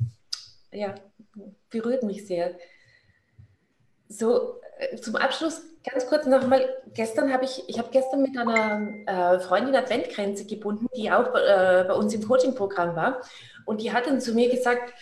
ja, 0.71 0.95
berührt 1.69 2.03
mich 2.03 2.25
sehr. 2.25 2.57
So, 4.09 4.59
äh, 4.79 4.97
zum 4.97 5.15
Abschluss 5.15 5.61
ganz 5.89 6.07
kurz 6.07 6.25
nochmal, 6.25 6.67
gestern 6.93 7.31
habe 7.31 7.45
ich, 7.45 7.63
ich 7.67 7.77
habe 7.77 7.89
gestern 7.91 8.21
mit 8.23 8.37
einer 8.37 8.81
äh, 9.05 9.39
Freundin 9.39 9.75
Adventgrenze 9.75 10.45
gebunden, 10.45 10.87
die 10.95 11.11
auch 11.11 11.33
äh, 11.35 11.85
bei 11.87 11.93
uns 11.93 12.13
im 12.13 12.27
Coaching-Programm 12.27 12.95
war. 12.95 13.21
Und 13.65 13.81
die 13.81 13.93
hat 13.93 14.07
dann 14.07 14.19
zu 14.19 14.33
mir 14.33 14.49
gesagt, 14.49 14.93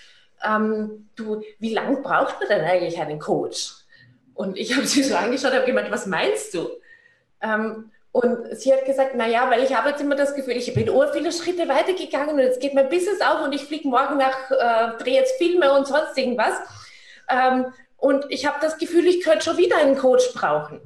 ähm, 0.44 1.10
du, 1.16 1.42
wie 1.60 1.74
lange 1.74 2.02
braucht 2.02 2.40
man 2.40 2.50
denn 2.50 2.66
eigentlich 2.66 3.00
einen 3.00 3.20
Coach? 3.20 3.74
Und 4.34 4.58
ich 4.58 4.76
habe 4.76 4.86
sie 4.86 5.04
so 5.04 5.16
angeschaut 5.16 5.52
und 5.52 5.58
habe 5.58 5.66
gemeint, 5.66 5.90
was 5.90 6.06
meinst 6.06 6.54
du? 6.54 6.70
Ähm, 7.42 7.92
und 8.12 8.58
sie 8.58 8.74
hat 8.74 8.86
gesagt, 8.86 9.16
naja, 9.16 9.50
weil 9.50 9.64
ich 9.64 9.76
habe 9.76 9.90
jetzt 9.90 10.02
immer 10.02 10.16
das 10.16 10.36
Gefühl, 10.36 10.58
ich 10.58 10.74
bin 10.74 10.90
ur 10.90 11.12
viele 11.14 11.32
Schritte 11.32 11.68
weitergegangen 11.68 12.36
und 12.36 12.40
jetzt 12.40 12.60
geht 12.60 12.74
mein 12.74 12.90
Business 12.90 13.22
auf 13.22 13.44
und 13.44 13.54
ich 13.54 13.64
fliege 13.64 13.88
morgen 13.88 14.18
nach, 14.18 14.52
äh, 14.52 14.98
drehe 15.02 15.16
jetzt 15.16 15.38
Filme 15.38 15.72
und 15.72 15.88
sonst 15.88 16.18
irgendwas. 16.18 16.54
Ähm, 17.30 17.68
und 17.98 18.26
ich 18.30 18.46
habe 18.46 18.58
das 18.62 18.78
Gefühl, 18.78 19.06
ich 19.08 19.22
könnte 19.24 19.44
schon 19.44 19.58
wieder 19.58 19.78
einen 19.78 19.98
Coach 19.98 20.34
brauchen. 20.34 20.80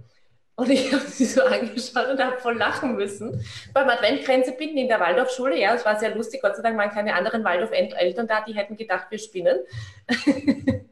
Und 0.55 0.69
ich 0.69 0.93
habe 0.93 1.03
sie 1.03 1.25
so 1.25 1.41
angeschaut 1.45 2.07
und 2.07 2.23
habe 2.23 2.37
voll 2.39 2.57
lachen 2.57 2.95
müssen. 2.95 3.43
Beim 3.73 3.89
Adventgrenze 3.89 4.51
binden 4.53 4.77
in 4.77 4.87
der 4.87 4.99
Waldorfschule, 4.99 5.59
ja, 5.59 5.73
es 5.73 5.85
war 5.85 5.99
sehr 5.99 6.15
lustig. 6.15 6.41
Gott 6.41 6.55
sei 6.55 6.61
Dank 6.61 6.77
waren 6.77 6.91
keine 6.91 7.15
anderen 7.15 7.43
Waldorf-Eltern 7.43 8.27
da, 8.27 8.41
die 8.41 8.53
hätten 8.53 8.77
gedacht, 8.77 9.07
wir 9.09 9.19
spinnen. 9.19 9.59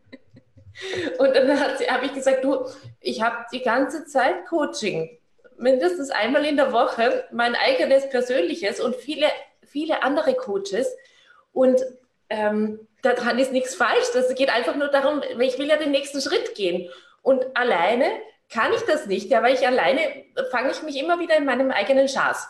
und 1.19 1.35
dann 1.35 1.59
habe 1.59 2.05
ich 2.05 2.13
gesagt, 2.13 2.43
du, 2.43 2.65
ich 2.99 3.21
habe 3.21 3.45
die 3.53 3.61
ganze 3.61 4.05
Zeit 4.05 4.45
Coaching. 4.47 5.17
Mindestens 5.57 6.09
einmal 6.09 6.45
in 6.45 6.55
der 6.55 6.71
Woche, 6.71 7.25
mein 7.31 7.53
eigenes 7.55 8.09
persönliches 8.09 8.79
und 8.79 8.95
viele, 8.95 9.27
viele 9.65 10.03
andere 10.03 10.33
Coaches. 10.33 10.95
Und 11.51 11.79
ähm, 12.29 12.79
daran 13.01 13.39
ist 13.39 13.51
nichts 13.51 13.75
falsch. 13.75 14.11
Das 14.13 14.33
geht 14.35 14.49
einfach 14.49 14.75
nur 14.75 14.87
darum, 14.87 15.21
ich 15.39 15.57
will 15.57 15.67
ja 15.67 15.77
den 15.77 15.91
nächsten 15.91 16.21
Schritt 16.21 16.55
gehen. 16.55 16.89
Und 17.21 17.45
alleine 17.55 18.05
kann 18.51 18.73
ich 18.73 18.81
das 18.81 19.05
nicht, 19.05 19.29
ja, 19.29 19.43
weil 19.43 19.53
ich 19.53 19.65
alleine 19.65 19.99
fange 20.51 20.71
ich 20.71 20.81
mich 20.83 20.97
immer 20.97 21.19
wieder 21.19 21.37
in 21.37 21.45
meinem 21.45 21.71
eigenen 21.71 22.07
Schaß. 22.07 22.47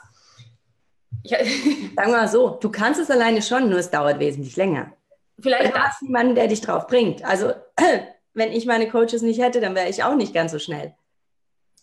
Ja. 1.24 1.38
Sagen 1.44 1.96
wir 1.96 2.08
mal 2.08 2.28
so, 2.28 2.52
du 2.62 2.70
kannst 2.72 3.00
es 3.00 3.12
alleine 3.12 3.42
schon, 3.42 3.70
nur 3.70 3.80
es 3.80 3.90
dauert 3.90 4.20
wesentlich 4.20 4.56
länger. 4.56 4.94
Vielleicht 5.42 5.74
du 5.74 5.80
hast 5.80 6.02
jemanden, 6.02 6.36
der 6.36 6.48
dich 6.48 6.62
drauf 6.62 6.88
bringt. 6.88 7.24
Also, 7.24 7.54
wenn 8.34 8.52
ich 8.52 8.66
meine 8.66 8.90
Coaches 8.90 9.22
nicht 9.22 9.42
hätte, 9.42 9.60
dann 9.60 9.76
wäre 9.76 9.90
ich 9.90 10.04
auch 10.04 10.16
nicht 10.16 10.34
ganz 10.34 10.52
so 10.52 10.60
schnell. 10.60 10.94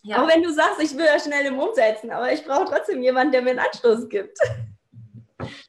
Ja. 0.03 0.23
Auch 0.23 0.29
wenn 0.29 0.43
du 0.43 0.51
sagst, 0.51 0.81
ich 0.81 0.95
will 0.95 1.05
ja 1.05 1.19
schnell 1.19 1.45
im 1.45 1.59
Umsetzen, 1.59 2.11
aber 2.11 2.31
ich 2.31 2.45
brauche 2.45 2.65
trotzdem 2.65 3.01
jemanden, 3.01 3.33
der 3.33 3.41
mir 3.41 3.51
einen 3.51 3.59
Anstoß 3.59 4.09
gibt. 4.09 4.37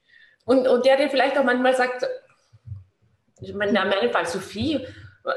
Und, 0.49 0.67
und 0.67 0.87
der 0.87 0.97
dir 0.97 1.11
vielleicht 1.11 1.37
auch 1.37 1.45
manchmal 1.45 1.75
sagt, 1.75 2.07
ich 3.43 3.53
meine, 3.53 3.79
in 3.79 3.89
meinem 3.91 4.11
Fall 4.11 4.25
Sophie, 4.25 4.87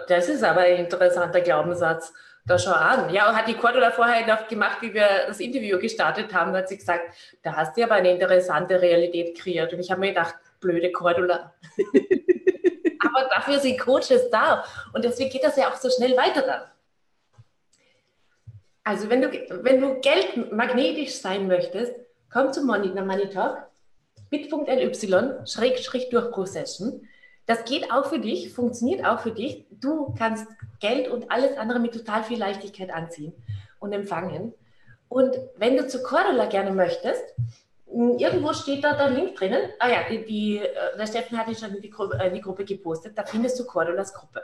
das 0.07 0.29
ist 0.29 0.41
aber 0.41 0.61
ein 0.61 0.77
interessanter 0.77 1.41
Glaubenssatz. 1.41 2.13
Da 2.45 2.57
schau 2.57 2.71
an. 2.71 3.13
Ja, 3.13 3.35
hat 3.35 3.49
die 3.49 3.55
Cordula 3.55 3.91
vorher 3.91 4.25
noch 4.25 4.47
gemacht, 4.47 4.77
wie 4.81 4.93
wir 4.93 5.25
das 5.27 5.41
Interview 5.41 5.77
gestartet 5.79 6.33
haben, 6.33 6.53
hat 6.53 6.69
sie 6.69 6.77
gesagt, 6.77 7.13
da 7.43 7.57
hast 7.57 7.75
du 7.75 7.83
aber 7.83 7.95
eine 7.95 8.11
interessante 8.11 8.81
Realität 8.81 9.37
kreiert. 9.37 9.73
Und 9.73 9.81
ich 9.81 9.91
habe 9.91 9.99
mir 9.99 10.13
gedacht, 10.13 10.35
blöde 10.61 10.93
Cordula. 10.93 11.53
aber 13.01 13.29
dafür 13.29 13.59
sind 13.59 13.81
Coaches 13.81 14.29
da. 14.31 14.63
Und 14.93 15.03
deswegen 15.03 15.29
geht 15.29 15.43
das 15.43 15.57
ja 15.57 15.67
auch 15.67 15.75
so 15.75 15.89
schnell 15.89 16.15
weiter 16.15 16.41
dann. 16.41 16.61
Also 18.85 19.09
wenn 19.09 19.21
du, 19.21 19.27
wenn 19.61 19.81
du 19.81 19.99
geldmagnetisch 19.99 21.15
sein 21.15 21.47
möchtest, 21.47 21.93
komm 22.31 22.53
zum 22.53 22.65
Money, 22.65 22.89
Money 22.89 23.29
Talk, 23.29 23.70
bit.ly, 24.31 25.45
Schrägstrich 25.45 26.09
Durchbruch 26.09 26.47
Session. 26.47 27.07
Das 27.45 27.65
geht 27.65 27.91
auch 27.91 28.05
für 28.05 28.19
dich, 28.19 28.51
funktioniert 28.53 29.05
auch 29.05 29.19
für 29.19 29.31
dich. 29.31 29.65
Du 29.69 30.15
kannst 30.17 30.47
Geld 30.79 31.07
und 31.09 31.29
alles 31.31 31.57
andere 31.57 31.79
mit 31.79 31.93
total 31.93 32.23
viel 32.23 32.39
Leichtigkeit 32.39 32.89
anziehen 32.91 33.33
und 33.79 33.93
empfangen. 33.93 34.53
Und 35.09 35.37
wenn 35.57 35.75
du 35.75 35.87
zu 35.87 36.01
Cordula 36.01 36.45
gerne 36.45 36.71
möchtest, 36.71 37.23
irgendwo 37.85 38.53
steht 38.53 38.83
da 38.83 38.95
der 38.95 39.09
Link 39.09 39.35
drinnen. 39.35 39.69
Ah 39.79 39.89
ja, 39.89 39.97
die, 40.09 40.25
die, 40.25 40.57
äh, 40.59 40.97
der 40.97 41.07
Steffen 41.07 41.37
hat 41.37 41.53
schon 41.57 41.75
in 41.75 41.81
die, 41.81 41.89
Gruppe, 41.89 42.17
in 42.23 42.33
die 42.33 42.41
Gruppe 42.41 42.63
gepostet. 42.63 43.17
Da 43.17 43.25
findest 43.25 43.59
du 43.59 43.65
Cordulas 43.65 44.13
Gruppe. 44.13 44.41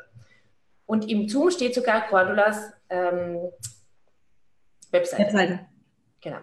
Und 0.86 1.10
im 1.10 1.30
Zoom 1.30 1.50
steht 1.52 1.74
sogar 1.74 2.08
Cordulas 2.08 2.74
ähm, 2.90 3.52
Webseite. 4.92 5.24
Webseite. 5.24 5.60
Genau. 6.22 6.40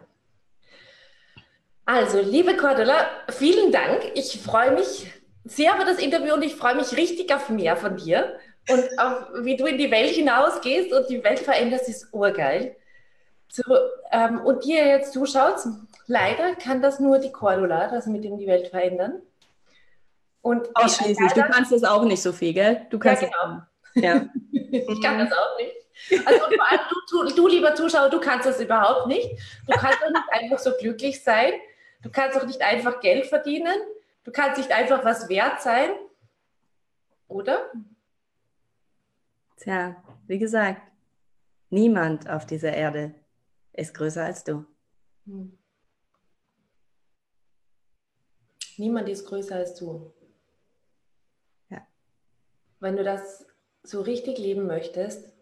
Also, 1.86 2.20
liebe 2.20 2.56
Cordula, 2.56 3.06
vielen 3.28 3.70
Dank. 3.70 4.12
Ich 4.14 4.40
freue 4.40 4.72
mich 4.72 5.12
sehr 5.44 5.74
über 5.74 5.84
das 5.84 5.98
Interview 5.98 6.34
und 6.34 6.42
ich 6.42 6.54
freue 6.54 6.74
mich 6.74 6.96
richtig 6.96 7.34
auf 7.34 7.50
mehr 7.50 7.76
von 7.76 7.96
dir. 7.96 8.38
Und 8.70 8.84
auf, 8.98 9.26
wie 9.42 9.56
du 9.56 9.66
in 9.66 9.76
die 9.76 9.90
Welt 9.90 10.10
hinausgehst 10.10 10.92
und 10.92 11.10
die 11.10 11.22
Welt 11.22 11.40
veränderst, 11.40 11.88
ist 11.88 12.08
urgeil. 12.12 12.76
So, 13.48 13.62
ähm, 14.10 14.40
und 14.40 14.64
dir 14.64 14.86
jetzt 14.86 15.12
zuschaut, 15.12 15.58
leider 16.06 16.54
kann 16.56 16.80
das 16.80 16.98
nur 16.98 17.18
die 17.18 17.30
Cordula, 17.30 17.88
das 17.88 18.06
mit 18.06 18.24
dem 18.24 18.38
die 18.38 18.46
Welt 18.46 18.68
verändern. 18.68 19.20
Und 20.40 20.74
Ausschließlich, 20.74 21.32
du 21.32 21.42
kannst 21.42 21.70
das 21.70 21.84
auch 21.84 22.04
nicht, 22.04 22.22
Sophie, 22.22 22.54
gell? 22.54 22.86
Du 22.90 22.98
kannst 22.98 23.22
ja, 23.22 23.28
genau. 23.28 24.06
Ja. 24.06 24.26
ich 24.52 25.02
kann 25.02 25.18
das 25.18 25.32
auch 25.32 25.58
nicht. 25.58 26.26
Also 26.26 26.40
vor 26.40 26.70
allem 26.70 26.80
du, 26.90 27.24
du, 27.24 27.34
du, 27.34 27.48
lieber 27.48 27.74
Zuschauer, 27.74 28.08
du 28.08 28.18
kannst 28.18 28.46
das 28.46 28.60
überhaupt 28.60 29.06
nicht. 29.06 29.30
Du 29.66 29.72
kannst 29.78 29.98
doch 30.02 30.08
nicht 30.08 30.32
einfach 30.32 30.58
so 30.58 30.72
glücklich 30.80 31.22
sein. 31.22 31.52
Du 32.04 32.10
kannst 32.10 32.36
doch 32.36 32.46
nicht 32.46 32.60
einfach 32.60 33.00
Geld 33.00 33.26
verdienen. 33.26 33.74
Du 34.22 34.30
kannst 34.30 34.58
nicht 34.58 34.70
einfach 34.70 35.04
was 35.04 35.28
wert 35.28 35.60
sein, 35.60 35.90
oder? 37.26 37.72
Tja, 39.56 39.96
wie 40.26 40.38
gesagt, 40.38 40.82
niemand 41.70 42.28
auf 42.28 42.46
dieser 42.46 42.72
Erde 42.72 43.14
ist 43.72 43.94
größer 43.94 44.24
als 44.24 44.44
du. 44.44 44.64
Hm. 45.26 45.58
Niemand 48.76 49.08
ist 49.08 49.26
größer 49.26 49.56
als 49.56 49.74
du. 49.74 50.12
Ja. 51.70 51.86
Wenn 52.80 52.96
du 52.96 53.04
das 53.04 53.46
so 53.82 54.02
richtig 54.02 54.38
leben 54.38 54.66
möchtest, 54.66 55.34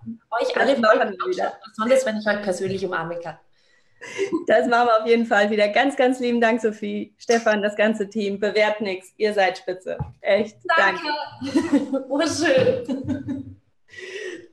euch 0.40 0.56
alle 0.56 0.76
wieder. 0.76 1.58
Besonders 1.64 2.06
wenn 2.06 2.18
ich 2.18 2.26
euch 2.26 2.42
persönlich 2.42 2.84
umarmen 2.84 3.20
kann. 3.20 3.38
Das 4.46 4.66
machen 4.66 4.88
wir 4.88 5.00
auf 5.00 5.06
jeden 5.06 5.26
Fall 5.26 5.50
wieder. 5.50 5.68
Ganz, 5.68 5.96
ganz 5.96 6.20
lieben 6.20 6.40
Dank, 6.40 6.60
Sophie, 6.60 7.14
Stefan, 7.18 7.62
das 7.62 7.76
ganze 7.76 8.08
Team. 8.08 8.40
Bewährt 8.40 8.80
nichts. 8.80 9.12
Ihr 9.16 9.34
seid 9.34 9.58
spitze. 9.58 9.98
Echt. 10.20 10.56
Danke. 10.76 11.02
danke. 11.42 12.04
Oh, 12.08 12.20
schön. 12.26 13.60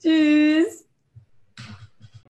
Tschüss. 0.00 0.86